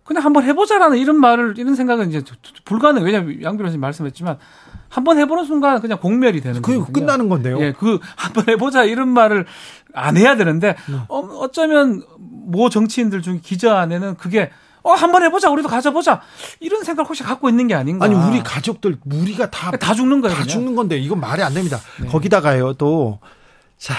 그냥 0.06 0.24
한번 0.24 0.44
해보자라는 0.44 0.98
이런 0.98 1.20
말을 1.20 1.56
이런 1.58 1.76
생각은 1.76 2.10
이제 2.10 2.24
불가능. 2.64 3.04
왜냐하면 3.04 3.42
양 3.42 3.58
변호사님 3.58 3.82
말씀했지만 3.82 4.38
한번 4.88 5.18
해보는 5.18 5.46
순간 5.46 5.82
그냥 5.82 6.00
공멸이 6.00 6.40
되는 6.42 6.62
그게 6.62 6.78
거거든요. 6.78 6.94
끝나는 6.94 7.28
건데요. 7.28 7.60
예, 7.60 7.74
그 7.74 8.00
한번 8.16 8.46
해보자 8.48 8.84
이런 8.84 9.10
말을 9.10 9.46
안 9.94 10.16
해야 10.16 10.36
되는데 10.38 10.76
네. 10.88 10.96
어, 11.10 11.18
어쩌면 11.20 12.04
모 12.20 12.70
정치인들 12.70 13.22
중 13.24 13.40
기자 13.44 13.80
안에는 13.80 14.16
그게 14.18 14.52
어 14.84 14.92
한번 14.94 15.24
해보자 15.24 15.50
우리도 15.50 15.68
가져보자 15.68 16.22
이런 16.60 16.84
생각 16.84 17.08
혹시 17.10 17.24
갖고 17.24 17.50
있는 17.50 17.66
게 17.68 17.74
아닌가? 17.74 18.06
아니 18.06 18.14
우리 18.14 18.44
가족들 18.44 18.98
우리가 19.12 19.50
다 19.50 19.72
다 19.72 19.96
죽는 19.96 20.22
거예요. 20.22 20.36
다 20.36 20.44
그냥. 20.44 20.48
죽는 20.54 20.76
건데 20.76 20.98
이건 21.00 21.20
말이 21.20 21.42
안 21.42 21.54
됩니다. 21.56 21.80
네. 22.00 22.08
거기다가요 22.08 22.74
또 22.74 23.20
자. 23.80 23.96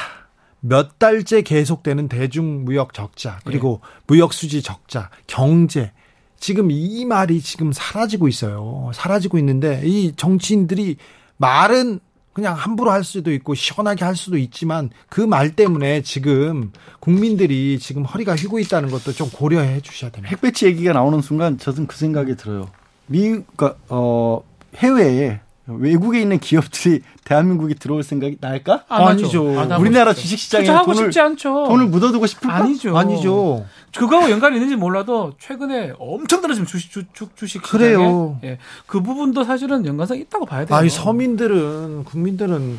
몇 0.68 0.98
달째 0.98 1.42
계속되는 1.42 2.08
대중 2.08 2.64
무역 2.64 2.92
적자 2.94 3.38
그리고 3.44 3.80
네. 3.82 3.88
무역 4.08 4.32
수지 4.32 4.62
적자 4.62 5.10
경제 5.26 5.92
지금 6.38 6.70
이 6.70 7.04
말이 7.04 7.40
지금 7.40 7.72
사라지고 7.72 8.28
있어요. 8.28 8.90
사라지고 8.94 9.38
있는데 9.38 9.80
이 9.84 10.12
정치인들이 10.16 10.96
말은 11.38 12.00
그냥 12.32 12.54
함부로 12.54 12.90
할 12.90 13.02
수도 13.02 13.32
있고 13.32 13.54
시원하게 13.54 14.04
할 14.04 14.14
수도 14.14 14.36
있지만 14.36 14.90
그 15.08 15.22
말 15.22 15.56
때문에 15.56 16.02
지금 16.02 16.70
국민들이 17.00 17.78
지금 17.78 18.04
허리가 18.04 18.36
휘고 18.36 18.58
있다는 18.58 18.90
것도 18.90 19.12
좀 19.12 19.30
고려해 19.30 19.80
주셔야 19.80 20.10
됩니다. 20.10 20.30
핵배치 20.30 20.66
얘기가 20.66 20.92
나오는 20.92 21.22
순간 21.22 21.56
저는 21.56 21.86
그 21.86 21.96
생각이 21.96 22.36
들어요. 22.36 22.68
미, 23.06 23.28
그러니까, 23.30 23.76
어, 23.88 24.42
해외에 24.76 25.40
외국에 25.66 26.20
있는 26.20 26.38
기업들이 26.38 27.00
대한민국에 27.24 27.74
들어올 27.74 28.02
생각이 28.02 28.36
날까? 28.40 28.84
안 28.88 29.02
하죠. 29.02 29.24
아니죠. 29.24 29.60
안 29.60 29.72
하고 29.72 29.82
우리나라 29.82 30.12
싶죠. 30.12 30.22
주식 30.22 30.38
시장에 30.38 30.64
투자하고 30.64 30.92
돈을, 30.92 31.06
싶지 31.06 31.20
않죠. 31.20 31.66
돈을 31.68 31.86
묻어두고 31.86 32.26
싶을까? 32.26 32.54
아니죠. 32.54 32.96
아니죠. 32.96 33.66
그거하고 33.96 34.30
연관이 34.30 34.56
있는지 34.56 34.76
몰라도 34.76 35.32
최근에 35.38 35.94
엄청 35.98 36.40
떨어진 36.40 36.66
주식 36.66 36.90
주, 36.90 37.04
주, 37.12 37.28
주식 37.34 37.62
시장에 37.64 37.78
그래요. 37.78 38.38
예, 38.44 38.58
그 38.86 39.00
부분도 39.00 39.42
사실은 39.44 39.84
연관성이 39.86 40.20
있다고 40.20 40.46
봐야 40.46 40.64
돼요. 40.64 40.76
아이 40.76 40.88
서민들은 40.88 42.04
국민들은 42.04 42.78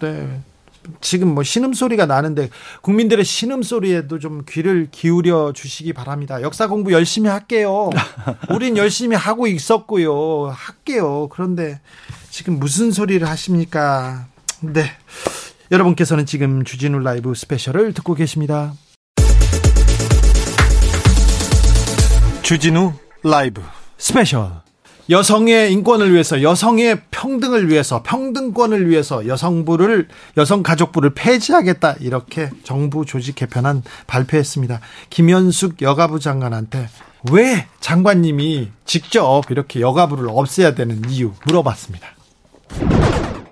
네 0.00 0.40
지금 1.00 1.34
뭐 1.34 1.42
신음 1.42 1.72
소리가 1.72 2.06
나는데 2.06 2.50
국민들의 2.82 3.24
신음 3.24 3.62
소리에도 3.62 4.18
좀 4.18 4.44
귀를 4.48 4.88
기울여 4.90 5.52
주시기 5.54 5.92
바랍니다. 5.92 6.42
역사 6.42 6.66
공부 6.66 6.92
열심히 6.92 7.28
할게요. 7.28 7.90
우린 8.50 8.76
열심히 8.76 9.16
하고 9.16 9.46
있었고요. 9.46 10.52
할게요. 10.54 11.28
그런데 11.30 11.80
지금 12.30 12.58
무슨 12.58 12.90
소리를 12.90 13.26
하십니까? 13.28 14.26
네. 14.60 14.84
여러분께서는 15.70 16.26
지금 16.26 16.64
주진우 16.64 16.98
라이브 17.00 17.34
스페셜을 17.34 17.94
듣고 17.94 18.14
계십니다. 18.14 18.74
주진우 22.42 22.92
라이브 23.22 23.62
스페셜 23.96 24.63
여성의 25.10 25.70
인권을 25.72 26.12
위해서 26.12 26.42
여성의 26.42 27.02
평등을 27.10 27.68
위해서 27.68 28.02
평등권을 28.02 28.88
위해서 28.88 29.26
여성부를 29.26 30.08
여성가족부를 30.36 31.10
폐지하겠다 31.14 31.96
이렇게 32.00 32.50
정부 32.62 33.04
조직 33.04 33.34
개편안 33.34 33.82
발표했습니다. 34.06 34.80
김현숙 35.10 35.82
여가부 35.82 36.20
장관한테 36.20 36.88
왜 37.30 37.66
장관님이 37.80 38.70
직접 38.86 39.42
이렇게 39.50 39.80
여가부를 39.80 40.26
없애야 40.28 40.74
되는 40.74 41.02
이유 41.08 41.32
물어봤습니다. 41.46 42.06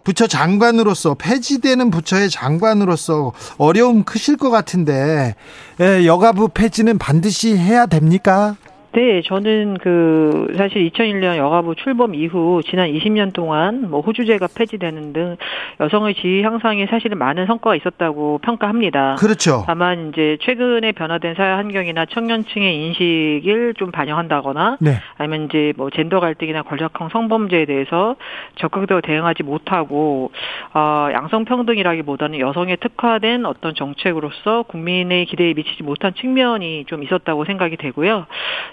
부처 0.04 0.26
장관으로서 0.26 1.14
폐지되는 1.14 1.90
부처의 1.90 2.28
장관으로서 2.28 3.32
어려움 3.56 4.02
크실 4.04 4.36
것 4.36 4.50
같은데 4.50 5.36
에, 5.80 6.06
여가부 6.06 6.48
폐지는 6.48 6.98
반드시 6.98 7.56
해야 7.56 7.86
됩니까? 7.86 8.56
네, 8.92 9.22
저는 9.22 9.78
그 9.78 10.52
사실 10.56 10.88
2001년 10.90 11.38
여가부 11.38 11.74
출범 11.76 12.14
이후 12.14 12.60
지난 12.68 12.90
20년 12.90 13.32
동안 13.32 13.90
뭐 13.90 14.02
호주제가 14.02 14.48
폐지되는 14.54 15.14
등 15.14 15.36
여성의 15.80 16.14
지위 16.16 16.42
향상에 16.42 16.86
사실은 16.86 17.16
많은 17.16 17.46
성과가 17.46 17.74
있었다고 17.76 18.40
평가합니다. 18.42 19.16
그렇죠. 19.18 19.64
다만 19.66 20.10
이제 20.10 20.36
최근에 20.42 20.92
변화된 20.92 21.34
사회 21.36 21.52
환경이나 21.52 22.04
청년층의 22.04 22.86
인식을 22.86 23.74
좀 23.78 23.90
반영한다거나 23.92 24.76
네. 24.80 24.98
아니면 25.16 25.46
이제 25.46 25.72
뭐 25.78 25.88
젠더 25.88 26.20
갈등이나 26.20 26.60
권력형 26.62 27.08
성범죄에 27.08 27.64
대해서 27.64 28.16
적극적으로 28.56 29.00
대응하지 29.00 29.42
못하고 29.42 30.32
어, 30.74 31.08
양성 31.12 31.46
평등이라기보다는 31.46 32.40
여성에 32.40 32.76
특화된 32.76 33.46
어떤 33.46 33.74
정책으로서 33.74 34.64
국민의 34.64 35.24
기대에 35.24 35.54
미치지 35.54 35.82
못한 35.82 36.12
측면이 36.12 36.84
좀 36.88 37.02
있었다고 37.02 37.46
생각이 37.46 37.78
되고요. 37.78 38.26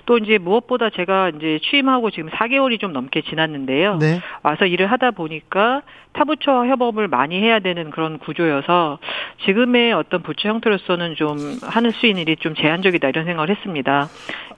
또 0.09 0.17
이제 0.17 0.39
무엇보다 0.39 0.89
제가 0.89 1.29
이제 1.29 1.59
취임하고 1.69 2.09
지금 2.09 2.31
4개월이 2.31 2.79
좀 2.79 2.93
넘게 2.93 3.21
지났는데요. 3.21 3.97
네. 3.97 4.19
와서 4.41 4.65
일을 4.65 4.87
하다 4.87 5.11
보니까 5.11 5.83
타부처 6.13 6.65
협업을 6.65 7.07
많이 7.07 7.39
해야 7.39 7.59
되는 7.59 7.91
그런 7.91 8.17
구조여서 8.17 8.97
지금의 9.45 9.93
어떤 9.93 10.23
부처 10.23 10.49
형태로서는 10.49 11.13
좀 11.13 11.37
하는 11.61 11.91
수 11.91 12.07
있는 12.07 12.23
일이 12.23 12.37
좀 12.37 12.55
제한적이다 12.55 13.07
이런 13.07 13.25
생각을 13.25 13.51
했습니다. 13.51 14.07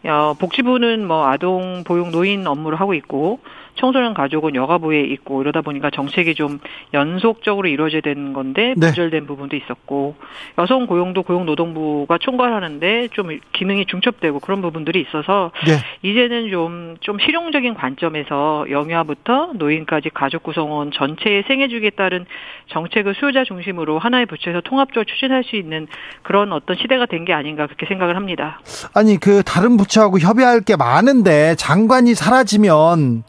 어, 0.06 0.36
복지부는 0.40 1.06
뭐 1.06 1.28
아동 1.28 1.84
보육 1.84 2.12
노인 2.12 2.48
업무를 2.48 2.80
하고 2.80 2.94
있고 2.94 3.42
청소년 3.82 4.14
가족은 4.14 4.54
여가부에 4.54 5.02
있고 5.02 5.42
이러다 5.42 5.62
보니까 5.62 5.90
정책이 5.90 6.36
좀 6.36 6.60
연속적으로 6.94 7.68
이루어져야 7.68 8.02
되는 8.02 8.34
건데 8.34 8.76
네. 8.78 8.90
부절된 8.90 9.26
부분도 9.26 9.56
있었고 9.56 10.16
여성 10.60 10.86
고용도 10.86 11.24
고용노동부가 11.24 12.20
총괄하는데 12.20 13.08
좀 13.14 13.40
기능이 13.54 13.86
중첩되고 13.88 14.40
그런 14.40 14.62
부분들이 14.62 15.02
있어서 15.02 15.52
네. 15.66 15.78
이제는 16.08 16.50
좀좀 16.52 17.20
실용적인 17.26 17.74
관점에서 17.74 18.68
영유아부터 18.70 19.54
노인까지 19.56 20.12
가족 20.14 20.44
구성원 20.44 20.92
전체의 20.92 21.46
생애 21.48 21.68
주기에 21.68 21.92
따른 21.92 22.26
정책을 22.70 23.16
수요자 23.16 23.44
중심으로 23.46 23.98
하나의 24.00 24.28
부처에서 24.28 24.62
통합적으로 24.62 25.06
추진할 25.06 25.44
수 25.44 25.56
있는 25.56 25.88
그런 26.24 26.52
어떤 26.54 26.76
시대가 26.78 27.06
된 27.06 27.22
게 27.22 27.34
아닌가 27.34 27.68
그렇게 27.68 27.86
생각을 27.86 28.16
합니다. 28.16 28.60
아니 28.96 29.18
그 29.20 29.44
다른 29.44 29.78
부처하고 29.78 30.18
협의할 30.18 30.62
게 30.62 30.76
많은데 30.76 31.54
장관이 31.56 32.16
사라지면 32.16 33.24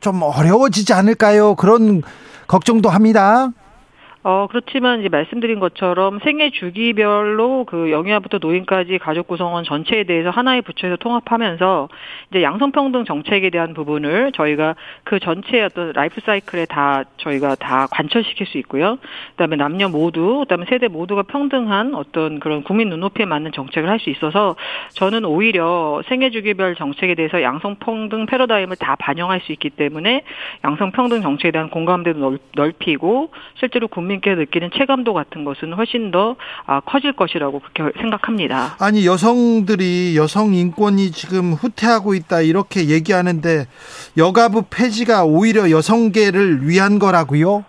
좀 0.00 0.22
어려워지지 0.22 0.92
않을까요? 0.92 1.54
그런 1.54 2.02
걱정도 2.46 2.88
합니다. 2.88 3.50
어, 4.28 4.46
그렇지만 4.46 5.00
이제 5.00 5.08
말씀드린 5.08 5.58
것처럼 5.58 6.18
생애 6.22 6.50
주기별로 6.50 7.64
그 7.64 7.90
영유아부터 7.90 8.36
노인까지 8.42 8.98
가족 8.98 9.26
구성원 9.26 9.64
전체에 9.64 10.04
대해서 10.04 10.28
하나의 10.28 10.60
부처에서 10.60 10.96
통합하면서 10.96 11.88
이제 12.28 12.42
양성평등 12.42 13.06
정책에 13.06 13.48
대한 13.48 13.72
부분을 13.72 14.32
저희가 14.32 14.74
그 15.04 15.18
전체의 15.18 15.64
어떤 15.64 15.92
life 15.94 16.20
cycle에 16.20 16.66
다 16.66 17.04
저희가 17.16 17.54
다 17.54 17.86
관철시킬 17.90 18.46
수 18.48 18.58
있고요. 18.58 18.98
그다음에 19.30 19.56
남녀 19.56 19.88
모두, 19.88 20.40
그다음에 20.40 20.66
세대 20.68 20.88
모두가 20.88 21.22
평등한 21.22 21.94
어떤 21.94 22.38
그런 22.38 22.62
국민 22.64 22.90
눈높이에 22.90 23.24
맞는 23.24 23.52
정책을 23.52 23.88
할 23.88 23.98
수 23.98 24.10
있어서 24.10 24.56
저는 24.92 25.24
오히려 25.24 26.02
생애 26.06 26.28
주기별 26.28 26.74
정책에 26.76 27.14
대해서 27.14 27.42
양성평등 27.42 28.26
패러다임을 28.26 28.76
다 28.76 28.94
반영할 28.94 29.40
수 29.40 29.52
있기 29.52 29.70
때문에 29.70 30.22
양성평등 30.64 31.22
정책에 31.22 31.50
대한 31.50 31.70
공감대도 31.70 32.18
넓, 32.20 32.40
넓히고 32.54 33.30
실제로 33.54 33.88
국민 33.88 34.17
께 34.20 34.34
느끼는 34.34 34.70
체감도 34.74 35.14
같은 35.14 35.44
것은 35.44 35.72
훨씬 35.72 36.10
더 36.10 36.36
아, 36.66 36.80
커질 36.80 37.12
것이라고 37.12 37.60
그렇게 37.60 37.98
생각합니다. 38.00 38.76
아니 38.80 39.06
여성들이 39.06 40.16
여성 40.16 40.54
인권이 40.54 41.10
지금 41.12 41.52
후퇴하고 41.52 42.14
있다 42.14 42.40
이렇게 42.40 42.88
얘기하는데 42.88 43.66
여가부 44.16 44.64
폐지가 44.70 45.24
오히려 45.24 45.70
여성계를 45.70 46.68
위한 46.68 46.98
거라고요? 46.98 47.64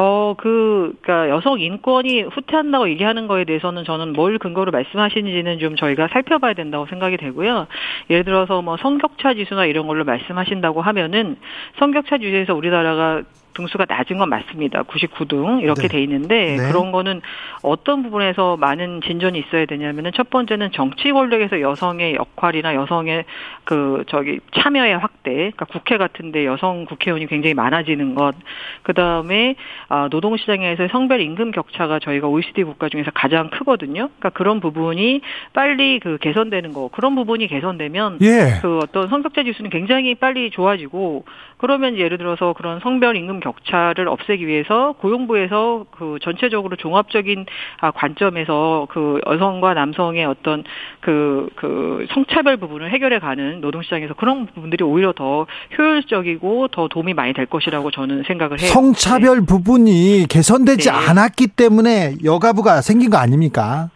어, 0.00 0.34
그, 0.38 0.92
그니까 1.02 1.28
여성 1.28 1.58
인권이 1.58 2.22
후퇴한다고 2.22 2.88
얘기하는 2.88 3.26
거에 3.26 3.44
대해서는 3.44 3.82
저는 3.82 4.12
뭘 4.12 4.38
근거로 4.38 4.70
말씀하시는지는 4.70 5.58
좀 5.58 5.74
저희가 5.74 6.06
살펴봐야 6.12 6.54
된다고 6.54 6.86
생각이 6.86 7.16
되고요. 7.16 7.66
예를 8.08 8.22
들어서 8.22 8.62
뭐 8.62 8.76
성격차 8.76 9.34
지수나 9.34 9.66
이런 9.66 9.88
걸로 9.88 10.04
말씀하신다고 10.04 10.82
하면은 10.82 11.36
성격차 11.80 12.18
지수에서 12.18 12.54
우리나라가 12.54 13.22
등수가 13.54 13.86
낮은 13.88 14.18
건 14.18 14.28
맞습니다. 14.28 14.82
99등 14.84 15.62
이렇게 15.62 15.82
네. 15.82 15.88
돼 15.88 16.02
있는데 16.02 16.56
네. 16.56 16.68
그런 16.68 16.92
거는 16.92 17.20
어떤 17.62 18.02
부분에서 18.02 18.56
많은 18.56 19.00
진전이 19.02 19.38
있어야 19.38 19.66
되냐면은 19.66 20.12
첫 20.14 20.30
번째는 20.30 20.70
정치 20.72 21.10
권력에서 21.12 21.60
여성의 21.60 22.14
역할이나 22.14 22.74
여성의 22.74 23.24
그 23.64 24.04
저기 24.08 24.40
참여의 24.54 24.98
확대, 24.98 25.32
그러니까 25.32 25.64
국회 25.66 25.98
같은데 25.98 26.46
여성 26.46 26.84
국회의원이 26.84 27.26
굉장히 27.26 27.54
많아지는 27.54 28.14
것, 28.14 28.34
그 28.82 28.94
다음에 28.94 29.56
아, 29.88 30.08
노동시장에서 30.10 30.88
성별 30.88 31.20
임금 31.20 31.50
격차가 31.50 31.98
저희가 31.98 32.28
OECD 32.28 32.64
국가 32.64 32.88
중에서 32.88 33.10
가장 33.12 33.50
크거든요. 33.50 34.08
그러니까 34.18 34.30
그런 34.30 34.60
부분이 34.60 35.20
빨리 35.52 35.98
그 35.98 36.18
개선되는 36.18 36.72
거, 36.72 36.88
그런 36.92 37.14
부분이 37.14 37.48
개선되면 37.48 38.18
예. 38.22 38.58
그 38.62 38.78
어떤 38.78 39.08
성격자 39.08 39.42
지수는 39.42 39.70
굉장히 39.70 40.14
빨리 40.14 40.50
좋아지고 40.50 41.24
그러면 41.58 41.96
예를 41.96 42.18
들어서 42.18 42.52
그런 42.52 42.80
성별 42.80 43.16
임금 43.16 43.37
격차를 43.40 44.08
없애기 44.08 44.46
위해서 44.46 44.94
고용부에서 45.00 45.86
그 45.90 46.18
전체적으로 46.22 46.76
종합적인 46.76 47.46
아, 47.80 47.90
관점에서 47.90 48.86
그 48.90 49.20
여성과 49.26 49.74
남성의 49.74 50.24
어떤 50.24 50.64
그, 51.00 51.48
그 51.56 52.06
성차별 52.12 52.56
부분을 52.56 52.90
해결해 52.90 53.18
가는 53.18 53.60
노동시장에서 53.60 54.14
그런 54.14 54.46
부분들이 54.46 54.84
오히려 54.84 55.12
더 55.12 55.46
효율적이고 55.76 56.68
더 56.68 56.88
도움이 56.88 57.14
많이 57.14 57.32
될 57.32 57.46
것이라고 57.46 57.90
저는 57.90 58.24
생각을 58.26 58.60
해요. 58.60 58.68
성차별 58.68 59.42
부분이 59.44 60.26
개선되지 60.28 60.90
네. 60.90 60.96
않았기 60.96 61.48
때문에 61.48 62.16
여가부가 62.24 62.80
생긴 62.80 63.10
거 63.10 63.18
아닙니까? 63.18 63.90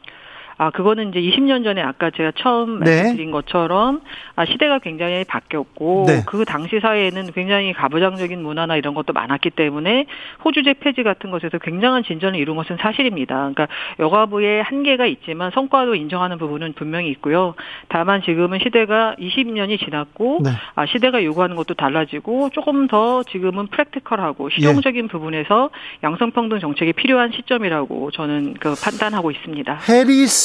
아, 0.59 0.71
그거는 0.71 1.11
이제 1.11 1.21
20년 1.21 1.65
전에 1.65 1.83
아까 1.83 2.11
제가 2.11 2.33
처음 2.37 2.81
네. 2.81 2.97
말씀드린 2.97 3.31
것처럼 3.31 4.01
아, 4.37 4.45
시대가 4.45 4.79
굉장히 4.79 5.25
바뀌었고 5.25 6.05
네. 6.07 6.23
그 6.27 6.45
당시 6.45 6.81
사회에는 6.81 7.33
굉장히 7.33 7.73
가부장적인 7.73 8.43
문화나 8.43 8.77
이런 8.77 8.95
것도 8.95 9.13
많았기 9.13 9.51
때문에 9.51 10.07
호주제 10.45 10.75
폐지 10.75 11.03
같은 11.03 11.31
것에서 11.31 11.59
굉장한 11.59 12.05
진전을 12.05 12.39
이룬 12.39 12.57
것은 12.57 12.77
사실입니다. 12.81 13.35
그러니까 13.35 13.69
여가부의 13.99 14.63
한계가 14.63 15.07
있지만 15.07 15.51
성과도 15.53 15.95
인정하는 15.95 16.39
부분은 16.39 16.75
분명히 16.75 17.11
있고요. 17.11 17.55
다만 17.89 18.23
지금은 18.23 18.59
시대가 18.63 19.15
20년이 19.19 19.83
지났고 19.85 20.41
네. 20.43 20.51
아, 20.75 20.87
시대가 20.87 21.23
요구하는 21.25 21.57
것도 21.57 21.75
달라지고 21.75 22.51
조금 22.51 22.87
더 22.87 23.23
지금은 23.25 23.69
프랙티컬하고 23.69 24.51
예. 24.51 24.55
실용적인 24.55 25.09
부분에서 25.09 25.71
양성평등 26.03 26.61
정책이 26.61 26.93
필요한 26.95 27.33
시점이라고 27.33 28.11
저는 28.11 28.55
그 28.55 28.75
판단하고 28.83 29.31
있습니다. 29.31 29.81
해리스 29.89 30.42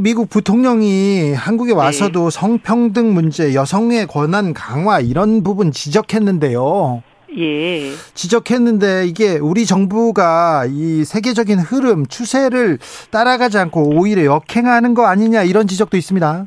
미국 0.00 0.30
부통령이 0.30 1.34
한국에 1.34 1.72
와서도 1.72 2.30
성평등 2.30 3.12
문제, 3.14 3.54
여성의 3.54 4.06
권한 4.06 4.54
강화 4.54 5.00
이런 5.00 5.42
부분 5.42 5.72
지적했는데요. 5.72 7.02
예. 7.36 7.92
지적했는데 8.14 9.06
이게 9.06 9.36
우리 9.38 9.66
정부가 9.66 10.66
이 10.70 11.04
세계적인 11.04 11.58
흐름, 11.58 12.06
추세를 12.06 12.78
따라가지 13.10 13.58
않고 13.58 13.96
오히려 13.96 14.24
역행하는 14.24 14.94
거 14.94 15.06
아니냐 15.06 15.42
이런 15.42 15.66
지적도 15.66 15.96
있습니다. 15.96 16.46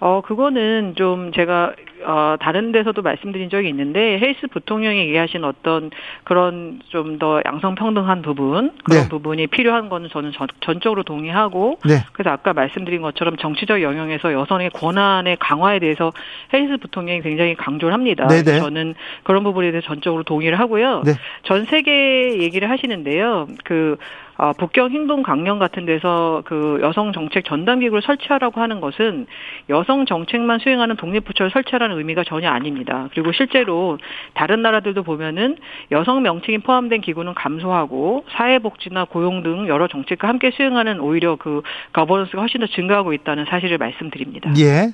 어, 0.00 0.20
그거는 0.20 0.94
좀 0.96 1.32
제가, 1.32 1.72
어, 2.04 2.36
다른 2.40 2.70
데서도 2.70 3.02
말씀드린 3.02 3.50
적이 3.50 3.68
있는데, 3.70 4.18
헬스 4.20 4.46
부통령이 4.46 4.98
얘기하신 5.00 5.44
어떤 5.44 5.90
그런 6.24 6.80
좀 6.88 7.18
더 7.18 7.40
양성평등한 7.44 8.22
부분, 8.22 8.70
그런 8.84 9.02
네. 9.02 9.08
부분이 9.08 9.48
필요한 9.48 9.88
거는 9.88 10.08
저는 10.08 10.30
전, 10.32 10.46
전적으로 10.60 11.02
동의하고, 11.02 11.78
네. 11.84 12.04
그래서 12.12 12.30
아까 12.30 12.52
말씀드린 12.52 13.02
것처럼 13.02 13.36
정치적 13.36 13.82
영역에서 13.82 14.32
여성의 14.32 14.70
권한의 14.70 15.38
강화에 15.40 15.80
대해서 15.80 16.12
헬스 16.52 16.76
부통령이 16.76 17.22
굉장히 17.22 17.56
강조를 17.56 17.92
합니다. 17.92 18.28
네네. 18.28 18.42
그래서 18.44 18.64
저는 18.64 18.94
그런 19.24 19.42
부분에 19.42 19.72
대해서 19.72 19.86
전적으로 19.88 20.22
동의를 20.22 20.60
하고요. 20.60 21.02
네. 21.04 21.12
전 21.42 21.64
세계 21.64 22.38
얘기를 22.38 22.70
하시는데요. 22.70 23.48
그 23.64 23.96
어, 24.40 24.52
북경 24.52 24.92
행동 24.92 25.24
강령 25.24 25.58
같은 25.58 25.84
데서 25.84 26.42
그 26.44 26.78
여성 26.80 27.12
정책 27.12 27.44
전담 27.44 27.80
기구를 27.80 28.02
설치하라고 28.02 28.60
하는 28.60 28.80
것은 28.80 29.26
여성 29.68 30.06
정책만 30.06 30.60
수행하는 30.60 30.94
독립 30.94 31.24
부처를 31.24 31.50
설치하라는 31.50 31.98
의미가 31.98 32.22
전혀 32.22 32.48
아닙니다. 32.48 33.08
그리고 33.12 33.32
실제로 33.32 33.98
다른 34.34 34.62
나라들도 34.62 35.02
보면은 35.02 35.56
여성 35.90 36.22
명칭이 36.22 36.58
포함된 36.58 37.00
기구는 37.00 37.34
감소하고 37.34 38.26
사회복지나 38.30 39.06
고용 39.06 39.42
등 39.42 39.66
여러 39.66 39.88
정책과 39.88 40.28
함께 40.28 40.52
수행하는 40.52 41.00
오히려 41.00 41.34
그 41.34 41.62
거버넌스가 41.92 42.40
훨씬 42.40 42.60
더 42.60 42.68
증가하고 42.68 43.12
있다는 43.14 43.44
사실을 43.46 43.78
말씀드립니다. 43.78 44.52
예. 44.58 44.92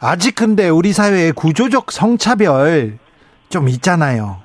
아직 0.00 0.34
근데 0.34 0.68
우리 0.68 0.92
사회에 0.92 1.32
구조적 1.32 1.90
성차별 1.90 2.98
좀 3.48 3.70
있잖아요. 3.70 4.36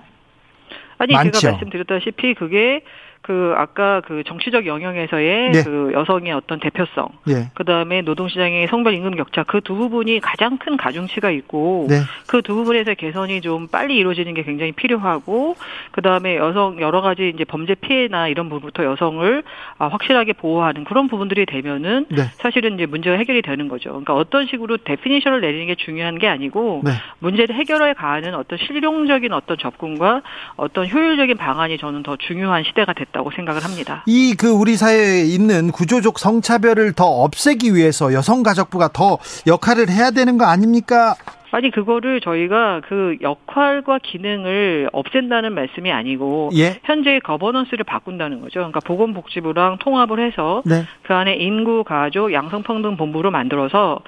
아니 1.00 1.14
많죠. 1.14 1.40
제가 1.40 1.54
말씀드렸다시피 1.54 2.36
그게 2.36 2.82
그 3.22 3.54
아까 3.58 4.02
그 4.02 4.24
정치적 4.26 4.66
영역에서의 4.66 5.52
네. 5.52 5.64
그 5.64 5.92
여성의 5.94 6.34
어떤 6.34 6.60
대표성 6.60 7.10
예. 7.30 7.52
그다음에 7.54 8.02
노동시장의 8.02 8.68
성별 8.68 8.94
임금 8.94 9.16
격차 9.16 9.44
그 9.44 9.62
두 9.72 9.76
부분이 9.76 10.20
가장 10.20 10.58
큰 10.58 10.76
가중치가 10.76 11.30
있고 11.32 11.88
네. 11.90 12.02
그두 12.28 12.56
부분에서 12.56 12.94
개선이 12.96 13.42
좀 13.42 13.68
빨리 13.68 13.96
이루어지는 13.96 14.34
게 14.34 14.44
굉장히 14.44 14.72
필요하고 14.72 15.56
그 15.92 16.02
다음에 16.02 16.36
여성 16.36 16.82
여러 16.82 17.02
가지 17.02 17.32
이제 17.34 17.46
범죄 17.46 17.76
피해나 17.76 18.28
이런 18.28 18.50
부분부터 18.50 18.84
여성을 18.84 19.44
아, 19.78 19.88
확실하게 19.88 20.34
보호하는 20.34 20.84
그런 20.84 21.08
부분들이 21.08 21.46
되면은 21.46 22.08
네. 22.10 22.24
사실은 22.34 22.76
이제 22.76 22.86
문제가 22.86 23.18
해결이 23.18 23.42
되는 23.44 23.68
거죠. 23.68 23.90
그러니까 23.92 24.16
어떤 24.16 24.48
식으로 24.48 24.78
definition을 24.78 25.42
내리는 25.42 25.68
게 25.68 25.76
중요한 25.76 26.18
게 26.18 26.28
아니고 26.28 26.82
네. 26.84 26.92
문제를 27.20 27.56
해결해 27.56 27.94
가는 27.94 28.36
어떤 28.36 28.58
실용적인 28.60 29.32
어떤 29.32 29.58
접근과 29.58 30.22
어떤 30.56 30.90
효율적인 30.90 31.38
방안이 31.38 31.78
저는 31.78 32.04
더 32.04 32.16
중요한 32.18 32.64
시대가 32.64 32.94
됐다 32.94 33.11
고 33.20 33.30
생각을 33.36 33.64
합니다. 33.64 34.04
이 34.08 34.36
그 34.38 34.50
우리 34.50 34.76
사회에 34.78 35.24
있는 35.26 35.72
구조적 35.72 36.18
성차별을 36.18 36.94
더 36.94 37.06
없애기 37.06 37.76
위해서 37.76 38.14
여성가족부가 38.14 38.90
더 38.94 39.18
역할을 39.46 39.90
해야 39.90 40.12
되는 40.12 40.38
거 40.38 40.46
아닙니까? 40.46 41.16
아니 41.52 41.70
그거를 41.70 42.22
저희가 42.22 42.82
그 42.88 43.18
역할과 43.22 44.00
기능을 44.02 44.90
없앤다는 44.94 45.54
말씀이 45.54 45.92
아니고 45.92 46.52
예. 46.56 46.80
현재 46.86 47.20
거버넌스를 47.20 47.84
바꾼다는 47.84 48.40
거죠. 48.40 48.60
그러니까 48.62 48.80
보건복지부랑 48.80 49.80
통합을 49.80 50.26
해서 50.26 50.64
네. 50.66 50.86
그 51.04 51.14
안에 51.14 51.36
인구, 51.36 51.84
가족, 51.84 52.32
양성평등 52.32 52.96
본부로 52.96 53.32
만들어서 53.32 54.00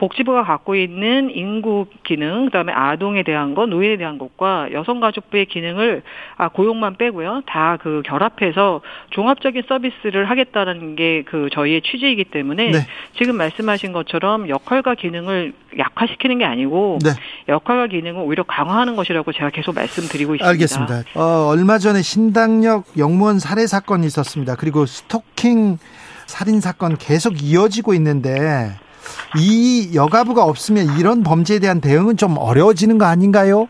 복지부가 0.00 0.44
갖고 0.44 0.74
있는 0.74 1.30
인구 1.30 1.86
기능, 2.04 2.46
그다음에 2.46 2.72
아동에 2.72 3.22
대한 3.22 3.54
것, 3.54 3.68
노인에 3.68 3.98
대한 3.98 4.16
것과 4.18 4.72
여성가족부의 4.72 5.44
기능을 5.46 6.02
아 6.36 6.48
고용만 6.48 6.96
빼고요. 6.96 7.42
다 7.46 7.76
그 7.80 8.02
결합해서 8.04 8.80
종합적인 9.10 9.62
서비스를 9.68 10.28
하겠다는 10.28 10.96
게 10.96 11.22
그 11.26 11.48
저희의 11.52 11.82
취지이기 11.82 12.24
때문에 12.24 12.70
네. 12.70 12.78
지금 13.16 13.36
말씀하신 13.36 13.92
것처럼 13.92 14.48
역할과 14.48 14.94
기능을 14.94 15.52
약화시키는 15.78 16.38
게 16.38 16.44
아니고 16.44 16.98
네. 17.04 17.10
역할과 17.48 17.88
기능을 17.88 18.22
오히려 18.22 18.42
강화하는 18.42 18.96
것이라고 18.96 19.32
제가 19.32 19.50
계속 19.50 19.74
말씀드리고 19.74 20.34
있습니다. 20.36 20.48
알겠습니다. 20.48 21.02
어, 21.14 21.48
얼마 21.48 21.78
전에 21.78 22.00
신당역 22.02 22.84
영무원 22.98 23.38
살해 23.38 23.66
사건이 23.66 24.06
있었습니다. 24.06 24.56
그리고 24.56 24.86
스토킹 24.86 25.78
살인 26.26 26.60
사건 26.60 26.96
계속 26.96 27.42
이어지고 27.42 27.92
있는데 27.94 28.70
이 29.38 29.92
여가부가 29.94 30.44
없으면 30.44 30.98
이런 30.98 31.22
범죄에 31.22 31.58
대한 31.58 31.80
대응은 31.80 32.16
좀 32.16 32.36
어려워지는 32.38 32.98
거 32.98 33.04
아닌가요? 33.06 33.68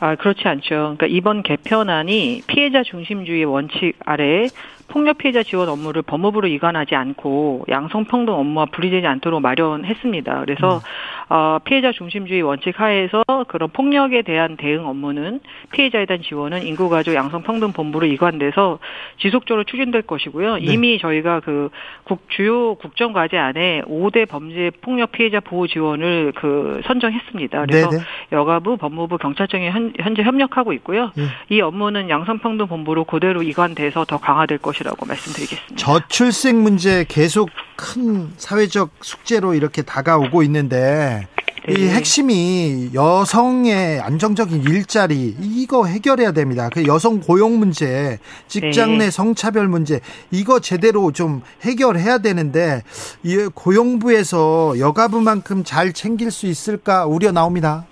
아, 0.00 0.16
그렇지 0.16 0.40
않죠. 0.48 0.68
그러니까 0.68 1.06
이번 1.06 1.42
개편안이 1.44 2.42
피해자 2.48 2.82
중심주의 2.82 3.44
원칙 3.44 3.94
아래 4.04 4.48
폭력 4.92 5.16
피해자 5.16 5.42
지원 5.42 5.70
업무를 5.70 6.02
법무부로 6.02 6.48
이관하지 6.48 6.94
않고 6.94 7.64
양성평등 7.70 8.34
업무와 8.34 8.66
분리되지 8.66 9.06
않도록 9.06 9.40
마련했습니다. 9.40 10.40
그래서 10.40 10.82
어, 11.30 11.58
피해자 11.64 11.92
중심주의 11.92 12.42
원칙 12.42 12.78
하에서 12.78 13.24
그런 13.48 13.70
폭력에 13.70 14.20
대한 14.20 14.58
대응 14.58 14.86
업무는 14.86 15.40
피해자에 15.70 16.04
대한 16.04 16.22
지원은 16.22 16.66
인구가족 16.66 17.14
양성평등 17.14 17.72
본부로 17.72 18.04
이관돼서 18.04 18.80
지속적으로 19.18 19.64
추진될 19.64 20.02
것이고요. 20.02 20.56
네. 20.56 20.60
이미 20.60 20.98
저희가 20.98 21.40
그 21.40 21.70
국, 22.04 22.28
주요 22.28 22.74
국정과제 22.74 23.38
안에 23.38 23.80
5대 23.86 24.28
범죄 24.28 24.70
폭력 24.82 25.12
피해자 25.12 25.40
보호 25.40 25.66
지원을 25.68 26.32
그 26.36 26.82
선정했습니다. 26.84 27.64
그래서 27.64 27.88
네네. 27.88 28.02
여가부, 28.32 28.76
법무부, 28.76 29.16
경찰청이 29.16 29.70
현, 29.70 29.94
현재 29.98 30.22
협력하고 30.22 30.74
있고요. 30.74 31.12
예. 31.16 31.22
이 31.48 31.62
업무는 31.62 32.10
양성평등본부로 32.10 33.04
그대로 33.04 33.42
이관돼서 33.42 34.04
더 34.04 34.18
강화될 34.18 34.58
것이 34.58 34.81
라고 34.82 35.06
말씀드리겠습니다. 35.06 35.76
저출생 35.76 36.62
문제 36.62 37.04
계속 37.08 37.48
큰 37.76 38.32
사회적 38.36 38.90
숙제로 39.00 39.54
이렇게 39.54 39.82
다가오고 39.82 40.42
있는데 40.44 41.26
이 41.68 41.74
네. 41.74 41.90
핵심이 41.90 42.90
여성의 42.92 44.00
안정적인 44.00 44.64
일자리 44.64 45.36
이거 45.40 45.86
해결해야 45.86 46.32
됩니다. 46.32 46.68
그 46.72 46.86
여성 46.86 47.20
고용 47.20 47.60
문제, 47.60 48.18
직장 48.48 48.98
네. 48.98 49.04
내 49.04 49.10
성차별 49.12 49.68
문제 49.68 50.00
이거 50.32 50.58
제대로 50.58 51.12
좀 51.12 51.42
해결해야 51.62 52.18
되는데 52.18 52.82
이 53.22 53.48
고용부에서 53.54 54.80
여가부만큼 54.80 55.62
잘 55.62 55.92
챙길 55.92 56.32
수 56.32 56.46
있을까 56.46 57.06
우려 57.06 57.30
나옵니다. 57.30 57.86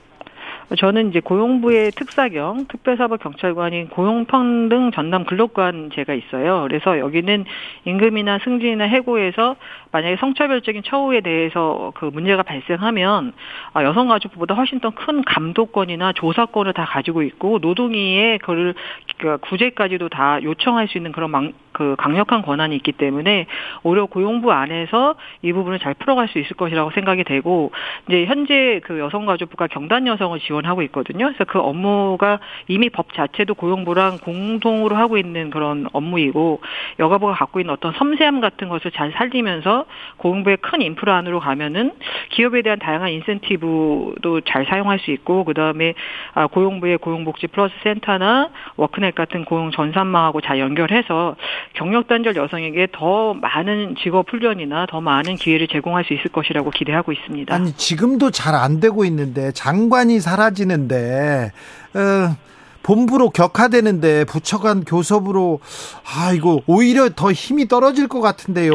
저는 0.77 1.11
이제 1.11 1.21
고용부의 1.21 1.93
특사경 1.93 2.66
특별사법경찰관인 2.68 3.89
고용평등 3.89 4.93
전담 4.93 5.25
근로관 5.25 5.91
제가 5.93 6.14
있어요. 6.14 6.62
그래서 6.62 6.99
여기는 6.99 7.45
임금이나 7.85 8.39
승진이나 8.45 8.85
해고에서 8.85 9.57
만약에 9.93 10.16
성차별적인 10.16 10.82
처우에 10.84 11.20
대해서 11.20 11.93
그 11.95 12.05
문제가 12.05 12.43
발생하면 12.43 13.32
아, 13.72 13.82
여성가족부보다 13.82 14.55
훨씬 14.55 14.78
더 14.78 14.91
큰 15.01 15.22
감독권이나 15.24 16.12
조사권을 16.12 16.72
다 16.72 16.84
가지고 16.84 17.22
있고 17.22 17.59
노동위에 17.61 18.38
그를 18.38 18.74
그 19.18 19.38
구제까지도 19.38 20.09
다 20.09 20.43
요청할 20.43 20.88
수 20.88 20.99
있는 20.99 21.12
그런 21.12 21.30
망, 21.30 21.53
그 21.72 21.95
강력한 21.99 22.43
권한이 22.43 22.74
있기 22.76 22.93
때문에 22.93 23.47
오히려 23.82 24.07
고용부 24.07 24.53
안에서 24.53 25.14
이 25.43 25.53
부분을 25.53 25.78
잘 25.78 25.95
풀어갈 25.95 26.28
수 26.28 26.38
있을 26.38 26.57
것이라고 26.57 26.91
생각이 26.91 27.24
되고 27.24 27.72
이제 28.09 28.26
현재 28.26 28.80
그 28.84 28.99
여성가족부가 28.99 29.68
경단 29.68 30.07
여성을 30.07 30.38
지원하고 30.41 30.82
있거든요. 30.82 31.26
그래서 31.26 31.45
그 31.45 31.59
업무가 31.59 32.41
이미 32.68 32.91
법 32.91 33.14
자체도 33.14 33.55
고용부랑 33.55 34.18
공동으로 34.18 34.97
하고 34.97 35.16
있는 35.16 35.51
그런 35.51 35.86
업무이고 35.93 36.61
여가부가 36.99 37.34
갖고 37.34 37.61
있는 37.61 37.72
어떤 37.72 37.93
섬세함 37.93 38.41
같은 38.41 38.68
것을 38.68 38.91
잘 38.91 39.12
살리면서 39.12 39.80
고용부의 40.18 40.59
큰 40.59 40.83
인프라 40.83 41.16
안으로 41.16 41.41
가면은 41.41 41.93
기업에 42.31 42.62
대한 42.62 42.78
다양한 42.78 43.11
인센티브도 43.11 44.43
잘 44.43 44.66
사용할 44.66 44.99
수 45.01 45.11
있고 45.11 45.45
그 45.45 45.55
다음에 45.55 45.95
아, 46.35 46.47
고용부의 46.47 46.99
고용복지 46.99 47.47
플러스 47.49 47.74
센터나 47.83 48.51
워크넷 48.76 49.14
같은 49.14 49.45
고용 49.45 49.70
전산망하고 49.70 50.41
잘 50.41 50.59
연결해서 50.59 51.37
경력 51.72 52.07
단절 52.09 52.37
여성에게 52.37 52.89
더 52.93 53.35
많은 53.35 53.97
직업 54.03 54.31
훈련이나 54.31 54.87
더 54.87 55.01
많은 55.01 55.37
기회를 55.37 55.66
제공할 55.68 56.05
수 56.05 56.12
있을 56.14 56.31
것이라고 56.31 56.70
기대하고 56.70 57.12
있습니다. 57.12 57.55
아니 57.55 57.72
지금도 57.72 58.31
잘 58.31 58.51
안 58.51 58.81
되고 58.81 59.05
있는데 59.05 59.53
장관이 59.53 60.18
사라지는데 60.20 61.51
어, 61.95 62.37
본부로 62.83 63.31
격화되는데 63.31 64.24
부처 64.24 64.59
간 64.59 64.85
교섭으로 64.85 65.61
아 66.05 66.33
이거 66.33 66.61
오히려 66.66 67.09
더 67.11 67.31
힘이 67.33 67.68
떨어질 67.68 68.09
것 68.09 68.20
같은데요. 68.20 68.72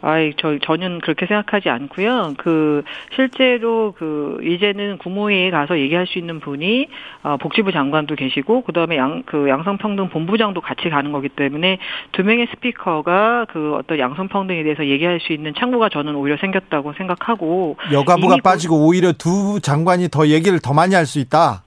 아이, 0.00 0.32
저, 0.40 0.58
저는 0.58 1.00
그렇게 1.00 1.26
생각하지 1.26 1.68
않고요. 1.68 2.34
그, 2.38 2.82
실제로 3.14 3.92
그, 3.96 4.38
이제는 4.42 4.98
국무회의에 4.98 5.50
가서 5.50 5.78
얘기할 5.78 6.06
수 6.06 6.18
있는 6.18 6.40
분이, 6.40 6.88
어, 7.22 7.36
복지부 7.36 7.72
장관도 7.72 8.14
계시고, 8.14 8.62
그 8.62 8.72
다음에 8.72 8.96
양, 8.96 9.22
그 9.26 9.48
양성평등 9.48 10.08
본부장도 10.08 10.60
같이 10.62 10.88
가는 10.88 11.12
거기 11.12 11.28
때문에, 11.28 11.78
두 12.12 12.22
명의 12.22 12.46
스피커가 12.50 13.46
그 13.50 13.74
어떤 13.74 13.98
양성평등에 13.98 14.62
대해서 14.62 14.86
얘기할 14.86 15.20
수 15.20 15.32
있는 15.32 15.52
창구가 15.58 15.90
저는 15.90 16.14
오히려 16.14 16.36
생겼다고 16.38 16.94
생각하고, 16.96 17.76
여가부가 17.92 18.36
빠지고 18.42 18.86
오히려 18.86 19.12
두 19.12 19.60
장관이 19.60 20.08
더 20.08 20.28
얘기를 20.28 20.58
더 20.60 20.72
많이 20.72 20.94
할 20.94 21.10
수 21.10 21.18
있다. 21.18 21.64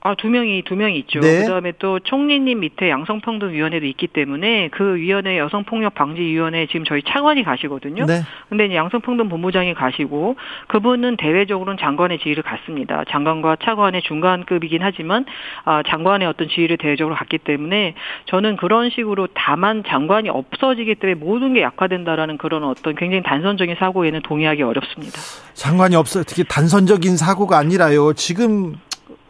아, 0.00 0.14
두 0.14 0.28
명이, 0.28 0.62
두 0.62 0.76
명이 0.76 0.96
있죠. 1.00 1.18
네. 1.20 1.40
그 1.40 1.46
다음에 1.46 1.72
또 1.78 1.98
총리님 1.98 2.60
밑에 2.60 2.88
양성평등위원회도 2.88 3.84
있기 3.86 4.06
때문에 4.06 4.68
그 4.68 4.94
위원회 4.94 5.38
여성폭력방지위원회 5.38 6.66
지금 6.66 6.84
저희 6.84 7.02
차관이 7.02 7.42
가시거든요. 7.42 8.06
네. 8.06 8.22
근데 8.48 8.66
이제 8.66 8.76
양성평등 8.76 9.28
본부장이 9.28 9.74
가시고 9.74 10.36
그분은 10.68 11.16
대외적으로는 11.16 11.78
장관의 11.80 12.20
지위를 12.20 12.44
갖습니다. 12.44 13.02
장관과 13.10 13.56
차관의 13.64 14.02
중간급이긴 14.02 14.82
하지만 14.82 15.24
아, 15.64 15.82
장관의 15.82 16.28
어떤 16.28 16.48
지위를 16.48 16.76
대외적으로 16.76 17.16
갖기 17.16 17.38
때문에 17.38 17.94
저는 18.26 18.56
그런 18.56 18.90
식으로 18.90 19.26
다만 19.34 19.82
장관이 19.84 20.28
없어지기 20.28 20.94
때문에 20.94 21.18
모든 21.18 21.54
게 21.54 21.62
약화된다라는 21.62 22.38
그런 22.38 22.62
어떤 22.62 22.94
굉장히 22.94 23.24
단선적인 23.24 23.74
사고에는 23.78 24.20
동의하기 24.22 24.62
어렵습니다. 24.62 25.18
장관이 25.54 25.96
없어 25.96 26.22
특히 26.22 26.44
단선적인 26.44 27.16
사고가 27.16 27.58
아니라요. 27.58 28.12
지금 28.12 28.76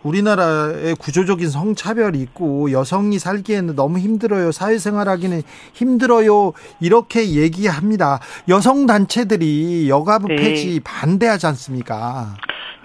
우리나라의 0.03 0.94
구조적인 0.96 1.49
성차별이 1.49 2.20
있고 2.20 2.70
여성이 2.72 3.18
살기에는 3.18 3.74
너무 3.74 3.99
힘들어요. 3.99 4.53
사회생활하기는 4.53 5.42
힘들어요. 5.74 6.53
이렇게 6.80 7.30
얘기합니다. 7.34 8.20
여성 8.49 8.86
단체들이 8.86 9.88
여가부 9.88 10.28
네. 10.28 10.36
폐지 10.36 10.80
반대하지 10.84 11.46
않습니까? 11.46 12.34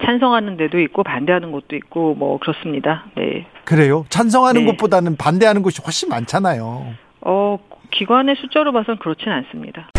찬성하는 0.04 0.56
데도 0.56 0.80
있고 0.80 1.02
반대하는 1.02 1.52
곳도 1.52 1.76
있고 1.76 2.14
뭐 2.14 2.38
그렇습니다. 2.38 3.06
네. 3.16 3.46
그래요? 3.64 4.04
찬성하는 4.08 4.64
네. 4.64 4.66
것보다는 4.72 5.16
반대하는 5.16 5.62
곳이 5.62 5.80
훨씬 5.82 6.08
많잖아요. 6.08 6.94
어, 7.22 7.58
기관의 7.90 8.36
숫자로 8.36 8.72
봐선 8.72 8.98
그렇진 8.98 9.30
않습니다. 9.30 9.90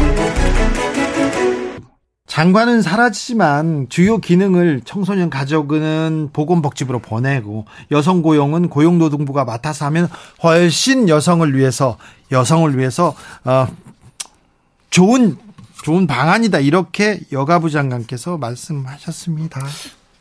장관은 2.36 2.82
사라지지만 2.82 3.88
주요 3.88 4.18
기능을 4.18 4.82
청소년 4.84 5.30
가족은 5.30 6.32
보건복지부로 6.34 7.00
보내고 7.00 7.64
여성 7.92 8.22
고용은 8.22 8.68
고용노동부가 8.68 9.46
맡아서 9.46 9.86
하면 9.86 10.10
훨씬 10.44 11.08
여성을 11.08 11.56
위해서 11.58 11.98
여성을 12.34 12.78
위해서 12.78 13.16
어 13.46 13.68
좋은 14.90 15.38
좋은 15.86 16.08
방안이다 16.08 16.60
이렇게 16.60 17.22
여가부 17.32 17.70
장관께서 17.70 18.38
말씀하셨습니다. 18.38 19.66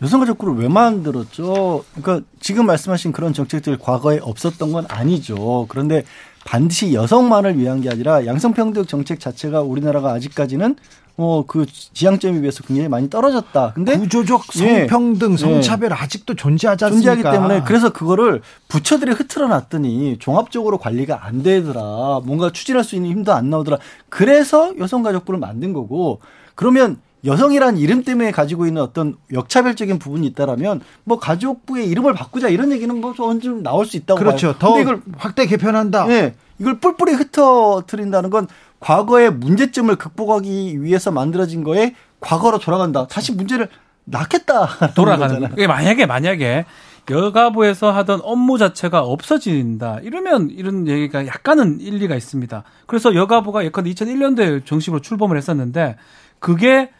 여성가족부를 0.01 0.55
왜 0.55 0.69
만들었죠? 0.69 1.85
그러니까 1.97 2.25
지금 2.39 2.67
말씀하신 2.67 3.11
그런 3.11 3.33
정책들 3.33 3.79
과거에 3.79 4.21
없었던 4.23 4.71
건 4.71 4.87
아니죠. 4.89 5.67
그런데 5.69 6.05
반드시 6.45 6.95
여성만을 6.95 7.59
위한 7.59 7.81
게 7.81 7.91
아니라 7.91 8.25
양성평등 8.25 8.85
정책 8.85 9.19
자체가 9.19 9.63
우리나라가 9.63 10.13
아직까지는 10.13 10.77
어 11.17 11.45
그 11.47 11.65
지향점에 11.67 12.41
비해서 12.41 12.65
굉장히 12.65 12.89
많이 12.89 13.09
떨어졌다. 13.09 13.73
근데 13.75 13.97
구조적 13.97 14.43
예. 14.63 14.87
성평등, 14.89 15.37
성차별 15.37 15.93
아직도 15.93 16.35
존재하지 16.35 16.87
않습니까? 16.87 17.15
존재하기 17.15 17.37
때문에 17.37 17.63
그래서 17.65 17.93
그거를 17.93 18.43
부처들이 18.69 19.13
흐트러 19.13 19.47
놨더니 19.49 20.19
종합적으로 20.19 20.79
관리가 20.79 21.25
안 21.25 21.43
되더라. 21.43 22.21
뭔가 22.25 22.51
추진할 22.51 22.83
수 22.83 22.97
있는 22.97 23.11
힘도 23.11 23.33
안 23.33 23.49
나오더라. 23.49 23.79
그래서 24.09 24.77
여성가족부를 24.77 25.39
만든 25.39 25.73
거고 25.73 26.21
그러면 26.57 26.99
여성이란 27.25 27.79
이름 27.79 28.03
때문에 28.05 28.33
가지고 28.33 28.67
있는 28.67 28.83
어떤 28.83 29.17
역차별적인 29.33 29.99
부분이 29.99 30.27
있다라면 30.29 30.81
뭐 31.05 31.19
가족부의 31.19 31.89
이름을 31.89 32.13
바꾸자 32.13 32.49
이런 32.49 32.71
얘기는 32.71 32.95
뭐 33.01 33.15
언제 33.19 33.45
좀 33.49 33.63
나올 33.63 33.87
수 33.87 33.97
있다고 33.97 34.19
그렇죠. 34.19 34.49
봐요. 34.49 34.57
더 34.59 34.69
근데 34.75 34.83
이걸 34.83 35.03
확대 35.17 35.47
개편한다. 35.47 36.07
네, 36.07 36.35
이걸 36.59 36.81
뿔뿔이 36.81 37.13
흩어뜨린다는 37.13 38.31
건 38.31 38.47
과거의 38.85 39.33
문제점을 39.33 39.97
극복하기 39.97 40.83
위해서 40.83 41.11
만들어진 41.11 41.65
거에 41.65 41.95
과거로 42.21 42.59
돌아간다. 42.59 43.07
다시 43.07 43.33
문제를 43.33 43.71
낳겠다. 44.05 44.93
돌아가는 44.95 45.41
거예요. 45.41 45.55
이게 45.55 45.67
만약에 45.67 46.05
만약에 46.05 46.67
여가부에서 47.11 47.93
하던 47.93 48.21
업무 48.23 48.59
자체가 48.59 49.01
없어진다. 49.01 50.01
이러면 50.03 50.51
이런 50.51 50.87
얘기가 50.87 51.27
약간은 51.27 51.81
일리가 51.81 52.15
있습니다. 52.15 52.63
그래서 52.87 53.15
여가부가 53.15 53.65
예컨대 53.65 53.91
2001년도에 53.91 54.67
정식으로 54.67 55.01
출범을 55.01 55.39
했었는데 55.39 55.97
그게 56.39 56.91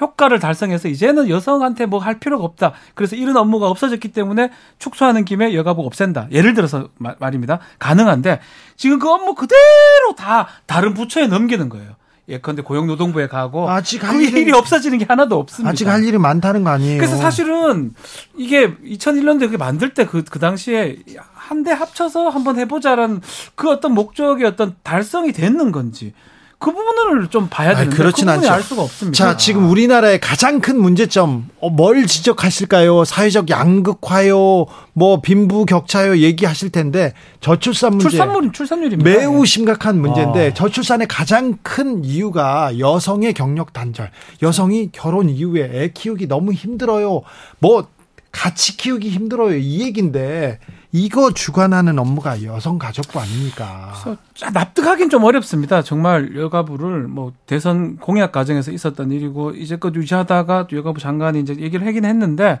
효과를 0.00 0.38
달성해서 0.38 0.88
이제는 0.88 1.28
여성한테 1.28 1.86
뭐 1.86 2.00
할 2.00 2.18
필요가 2.18 2.44
없다. 2.44 2.72
그래서 2.94 3.14
이런 3.16 3.36
업무가 3.36 3.68
없어졌기 3.68 4.08
때문에 4.08 4.50
축소하는 4.78 5.24
김에 5.24 5.54
여가부 5.54 5.82
없앤다. 5.84 6.28
예를 6.32 6.54
들어서 6.54 6.88
마- 6.98 7.14
말입니다. 7.18 7.60
가능한데 7.78 8.40
지금 8.76 8.98
그 8.98 9.08
업무 9.10 9.34
그대로 9.34 10.14
다 10.16 10.48
다른 10.66 10.94
부처에 10.94 11.26
넘기는 11.26 11.68
거예요. 11.68 11.90
예컨대 12.28 12.62
고용노동부에 12.62 13.26
가고 13.26 13.68
아직 13.68 14.04
할 14.04 14.16
그 14.16 14.22
일은- 14.24 14.36
일이 14.38 14.52
없어지는 14.52 14.98
게 14.98 15.04
하나도 15.06 15.36
없습니다. 15.38 15.70
아직 15.70 15.88
할 15.88 16.04
일이 16.04 16.16
많다는 16.16 16.62
거 16.64 16.70
아니에요. 16.70 16.98
그래서 16.98 17.16
사실은 17.16 17.92
이게 18.36 18.74
2001년도에 18.76 19.40
그게 19.40 19.56
만들 19.56 19.92
때그그 19.94 20.38
당시에 20.38 20.96
한 21.34 21.64
대 21.64 21.72
합쳐서 21.72 22.28
한번 22.28 22.58
해보자라는 22.60 23.20
그 23.56 23.68
어떤 23.68 23.92
목적의 23.94 24.46
어떤 24.46 24.76
달성이 24.84 25.32
됐는 25.32 25.72
건지 25.72 26.14
그 26.60 26.74
부분을 26.74 27.28
좀 27.28 27.48
봐야 27.48 27.74
되는데 27.74 27.96
그렇진 27.96 28.26
그 28.26 28.32
않죠. 28.32 28.50
알 28.50 28.62
수가 28.62 28.82
없습니다. 28.82 29.16
자, 29.16 29.36
지금 29.38 29.70
우리나라의 29.70 30.20
가장 30.20 30.60
큰 30.60 30.78
문제점, 30.78 31.48
어, 31.58 31.70
뭘 31.70 32.06
지적하실까요? 32.06 33.06
사회적 33.06 33.48
양극화요, 33.48 34.66
뭐, 34.92 35.20
빈부 35.22 35.64
격차요, 35.64 36.18
얘기하실 36.18 36.68
텐데, 36.68 37.14
저출산 37.40 37.92
문제. 37.92 38.10
출산물 38.10 38.52
출산율입니다. 38.52 39.10
매우 39.10 39.46
심각한 39.46 40.02
문제인데, 40.02 40.48
아. 40.48 40.54
저출산의 40.54 41.08
가장 41.08 41.56
큰 41.62 42.04
이유가 42.04 42.78
여성의 42.78 43.32
경력 43.32 43.72
단절. 43.72 44.10
여성이 44.42 44.90
결혼 44.92 45.30
이후에 45.30 45.70
애 45.72 45.90
키우기 45.94 46.28
너무 46.28 46.52
힘들어요. 46.52 47.22
뭐, 47.58 47.88
같이 48.32 48.76
키우기 48.76 49.08
힘들어요. 49.08 49.56
이 49.56 49.80
얘기인데, 49.80 50.58
이거 50.92 51.32
주관하는 51.32 51.98
업무가 51.98 52.42
여성가족부 52.42 53.20
아닙니까? 53.20 53.92
그래서 53.92 54.16
자, 54.34 54.50
납득하기는 54.50 55.08
좀 55.08 55.22
어렵습니다. 55.22 55.82
정말 55.82 56.36
여가부를 56.36 57.06
뭐 57.06 57.32
대선 57.46 57.96
공약 57.96 58.32
과정에서 58.32 58.72
있었던 58.72 59.12
일이고 59.12 59.52
이제껏 59.52 59.94
유지하다가 59.94 60.66
또 60.66 60.76
여가부 60.76 60.98
장관이 61.00 61.40
이제 61.40 61.54
얘기를 61.58 61.86
하긴 61.86 62.04
했는데 62.04 62.58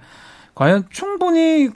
과연 0.54 0.84
충분히 0.90 1.70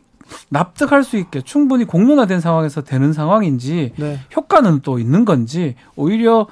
납득할 0.49 1.03
수 1.05 1.17
있게 1.17 1.43
충분히 1.43 1.85
공론화된 1.85 2.41
상황에서 2.41 2.83
되는 2.83 3.13
상황인지 3.13 3.93
네. 3.97 4.21
효과는 4.37 4.81
또 4.83 4.99
있는 4.99 5.25
건지 5.25 5.75
오히려 5.97 6.47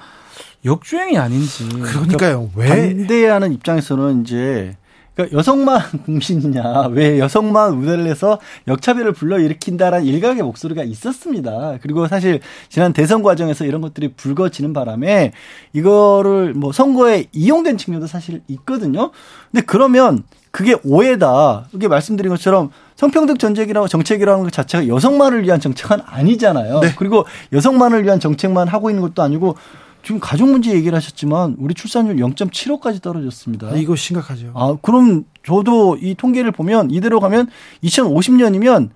역주행이 0.64 1.16
아닌지 1.18 1.68
그러니까요. 1.68 2.50
왜? 2.54 2.68
반대하는 2.68 3.52
입장에서는 3.52 4.22
이제 4.22 4.76
그러니까 5.14 5.36
여성만 5.36 5.80
국민이냐 6.04 6.88
왜 6.90 7.18
여성만 7.18 7.76
무대를 7.76 8.06
해서 8.06 8.38
역차별을 8.66 9.12
불러일으킨다라는 9.12 10.06
일각의 10.06 10.42
목소리가 10.42 10.82
있었습니다. 10.84 11.78
그리고 11.82 12.08
사실 12.08 12.40
지난 12.68 12.92
대선 12.92 13.22
과정에서 13.22 13.64
이런 13.64 13.80
것들이 13.80 14.08
불거지는 14.14 14.72
바람에 14.72 15.32
이거를 15.72 16.54
뭐 16.54 16.72
선거에 16.72 17.26
이용된 17.32 17.76
측면도 17.76 18.06
사실 18.06 18.42
있거든요. 18.48 19.10
근데 19.50 19.64
그러면 19.66 20.24
그게 20.50 20.76
오해다. 20.84 21.66
이게 21.72 21.88
말씀드린 21.88 22.30
것처럼 22.30 22.70
성평등 22.96 23.38
전쟁이라고 23.38 23.88
정책이라는 23.88 24.44
것 24.44 24.52
자체가 24.52 24.86
여성만을 24.86 25.44
위한 25.44 25.60
정책은 25.60 25.98
아니잖아요. 26.04 26.82
그리고 26.98 27.24
여성만을 27.52 28.04
위한 28.04 28.20
정책만 28.20 28.68
하고 28.68 28.90
있는 28.90 29.02
것도 29.02 29.22
아니고 29.22 29.56
지금 30.02 30.20
가족 30.20 30.48
문제 30.50 30.72
얘기를 30.72 30.94
하셨지만 30.96 31.56
우리 31.58 31.74
출산율 31.74 32.16
0.75까지 32.16 33.00
떨어졌습니다. 33.00 33.68
아, 33.68 33.76
이거 33.76 33.94
심각하죠. 33.96 34.52
아, 34.54 34.76
그럼 34.82 35.24
저도 35.46 35.96
이 36.00 36.14
통계를 36.14 36.50
보면 36.52 36.90
이대로 36.90 37.20
가면 37.20 37.48
2050년이면 37.84 38.90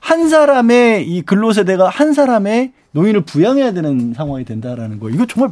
한 0.00 0.28
사람의 0.28 1.08
이 1.08 1.22
근로 1.22 1.52
세대가 1.52 1.88
한 1.88 2.12
사람의 2.12 2.72
노인을 2.92 3.22
부양해야 3.22 3.72
되는 3.72 4.14
상황이 4.14 4.44
된다라는 4.44 4.98
거. 4.98 5.10
이거 5.10 5.26
정말 5.26 5.50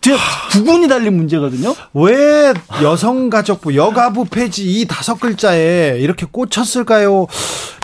제가 0.00 0.18
구분이 0.50 0.88
달린 0.88 1.16
문제거든요. 1.16 1.74
왜 1.94 2.52
여성가족부, 2.82 3.76
여가부 3.76 4.24
폐지 4.26 4.64
이 4.80 4.86
다섯 4.86 5.20
글자에 5.20 5.98
이렇게 6.00 6.26
꽂혔을까요? 6.30 7.26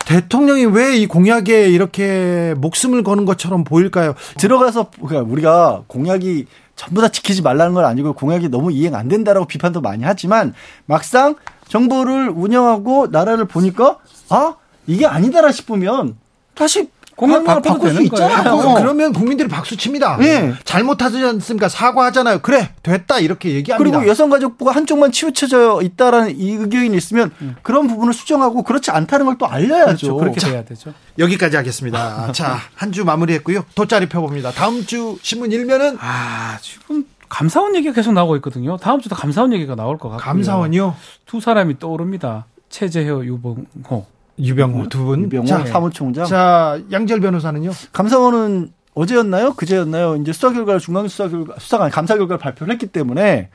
대통령이 0.09 0.65
왜 0.65 0.97
이 0.97 1.07
공약에 1.07 1.69
이렇게 1.69 2.55
목숨을 2.57 3.03
거는 3.03 3.27
것처럼 3.27 3.63
보일까요? 3.63 4.15
들어가서 4.39 4.91
그러니까 5.05 5.31
우리가 5.31 5.83
공약이 5.87 6.47
전부 6.77 7.03
다 7.03 7.09
지키지 7.09 7.43
말라는 7.43 7.75
건 7.75 7.85
아니고 7.85 8.15
공약이 8.15 8.49
너무 8.49 8.73
이행 8.73 8.95
안 8.95 9.09
된다라고 9.09 9.47
비판도 9.47 9.83
많이 9.83 10.05
하지만 10.05 10.55
막상 10.87 11.35
정부를 11.69 12.31
운영하고 12.31 13.09
나라를 13.09 13.45
보니까 13.45 13.99
아 14.31 14.55
이게 14.87 15.05
아니다라 15.05 15.53
싶으면 15.53 16.17
다시 16.55 16.89
바꿔도 17.27 17.61
바꿀 17.75 17.95
수. 17.95 18.03
있잖아요. 18.03 18.57
그- 18.59 18.75
그러면 18.81 19.13
국민들이 19.13 19.49
박수 19.49 19.77
칩니다. 19.77 20.17
네. 20.19 20.55
잘못하지 20.65 21.25
않습니까? 21.25 21.69
사과하잖아요. 21.69 22.39
그래, 22.41 22.71
됐다. 22.83 23.19
이렇게 23.19 23.51
얘기합니다. 23.55 23.77
그리고 23.99 24.09
여성가족부가 24.09 24.73
한쪽만 24.73 25.11
치우쳐져 25.13 25.81
있다라는 25.83 26.39
이 26.39 26.53
의견이 26.53 26.97
있으면 26.97 27.31
그런 27.63 27.87
부분을 27.89 28.13
수정하고 28.13 28.63
그렇지 28.63 28.91
않다는 28.91 29.27
걸 29.27 29.39
또 29.39 29.47
알려야죠. 29.47 29.87
그렇죠. 29.87 30.17
그렇게 30.17 30.41
돼야 30.41 30.65
되죠. 30.65 30.93
여기까지 31.19 31.57
하겠습니다. 31.57 32.31
자, 32.33 32.59
한 32.75 32.93
주 32.93 33.05
마무리했고요. 33.05 33.65
돗자리 33.75 34.09
펴봅니다. 34.09 34.51
다음 34.51 34.85
주 34.85 35.17
신문 35.23 35.53
일면은 35.53 35.97
아 36.01 36.59
지금 36.61 37.05
감사원 37.29 37.77
얘기가 37.77 37.93
계속 37.95 38.13
나오고 38.13 38.37
있거든요. 38.37 38.77
다음 38.79 39.01
주도 39.01 39.15
감사원 39.15 39.53
얘기가 39.53 39.75
나올 39.75 39.99
것 39.99 40.09
같고요. 40.09 40.25
감사원이요. 40.25 40.97
두 41.27 41.41
사람이 41.41 41.79
떠오릅니다. 41.79 42.47
최재효, 42.71 43.25
유봉호. 43.25 44.07
유병호 44.41 44.89
두 44.89 45.05
분. 45.05 45.25
이병호 45.27 45.47
자, 45.47 45.65
사무총장. 45.67 46.27
자, 46.27 46.81
양절 46.93 47.21
변호사는요. 47.21 47.71
감사원은 47.93 48.71
어제였나요? 48.95 49.55
그제였나요? 49.55 50.17
이제 50.17 50.33
수사 50.33 50.53
결과를 50.53 50.81
중앙 50.81 51.07
수사 51.09 51.29
결과 51.29 51.55
수사가 51.59 51.85
아니, 51.85 51.93
감사 51.93 52.17
결과를 52.17 52.39
발표를 52.39 52.73
했기 52.73 52.87
때문에 52.87 53.51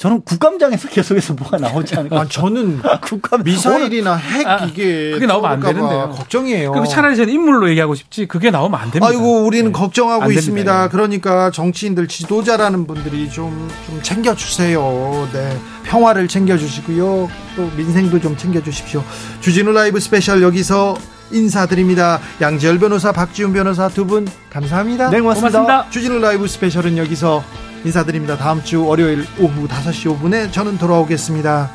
저는 0.00 0.22
국감장에서 0.22 0.88
계속해서 0.88 1.34
뭐가 1.34 1.58
나오지 1.58 1.94
않을까. 1.94 2.20
아, 2.22 2.26
저는 2.26 2.80
국감 3.04 3.42
미사일이나 3.42 4.14
핵 4.16 4.46
아, 4.46 4.64
이게 4.64 5.10
그게 5.10 5.26
나오면 5.26 5.50
안 5.50 5.60
되는데요. 5.60 6.08
걱정이에요. 6.16 6.72
그리고 6.72 6.86
차라리 6.86 7.16
저는 7.16 7.30
인물로 7.30 7.68
얘기하고 7.68 7.94
싶지 7.94 8.24
그게 8.24 8.50
나오면 8.50 8.80
안 8.80 8.90
됩니다. 8.90 9.06
아이고 9.06 9.44
우리는 9.44 9.66
네. 9.66 9.72
걱정하고 9.72 10.22
안 10.22 10.28
됩니다. 10.28 10.40
있습니다. 10.40 10.84
예. 10.84 10.88
그러니까 10.88 11.50
정치인들 11.50 12.08
지도자라는 12.08 12.86
분들이 12.86 13.28
좀, 13.28 13.68
좀 13.86 14.00
챙겨주세요. 14.02 15.28
네. 15.34 15.58
평화를 15.84 16.28
챙겨주시고요. 16.28 17.28
또 17.56 17.70
민생도 17.76 18.20
좀 18.20 18.38
챙겨주십시오. 18.38 19.04
주진우 19.42 19.70
라이브 19.72 20.00
스페셜 20.00 20.40
여기서 20.42 20.96
인사드립니다. 21.30 22.20
양지열 22.40 22.78
변호사, 22.78 23.12
박지훈 23.12 23.52
변호사 23.52 23.88
두 23.88 24.06
분 24.06 24.26
감사합니다. 24.48 25.10
네, 25.10 25.20
고맙습니다. 25.20 25.58
고맙습니다. 25.60 25.90
주진우 25.90 26.18
라이브 26.20 26.48
스페셜은 26.48 26.96
여기서 26.96 27.44
인사드립니다. 27.84 28.36
다음 28.36 28.62
주 28.62 28.84
월요일 28.84 29.26
오후 29.38 29.66
5시 29.66 30.18
5분에 30.18 30.52
저는 30.52 30.78
돌아오겠습니다. 30.78 31.70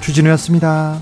주진우였습니다. 0.00 1.00